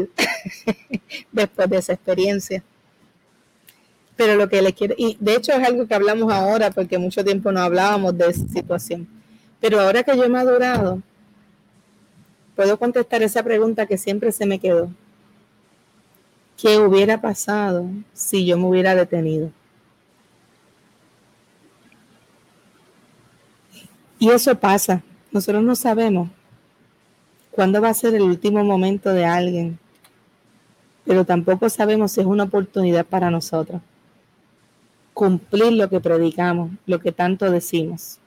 después 1.32 1.70
de 1.70 1.76
esa 1.76 1.92
experiencia. 1.92 2.62
Pero 4.16 4.36
lo 4.36 4.48
que 4.48 4.62
le 4.62 4.72
quiero, 4.72 4.94
y 4.96 5.16
de 5.20 5.34
hecho 5.34 5.52
es 5.52 5.66
algo 5.66 5.86
que 5.86 5.94
hablamos 5.94 6.32
ahora, 6.32 6.70
porque 6.70 6.98
mucho 6.98 7.24
tiempo 7.24 7.50
no 7.50 7.60
hablábamos 7.60 8.16
de 8.16 8.30
esa 8.30 8.46
situación. 8.48 9.08
Pero 9.60 9.80
ahora 9.80 10.04
que 10.04 10.16
yo 10.16 10.24
he 10.24 10.28
madurado, 10.28 11.02
puedo 12.54 12.78
contestar 12.78 13.22
esa 13.22 13.42
pregunta 13.42 13.86
que 13.86 13.98
siempre 13.98 14.32
se 14.32 14.46
me 14.46 14.58
quedó. 14.58 14.90
¿Qué 16.56 16.78
hubiera 16.78 17.20
pasado 17.20 17.86
si 18.12 18.46
yo 18.46 18.56
me 18.56 18.66
hubiera 18.66 18.94
detenido? 18.94 19.50
Y 24.18 24.30
eso 24.30 24.54
pasa. 24.54 25.02
Nosotros 25.32 25.62
no 25.62 25.74
sabemos 25.74 26.28
cuándo 27.50 27.80
va 27.80 27.88
a 27.88 27.94
ser 27.94 28.14
el 28.14 28.22
último 28.22 28.64
momento 28.64 29.10
de 29.10 29.24
alguien, 29.24 29.78
pero 31.04 31.24
tampoco 31.24 31.68
sabemos 31.68 32.12
si 32.12 32.20
es 32.20 32.26
una 32.26 32.44
oportunidad 32.44 33.04
para 33.04 33.30
nosotros 33.30 33.80
cumplir 35.14 35.72
lo 35.72 35.88
que 35.88 36.00
predicamos, 36.00 36.72
lo 36.86 36.98
que 36.98 37.12
tanto 37.12 37.50
decimos. 37.50 38.18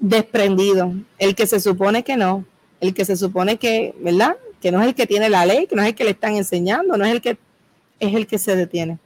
Desprendido, 0.00 0.92
el 1.18 1.34
que 1.34 1.46
se 1.46 1.60
supone 1.60 2.02
que 2.02 2.16
no, 2.16 2.44
el 2.80 2.94
que 2.94 3.04
se 3.04 3.16
supone 3.16 3.58
que, 3.58 3.94
¿verdad? 4.00 4.36
Que 4.60 4.72
no 4.72 4.80
es 4.80 4.88
el 4.88 4.94
que 4.94 5.06
tiene 5.06 5.28
la 5.28 5.46
ley, 5.46 5.66
que 5.66 5.76
no 5.76 5.82
es 5.82 5.88
el 5.88 5.94
que 5.94 6.04
le 6.04 6.10
están 6.10 6.36
enseñando, 6.36 6.96
no 6.96 7.04
es 7.04 7.12
el 7.12 7.20
que 7.20 7.38
es 7.98 8.14
el 8.14 8.26
que 8.26 8.38
se 8.38 8.56
detiene. 8.56 8.98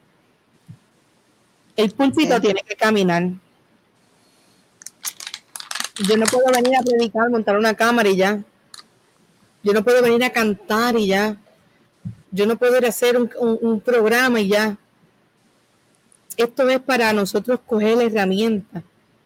El 1.76 1.90
púlpito 1.90 2.40
tiene 2.40 2.62
que 2.66 2.76
caminar. 2.76 3.30
Yo 6.08 6.16
no 6.16 6.24
puedo 6.26 6.46
venir 6.52 6.76
a 6.76 6.82
predicar, 6.82 7.28
montar 7.28 7.58
una 7.58 7.74
cámara 7.74 8.08
y 8.08 8.16
ya. 8.16 8.42
Yo 9.62 9.72
no 9.72 9.82
puedo 9.82 10.02
venir 10.02 10.22
a 10.24 10.30
cantar 10.30 10.96
y 10.96 11.08
ya. 11.08 11.36
Yo 12.30 12.46
no 12.46 12.56
puedo 12.56 12.76
ir 12.78 12.84
a 12.84 12.88
hacer 12.88 13.16
un, 13.16 13.80
programa 13.80 14.40
y 14.40 14.48
ya. 14.48 14.76
Esto 16.36 16.68
es 16.68 16.80
para 16.80 17.12
nosotros 17.12 17.60
coger 17.66 17.96
la 17.96 18.04
herramienta, 18.04 18.82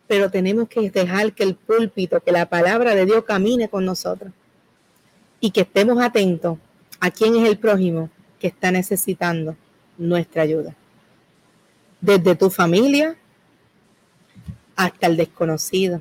pero 0.09 0.31
tenemos 0.31 0.69
que 0.69 0.91
dejar 0.91 1.35
que 1.35 1.45
el 1.45 1.55
púlpito, 1.55 2.21
que 2.21 2.33
la 2.33 2.47
palabra 2.47 2.95
de 2.95 3.05
Dios 3.05 3.25
camine 3.25 3.69
con 3.69 3.85
nosotros 3.85 4.33
y 5.39 5.51
que 5.51 5.61
estemos 5.61 6.03
atentos 6.03 6.59
a 6.99 7.11
quién 7.11 7.37
es 7.37 7.47
el 7.47 7.59
prójimo 7.59 8.11
que 8.41 8.49
está 8.49 8.73
necesitando 8.73 9.55
nuestra 9.99 10.43
ayuda. 10.43 10.75
Desde 12.01 12.35
tu 12.35 12.49
familia 12.49 13.17
hasta 14.75 15.09
el 15.09 15.17
desconocido. 15.17 16.01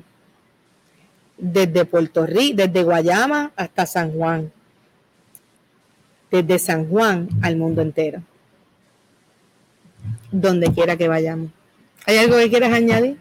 Desde 1.36 1.84
Puerto 1.84 2.26
Rico, 2.26 2.56
desde 2.56 2.82
Guayama 2.82 3.52
hasta 3.54 3.86
San 3.86 4.12
Juan. 4.12 4.52
Desde 6.30 6.58
San 6.58 6.88
Juan 6.88 7.28
al 7.42 7.56
mundo 7.56 7.82
entero. 7.82 8.22
Donde 10.32 10.72
quiera 10.72 10.96
que 10.96 11.08
vayamos. 11.08 11.50
¿Hay 12.06 12.16
algo 12.16 12.36
que 12.38 12.48
quieras 12.48 12.72
añadir? 12.72 13.18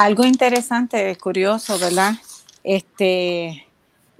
Algo 0.00 0.24
interesante, 0.24 1.14
curioso, 1.16 1.78
¿verdad? 1.78 2.14
Este, 2.64 3.66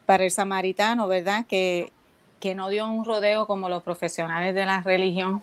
para 0.05 0.25
el 0.25 0.31
samaritano, 0.31 1.09
¿verdad? 1.09 1.47
Que, 1.47 1.91
que 2.39 2.55
no 2.55 2.69
dio 2.69 2.87
un 2.87 3.03
rodeo 3.03 3.47
como 3.47 3.71
los 3.71 3.83
profesionales 3.83 4.55
de 4.55 4.67
la 4.67 4.83
religión, 4.83 5.43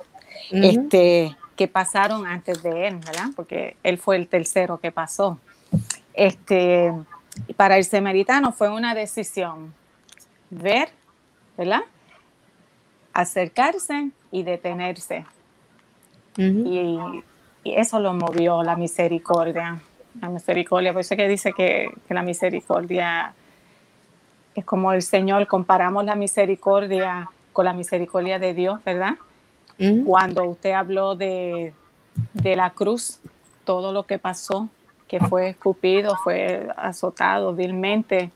este, 0.51 1.35
que 1.55 1.67
pasaron 1.67 2.27
antes 2.27 2.61
de 2.61 2.87
él, 2.87 2.97
¿verdad? 2.97 3.29
Porque 3.35 3.77
él 3.81 3.97
fue 3.97 4.15
el 4.15 4.27
tercero 4.27 4.77
que 4.77 4.91
pasó. 4.91 5.39
Este, 6.13 6.93
para 7.55 7.79
el 7.79 7.85
samaritano 7.85 8.51
fue 8.51 8.69
una 8.69 8.93
decisión 8.93 9.73
ver, 10.51 10.89
¿verdad? 11.57 11.81
Acercarse 13.11 14.11
y 14.29 14.43
detenerse. 14.43 15.25
y, 16.37 16.99
y, 17.63 17.73
eso 17.73 17.99
lo 17.99 18.13
movió 18.13 18.61
la 18.61 18.75
misericordia. 18.75 19.81
La 20.21 20.29
misericordia, 20.29 20.93
por 20.93 21.01
eso 21.01 21.15
que 21.15 21.27
dice 21.27 21.53
que, 21.53 21.91
que 22.07 22.13
la 22.13 22.23
misericordia 22.23 23.33
es 24.55 24.65
como 24.65 24.91
el 24.91 25.03
Señor, 25.03 25.45
comparamos 25.45 26.03
la 26.05 26.15
misericordia 26.15 27.29
con 27.53 27.65
la 27.65 27.73
misericordia 27.73 28.39
de 28.39 28.53
Dios, 28.53 28.83
¿verdad? 28.83 29.15
Cuando 30.05 30.43
usted 30.45 30.71
habló 30.71 31.15
de, 31.15 31.71
de 32.33 32.55
la 32.55 32.71
cruz, 32.71 33.19
todo 33.63 33.91
lo 33.91 34.03
que 34.03 34.17
pasó, 34.17 34.69
que 35.07 35.19
fue 35.19 35.49
escupido, 35.49 36.15
fue 36.23 36.67
azotado 36.75 37.53
vilmente, 37.53 38.31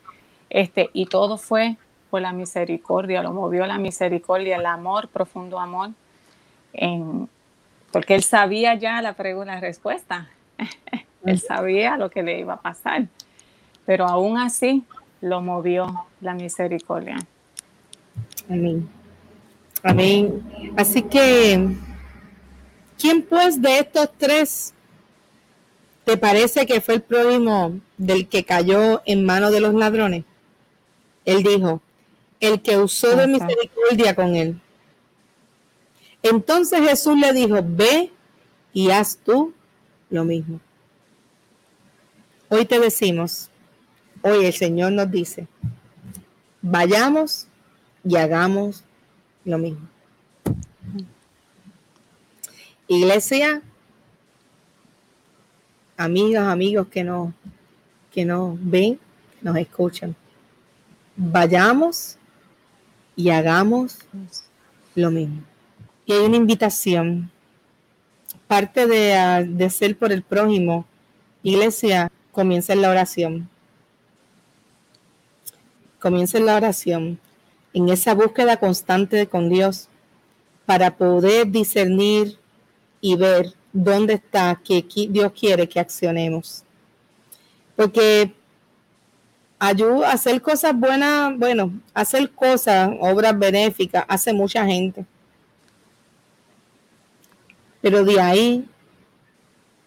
este, 0.50 0.92
y 0.94 1.08
todo 1.08 1.38
fue 1.38 1.78
por 2.12 2.22
la 2.22 2.34
misericordia, 2.34 3.24
lo 3.24 3.34
movió 3.34 3.66
la 3.66 3.78
misericordia, 3.78 4.58
el 4.58 4.66
amor, 4.66 5.08
profundo 5.08 5.60
amor, 5.60 5.92
en, 6.74 7.28
porque 7.92 8.16
él 8.16 8.24
sabía 8.24 8.76
ya 8.76 9.02
la 9.02 9.14
pregunta, 9.14 9.56
la 9.56 9.62
respuesta, 9.62 10.30
él 11.26 11.40
sabía 11.40 11.98
lo 11.98 12.10
que 12.10 12.24
le 12.24 12.40
iba 12.40 12.54
a 12.54 12.62
pasar, 12.62 13.08
pero 13.86 14.08
aún 14.08 14.38
así 14.38 14.84
lo 15.22 15.42
movió 15.42 16.08
la 16.20 16.34
misericordia. 16.34 17.18
Amén. 18.50 18.90
Amén. 19.84 20.44
Así 20.76 21.02
que, 21.04 21.76
¿quién 23.00 23.24
pues 23.24 23.62
de 23.62 23.80
estos 23.80 24.10
tres 24.18 24.74
te 26.04 26.18
parece 26.18 26.66
que 26.66 26.82
fue 26.82 26.96
el 26.96 27.02
prójimo 27.02 27.80
del 27.98 28.28
que 28.28 28.44
cayó 28.44 29.02
en 29.06 29.26
manos 29.26 29.52
de 29.52 29.62
los 29.62 29.74
ladrones? 29.74 30.24
Él 31.26 31.44
dijo, 31.44 31.82
el 32.40 32.62
que 32.62 32.78
usó 32.78 33.16
de 33.16 33.28
misericordia 33.28 34.16
con 34.16 34.36
él. 34.36 34.60
Entonces 36.24 36.82
Jesús 36.82 37.18
le 37.18 37.34
dijo, 37.34 37.60
ve 37.64 38.12
y 38.74 38.90
haz 38.90 39.18
tú 39.18 39.54
lo 40.10 40.26
mismo. 40.26 40.60
Hoy 42.54 42.66
te 42.66 42.82
decimos, 42.82 43.50
Hoy 44.24 44.44
el 44.44 44.52
Señor 44.52 44.92
nos 44.92 45.10
dice, 45.10 45.48
vayamos 46.62 47.48
y 48.04 48.18
hagamos 48.18 48.84
lo 49.46 49.58
mismo. 49.58 49.88
Iglesia, 52.90 53.62
amigas, 55.96 56.46
amigos 56.46 56.88
que 56.90 57.06
nos, 57.06 57.34
que 58.12 58.26
nos 58.26 58.58
ven, 58.60 59.00
nos 59.42 59.56
escuchan, 59.56 60.14
vayamos 61.16 62.18
y 63.16 63.30
hagamos 63.30 64.00
lo 64.94 65.10
mismo. 65.10 65.42
Y 66.06 66.12
hay 66.12 66.26
una 66.26 66.36
invitación, 66.36 67.32
parte 68.46 68.88
de, 68.88 69.48
de 69.50 69.70
ser 69.70 69.98
por 69.98 70.12
el 70.12 70.22
prójimo, 70.22 70.86
iglesia, 71.44 72.12
comienza 72.32 72.74
en 72.74 72.82
la 72.82 72.90
oración 72.90 73.50
comiencen 76.02 76.48
la 76.48 76.56
oración 76.56 77.20
en 77.74 77.88
esa 77.88 78.14
búsqueda 78.14 78.58
constante 78.58 79.28
con 79.28 79.48
Dios 79.48 79.88
para 80.66 80.98
poder 80.98 81.50
discernir 81.50 82.38
y 83.00 83.16
ver 83.16 83.54
dónde 83.72 84.16
está 84.16 84.60
que 84.62 84.86
Dios 85.10 85.32
quiere 85.32 85.70
que 85.70 85.80
accionemos. 85.80 86.64
Porque 87.76 88.34
ayuda 89.60 90.12
hacer 90.12 90.42
cosas 90.42 90.74
buenas, 90.76 91.38
bueno, 91.38 91.72
hacer 91.94 92.30
cosas, 92.32 92.90
obras 93.00 93.38
benéficas, 93.38 94.04
hace 94.08 94.34
mucha 94.34 94.66
gente. 94.66 95.06
Pero 97.80 98.04
de 98.04 98.20
ahí 98.20 98.66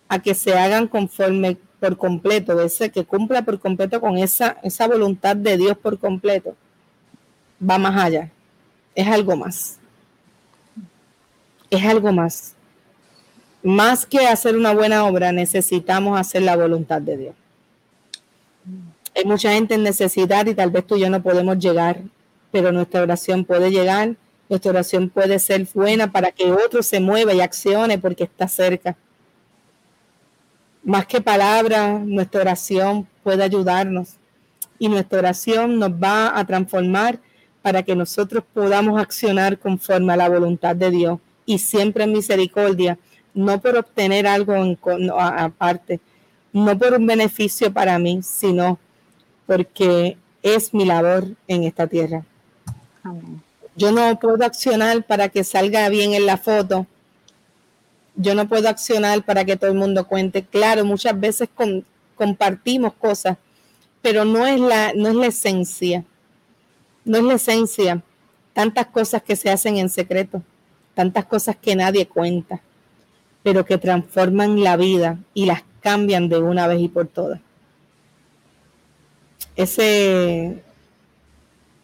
a 0.08 0.20
que 0.20 0.34
se 0.34 0.56
hagan 0.56 0.86
conforme 0.86 1.58
por 1.84 1.98
completo, 1.98 2.58
ese 2.62 2.90
que 2.90 3.04
cumpla 3.04 3.42
por 3.42 3.60
completo 3.60 4.00
con 4.00 4.16
esa, 4.16 4.56
esa 4.62 4.86
voluntad 4.88 5.36
de 5.36 5.58
Dios 5.58 5.76
por 5.76 5.98
completo, 5.98 6.56
va 7.60 7.76
más 7.76 8.02
allá. 8.02 8.30
Es 8.94 9.06
algo 9.06 9.36
más. 9.36 9.76
Es 11.68 11.84
algo 11.84 12.10
más. 12.10 12.54
Más 13.62 14.06
que 14.06 14.26
hacer 14.26 14.56
una 14.56 14.72
buena 14.72 15.04
obra, 15.04 15.30
necesitamos 15.30 16.18
hacer 16.18 16.40
la 16.40 16.56
voluntad 16.56 17.02
de 17.02 17.18
Dios. 17.18 17.34
Hay 19.14 19.24
mucha 19.26 19.52
gente 19.52 19.74
en 19.74 19.82
necesidad 19.82 20.46
y 20.46 20.54
tal 20.54 20.70
vez 20.70 20.86
tú 20.86 20.96
y 20.96 21.00
yo 21.00 21.10
no 21.10 21.22
podemos 21.22 21.58
llegar, 21.58 22.00
pero 22.50 22.72
nuestra 22.72 23.02
oración 23.02 23.44
puede 23.44 23.70
llegar, 23.70 24.16
nuestra 24.48 24.70
oración 24.70 25.10
puede 25.10 25.38
ser 25.38 25.68
buena 25.74 26.10
para 26.10 26.32
que 26.32 26.50
otro 26.50 26.82
se 26.82 26.98
mueva 26.98 27.34
y 27.34 27.42
accione 27.42 27.98
porque 27.98 28.24
está 28.24 28.48
cerca 28.48 28.96
más 30.84 31.06
que 31.06 31.20
palabras, 31.20 32.00
nuestra 32.00 32.42
oración 32.42 33.08
puede 33.22 33.42
ayudarnos 33.42 34.16
y 34.78 34.88
nuestra 34.88 35.18
oración 35.18 35.78
nos 35.78 35.90
va 35.90 36.38
a 36.38 36.44
transformar 36.44 37.18
para 37.62 37.82
que 37.82 37.96
nosotros 37.96 38.44
podamos 38.52 39.00
accionar 39.00 39.58
conforme 39.58 40.12
a 40.12 40.16
la 40.16 40.28
voluntad 40.28 40.76
de 40.76 40.90
Dios 40.90 41.18
y 41.46 41.58
siempre 41.58 42.04
en 42.04 42.12
misericordia, 42.12 42.98
no 43.32 43.60
por 43.60 43.76
obtener 43.76 44.26
algo 44.26 44.54
en, 44.54 44.78
aparte, 45.16 46.00
no 46.52 46.78
por 46.78 46.92
un 46.92 47.06
beneficio 47.06 47.72
para 47.72 47.98
mí, 47.98 48.20
sino 48.22 48.78
porque 49.46 50.18
es 50.42 50.74
mi 50.74 50.84
labor 50.84 51.24
en 51.48 51.64
esta 51.64 51.86
tierra. 51.86 52.24
Yo 53.76 53.90
no 53.90 54.18
puedo 54.18 54.44
accionar 54.44 55.02
para 55.04 55.30
que 55.30 55.42
salga 55.42 55.88
bien 55.88 56.12
en 56.14 56.26
la 56.26 56.36
foto, 56.36 56.86
yo 58.16 58.34
no 58.34 58.48
puedo 58.48 58.68
accionar 58.68 59.24
para 59.24 59.44
que 59.44 59.56
todo 59.56 59.70
el 59.70 59.76
mundo 59.76 60.06
cuente. 60.06 60.44
Claro, 60.44 60.84
muchas 60.84 61.18
veces 61.18 61.48
compartimos 62.14 62.92
cosas, 62.94 63.38
pero 64.02 64.24
no 64.24 64.46
es, 64.46 64.60
la, 64.60 64.92
no 64.94 65.08
es 65.08 65.14
la 65.14 65.26
esencia. 65.26 66.04
No 67.04 67.18
es 67.18 67.24
la 67.24 67.34
esencia. 67.34 68.02
Tantas 68.52 68.86
cosas 68.86 69.22
que 69.22 69.36
se 69.36 69.50
hacen 69.50 69.78
en 69.78 69.88
secreto, 69.88 70.42
tantas 70.94 71.24
cosas 71.24 71.56
que 71.56 71.74
nadie 71.74 72.06
cuenta, 72.06 72.60
pero 73.42 73.64
que 73.64 73.78
transforman 73.78 74.62
la 74.62 74.76
vida 74.76 75.18
y 75.34 75.46
las 75.46 75.64
cambian 75.80 76.28
de 76.28 76.38
una 76.38 76.66
vez 76.68 76.80
y 76.80 76.88
por 76.88 77.08
todas. 77.08 77.40
Ese, 79.56 80.62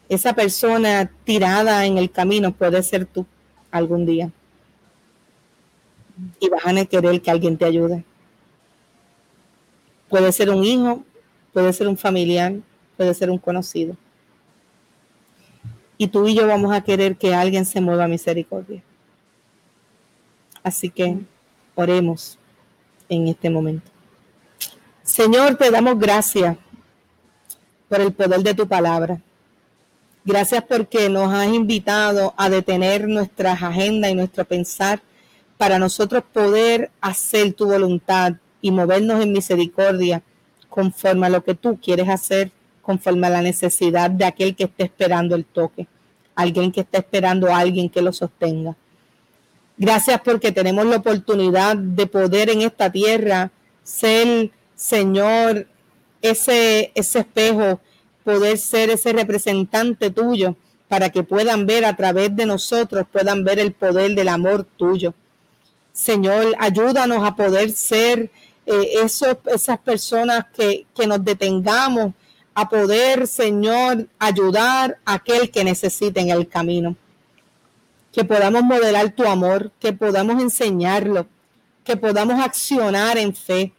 esa 0.09 0.33
persona 0.35 1.11
tirada 1.25 1.85
en 1.87 1.99
el 1.99 2.11
camino 2.11 2.53
puede 2.53 2.83
ser 2.83 3.05
tú 3.05 3.27
algún 3.71 4.07
día 4.07 4.31
y 6.39 6.49
vas 6.49 6.67
a 6.67 6.85
querer 6.85 7.21
que 7.21 7.31
alguien 7.31 7.57
te 7.57 7.65
ayude. 7.65 8.05
Puede 10.09 10.33
ser 10.33 10.51
un 10.51 10.65
hijo, 10.65 11.05
puede 11.53 11.73
ser 11.73 11.89
un 11.89 11.97
familiar, 11.97 12.55
puede 12.97 13.15
ser 13.15 13.31
un 13.31 13.39
conocido. 13.39 13.97
Y 15.97 16.09
tú 16.09 16.27
y 16.27 16.35
yo 16.35 16.47
vamos 16.47 16.73
a 16.73 16.81
querer 16.81 17.17
que 17.17 17.35
alguien 17.35 17.65
se 17.65 17.81
mueva 17.81 18.05
a 18.05 18.09
misericordia. 18.09 18.83
Así 20.63 20.91
que 20.91 21.19
oremos, 21.75 22.39
en 23.09 23.29
este 23.29 23.51
momento. 23.51 23.91
Señor, 25.03 25.57
te 25.57 25.71
damos 25.71 25.99
gracias 25.99 26.57
por 27.89 28.01
el 28.01 28.13
poder 28.13 28.43
de 28.43 28.55
tu 28.55 28.67
palabra. 28.67 29.21
Gracias 30.25 30.63
porque 30.63 31.09
nos 31.09 31.33
has 31.35 31.49
invitado 31.49 32.33
a 32.37 32.49
detener 32.49 33.09
nuestras 33.09 33.63
agendas 33.63 34.11
y 34.11 34.15
nuestro 34.15 34.45
pensar 34.45 35.03
para 35.61 35.79
nosotros 35.79 36.25
poder 36.33 36.91
hacer 37.03 37.53
tu 37.53 37.67
voluntad 37.67 38.33
y 38.63 38.71
movernos 38.71 39.23
en 39.23 39.31
misericordia 39.31 40.23
conforme 40.71 41.27
a 41.27 41.29
lo 41.29 41.45
que 41.45 41.55
tú 41.55 41.79
quieres 41.79 42.09
hacer, 42.09 42.51
conforme 42.81 43.27
a 43.27 43.31
la 43.31 43.43
necesidad 43.43 44.11
de 44.11 44.25
aquel 44.25 44.57
que 44.57 44.65
esté 44.65 44.85
esperando 44.85 45.35
el 45.35 45.45
toque, 45.45 45.87
alguien 46.35 46.73
que 46.73 46.81
está 46.81 46.97
esperando 46.97 47.49
a 47.49 47.59
alguien 47.59 47.91
que 47.91 48.01
lo 48.01 48.11
sostenga. 48.11 48.75
Gracias 49.77 50.23
porque 50.23 50.51
tenemos 50.51 50.87
la 50.87 50.97
oportunidad 50.97 51.77
de 51.77 52.07
poder 52.07 52.49
en 52.49 52.63
esta 52.63 52.91
tierra 52.91 53.51
ser, 53.83 54.51
Señor, 54.75 55.67
ese, 56.23 56.91
ese 56.95 57.19
espejo 57.19 57.81
poder 58.25 58.57
ser 58.57 58.89
ese 58.89 59.13
representante 59.13 60.11
tuyo 60.11 60.57
para 60.89 61.11
que 61.11 61.23
puedan 61.23 61.67
ver 61.67 61.85
a 61.85 61.95
través 61.97 62.35
de 62.35 62.47
nosotros, 62.47 63.05
puedan 63.13 63.45
ver 63.45 63.59
el 63.59 63.73
poder 63.73 64.15
del 64.15 64.29
amor 64.29 64.67
tuyo. 64.79 65.13
Señor, 65.93 66.55
ayúdanos 66.59 67.27
a 67.27 67.35
poder 67.35 67.71
ser 67.73 68.31
eh, 68.67 68.95
esas 69.03 69.79
personas 69.81 70.47
que, 70.55 70.87
que 70.95 71.07
nos 71.07 71.25
detengamos, 71.25 72.13
a 72.55 72.69
poder, 72.69 73.27
Señor, 73.27 74.07
ayudar 74.19 74.99
a 75.05 75.15
aquel 75.15 75.51
que 75.51 75.65
necesite 75.65 76.21
en 76.21 76.31
el 76.31 76.49
camino. 76.49 76.97
Que 78.13 78.25
podamos 78.25 78.63
modelar 78.63 79.11
tu 79.11 79.25
amor, 79.25 79.71
que 79.79 79.93
podamos 79.93 80.43
enseñarlo, 80.43 81.27
que 81.85 81.97
podamos 81.97 82.41
accionar 82.41 83.19
en 83.19 83.35
fe, 83.35 83.73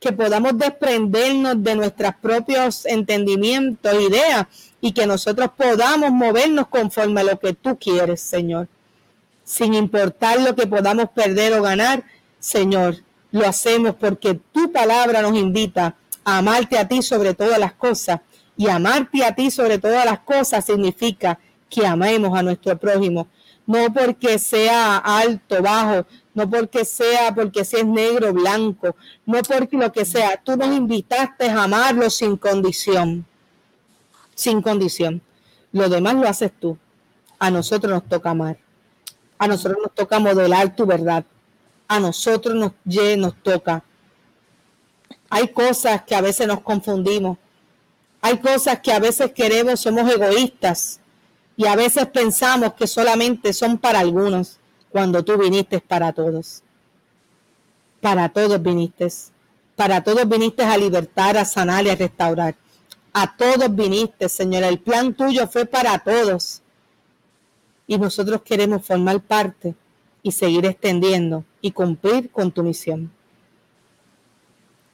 que 0.00 0.12
podamos 0.12 0.56
desprendernos 0.58 1.62
de 1.62 1.74
nuestros 1.74 2.14
propios 2.20 2.86
entendimientos, 2.86 3.94
ideas, 3.94 4.46
y 4.80 4.92
que 4.92 5.06
nosotros 5.06 5.50
podamos 5.56 6.10
movernos 6.12 6.68
conforme 6.68 7.20
a 7.20 7.24
lo 7.24 7.38
que 7.38 7.52
tú 7.52 7.76
quieres, 7.78 8.20
Señor. 8.20 8.68
Sin 9.48 9.72
importar 9.72 10.42
lo 10.42 10.54
que 10.54 10.66
podamos 10.66 11.08
perder 11.08 11.54
o 11.54 11.62
ganar, 11.62 12.04
Señor, 12.38 12.96
lo 13.30 13.46
hacemos 13.46 13.94
porque 13.94 14.34
tu 14.34 14.70
palabra 14.70 15.22
nos 15.22 15.34
invita 15.38 15.96
a 16.22 16.36
amarte 16.36 16.76
a 16.76 16.86
ti 16.86 17.00
sobre 17.00 17.32
todas 17.32 17.58
las 17.58 17.72
cosas. 17.72 18.20
Y 18.58 18.68
amarte 18.68 19.24
a 19.24 19.34
ti 19.34 19.50
sobre 19.50 19.78
todas 19.78 20.04
las 20.04 20.18
cosas 20.18 20.66
significa 20.66 21.38
que 21.70 21.86
amemos 21.86 22.38
a 22.38 22.42
nuestro 22.42 22.76
prójimo, 22.76 23.26
no 23.66 23.90
porque 23.90 24.38
sea 24.38 24.98
alto, 24.98 25.62
bajo, 25.62 26.06
no 26.34 26.50
porque 26.50 26.84
sea, 26.84 27.34
porque 27.34 27.64
si 27.64 27.76
es 27.76 27.86
negro, 27.86 28.34
blanco, 28.34 28.96
no 29.24 29.40
porque 29.40 29.78
lo 29.78 29.90
que 29.90 30.04
sea. 30.04 30.36
Tú 30.44 30.58
nos 30.58 30.76
invitaste 30.76 31.48
a 31.48 31.62
amarlo 31.62 32.10
sin 32.10 32.36
condición, 32.36 33.24
sin 34.34 34.60
condición. 34.60 35.22
Lo 35.72 35.88
demás 35.88 36.16
lo 36.16 36.28
haces 36.28 36.52
tú. 36.60 36.76
A 37.38 37.50
nosotros 37.50 37.90
nos 37.90 38.06
toca 38.06 38.28
amar. 38.28 38.67
A 39.38 39.46
nosotros 39.46 39.78
nos 39.82 39.94
toca 39.94 40.18
modelar 40.18 40.74
tu 40.74 40.84
verdad. 40.84 41.24
A 41.86 42.00
nosotros 42.00 42.54
nos, 42.54 42.72
nos 43.16 43.34
toca. 43.42 43.84
Hay 45.30 45.48
cosas 45.48 46.02
que 46.02 46.14
a 46.14 46.20
veces 46.20 46.46
nos 46.46 46.60
confundimos. 46.60 47.38
Hay 48.20 48.38
cosas 48.38 48.80
que 48.80 48.92
a 48.92 48.98
veces 48.98 49.32
queremos, 49.32 49.80
somos 49.80 50.10
egoístas. 50.10 51.00
Y 51.56 51.66
a 51.66 51.76
veces 51.76 52.06
pensamos 52.06 52.74
que 52.74 52.86
solamente 52.86 53.52
son 53.52 53.78
para 53.78 54.00
algunos 54.00 54.58
cuando 54.90 55.24
tú 55.24 55.36
viniste 55.38 55.80
para 55.80 56.12
todos. 56.12 56.62
Para 58.00 58.28
todos 58.28 58.60
viniste. 58.62 59.08
Para 59.76 60.02
todos 60.02 60.28
viniste 60.28 60.64
a 60.64 60.76
libertar, 60.76 61.36
a 61.36 61.44
sanar 61.44 61.86
y 61.86 61.90
a 61.90 61.94
restaurar. 61.94 62.56
A 63.12 63.36
todos 63.36 63.74
viniste, 63.74 64.28
Señor. 64.28 64.64
El 64.64 64.80
plan 64.80 65.14
tuyo 65.14 65.46
fue 65.46 65.66
para 65.66 65.98
todos. 65.98 66.62
Y 67.88 67.98
nosotros 67.98 68.42
queremos 68.42 68.86
formar 68.86 69.20
parte 69.20 69.74
y 70.22 70.30
seguir 70.30 70.64
extendiendo 70.66 71.44
y 71.60 71.72
cumplir 71.72 72.30
con 72.30 72.52
tu 72.52 72.62
misión. 72.62 73.10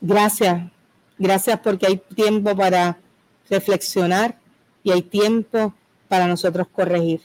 Gracias. 0.01 0.71
Gracias 1.19 1.61
porque 1.61 1.87
hay 1.87 1.97
tiempo 1.97 2.57
para 2.57 2.99
reflexionar 3.51 4.39
y 4.83 4.91
hay 4.91 5.03
tiempo 5.03 5.75
para 6.09 6.27
nosotros 6.27 6.67
corregir. 6.73 7.21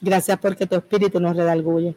Gracias 0.00 0.38
porque 0.38 0.66
tu 0.66 0.76
espíritu 0.76 1.20
nos 1.20 1.36
redarguye. 1.36 1.94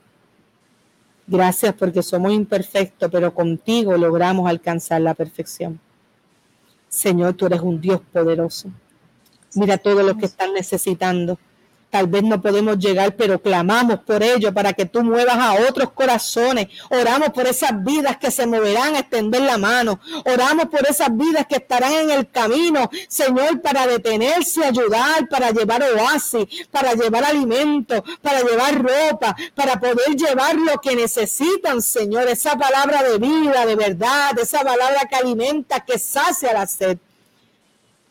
Gracias 1.26 1.74
porque 1.74 2.04
somos 2.04 2.34
imperfectos, 2.34 3.10
pero 3.10 3.34
contigo 3.34 3.96
logramos 3.96 4.50
alcanzar 4.50 5.02
la 5.02 5.14
perfección. 5.14 5.80
Señor, 6.90 7.34
tú 7.34 7.46
eres 7.46 7.62
un 7.62 7.80
Dios 7.80 8.02
poderoso. 8.12 8.70
Mira 9.56 9.78
todo 9.78 10.04
lo 10.04 10.18
que 10.18 10.26
están 10.26 10.54
necesitando. 10.54 11.40
Tal 11.94 12.08
vez 12.08 12.24
no 12.24 12.42
podemos 12.42 12.80
llegar, 12.80 13.16
pero 13.16 13.40
clamamos 13.40 14.00
por 14.00 14.24
ello 14.24 14.52
para 14.52 14.74
que 14.74 14.88
tú 14.88 15.04
muevas 15.04 15.38
a 15.38 15.54
otros 15.70 15.92
corazones. 15.92 16.68
Oramos 16.90 17.30
por 17.30 17.46
esas 17.46 17.84
vidas 17.84 18.18
que 18.18 18.32
se 18.32 18.48
moverán 18.48 18.96
a 18.96 19.02
extender 19.02 19.42
la 19.42 19.60
mano. 19.60 20.00
Oramos 20.26 20.70
por 20.70 20.84
esas 20.90 21.16
vidas 21.16 21.46
que 21.46 21.58
estarán 21.58 21.94
en 21.94 22.10
el 22.10 22.32
camino, 22.32 22.90
Señor, 23.08 23.62
para 23.62 23.86
detenerse, 23.86 24.66
ayudar, 24.66 25.30
para 25.30 25.52
llevar 25.52 25.84
oasis, 25.84 26.48
para 26.72 26.96
llevar 26.96 27.26
alimento, 27.26 28.04
para 28.24 28.42
llevar 28.42 28.74
ropa, 28.82 29.36
para 29.54 29.80
poder 29.80 30.16
llevar 30.16 30.56
lo 30.56 30.82
que 30.82 30.96
necesitan, 30.96 31.80
Señor. 31.80 32.28
Esa 32.28 32.58
palabra 32.58 33.04
de 33.04 33.20
vida, 33.20 33.68
de 33.68 33.76
verdad, 33.76 34.32
esa 34.40 34.62
palabra 34.64 35.02
que 35.08 35.16
alimenta, 35.16 35.82
que 35.82 36.00
sacia 36.00 36.54
la 36.54 36.66
sed. 36.66 36.98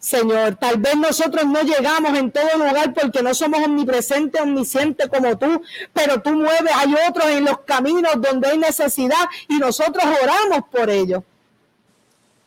Señor. 0.03 0.57
Tal 0.57 0.79
vez 0.79 0.97
nosotros 0.97 1.47
no 1.47 1.63
llegamos 1.63 2.19
en 2.19 2.33
todo 2.33 2.59
lugar 2.59 2.93
porque 2.93 3.23
no 3.23 3.33
somos 3.35 3.65
omnipresentes, 3.65 4.41
omniscientes 4.41 5.09
como 5.09 5.39
tú, 5.39 5.63
pero 5.93 6.21
tú 6.21 6.33
mueves, 6.33 6.73
hay 6.75 6.93
otros 7.09 7.27
en 7.27 7.45
los 7.45 7.61
caminos 7.61 8.21
donde 8.21 8.49
hay 8.49 8.59
necesidad 8.59 9.29
y 9.49 9.59
nosotros 9.59 10.05
oramos 10.21 10.69
por 10.73 10.91
ellos. 10.91 11.23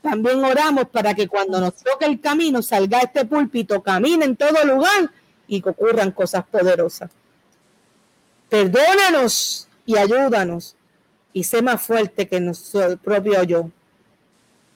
También 0.02 0.44
oramos 0.44 0.90
para 0.90 1.14
que 1.14 1.30
cuando 1.30 1.62
nos 1.62 1.76
toque 1.76 2.06
el 2.06 2.20
camino 2.20 2.62
salga 2.62 3.00
este 3.00 3.24
púlpito, 3.24 3.82
camine 3.82 4.26
en 4.26 4.36
todo 4.36 4.66
lugar 4.66 5.10
y 5.48 5.62
que 5.62 5.70
ocurran 5.70 6.12
cosas 6.12 6.44
poderosas. 6.46 7.10
Perdónanos 8.50 9.70
y 9.86 9.96
ayúdanos 9.96 10.76
y 11.32 11.46
sé 11.46 11.62
más 11.62 11.82
fuerte 11.82 12.28
que 12.28 12.42
nuestro 12.42 12.98
propio 12.98 13.44
yo. 13.44 13.70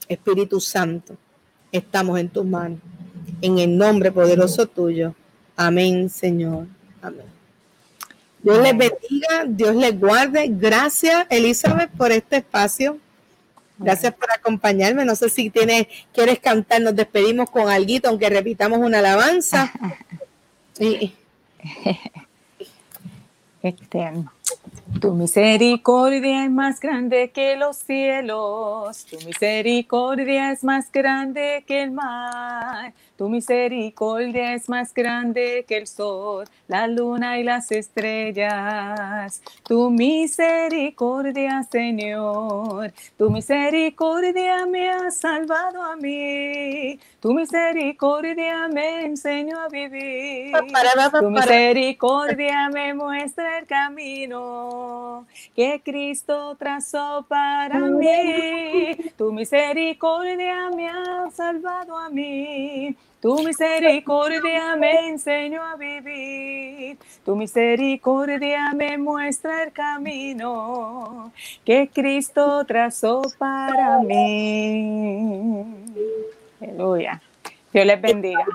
Espíritu 0.07 0.61
Santo 0.61 1.17
estamos 1.71 2.19
en 2.19 2.29
tus 2.29 2.45
manos. 2.45 2.79
En 3.41 3.59
el 3.59 3.77
nombre 3.77 4.11
poderoso 4.11 4.65
tuyo. 4.65 5.13
Amén, 5.55 6.09
Señor. 6.09 6.67
Amén. 7.01 7.25
Dios 8.41 8.61
les 8.61 8.77
bendiga, 8.77 9.45
Dios 9.47 9.75
les 9.75 9.99
guarde. 9.99 10.47
Gracias, 10.49 11.27
Elizabeth, 11.29 11.89
por 11.91 12.11
este 12.11 12.37
espacio. 12.37 12.97
Gracias 13.77 14.13
por 14.13 14.31
acompañarme. 14.31 15.05
No 15.05 15.15
sé 15.15 15.29
si 15.29 15.49
tienes, 15.49 15.87
quieres 16.13 16.39
cantar, 16.39 16.81
nos 16.81 16.95
despedimos 16.95 17.49
con 17.49 17.69
algo, 17.69 18.07
aunque 18.07 18.29
repitamos 18.29 18.79
una 18.79 18.99
alabanza. 18.99 19.71
Eterno. 23.61 24.31
Tu 24.99 25.13
misericordia 25.13 26.45
es 26.45 26.51
más 26.51 26.79
grande 26.79 27.31
que 27.31 27.55
los 27.55 27.77
cielos, 27.77 29.05
tu 29.05 29.17
misericordia 29.25 30.51
es 30.51 30.63
más 30.63 30.91
grande 30.91 31.63
que 31.65 31.83
el 31.83 31.91
mar, 31.91 32.93
tu 33.19 33.27
misericordia 33.27 34.53
es 34.53 34.69
más 34.69 34.93
grande 34.93 35.65
que 35.67 35.75
el 35.75 35.87
sol, 35.87 36.45
la 36.69 36.87
luna 36.87 37.37
y 37.37 37.43
las 37.43 37.69
estrellas. 37.69 39.43
Tu 39.67 39.89
misericordia, 39.89 41.61
Señor, 41.69 42.93
tu 43.17 43.29
misericordia 43.29 44.65
me 44.65 44.89
ha 44.89 45.11
salvado 45.11 45.83
a 45.83 45.97
mí. 45.97 46.97
Tu 47.19 47.33
misericordia 47.33 48.69
me 48.69 49.07
enseñó 49.07 49.59
a 49.59 49.67
vivir. 49.67 50.53
Tu 51.19 51.29
misericordia 51.29 52.69
me 52.69 52.93
muestra 52.93 53.59
el 53.59 53.65
camino 53.65 55.27
que 55.53 55.81
Cristo 55.83 56.55
trazó 56.55 57.25
para 57.27 57.79
mí. 57.79 58.95
Tu 59.17 59.33
misericordia 59.33 60.69
me 60.73 60.87
ha 60.87 61.29
salvado 61.31 61.97
a 61.97 62.09
mí. 62.09 62.95
Tu 63.21 63.43
misericordia 63.43 64.77
me 64.77 65.09
enseñó 65.09 65.61
a 65.61 65.75
vivir, 65.75 66.97
tu 67.25 67.35
misericordia 67.35 68.71
me 68.73 68.97
muestra 68.97 69.63
el 69.63 69.73
camino 69.73 71.33
que 71.65 71.89
Cristo 71.93 72.63
trazó 72.65 73.21
para 73.37 73.99
mí. 73.99 75.65
Aleluya. 76.61 77.21
Dios 77.73 77.85
les 77.85 78.01
bendiga. 78.01 78.45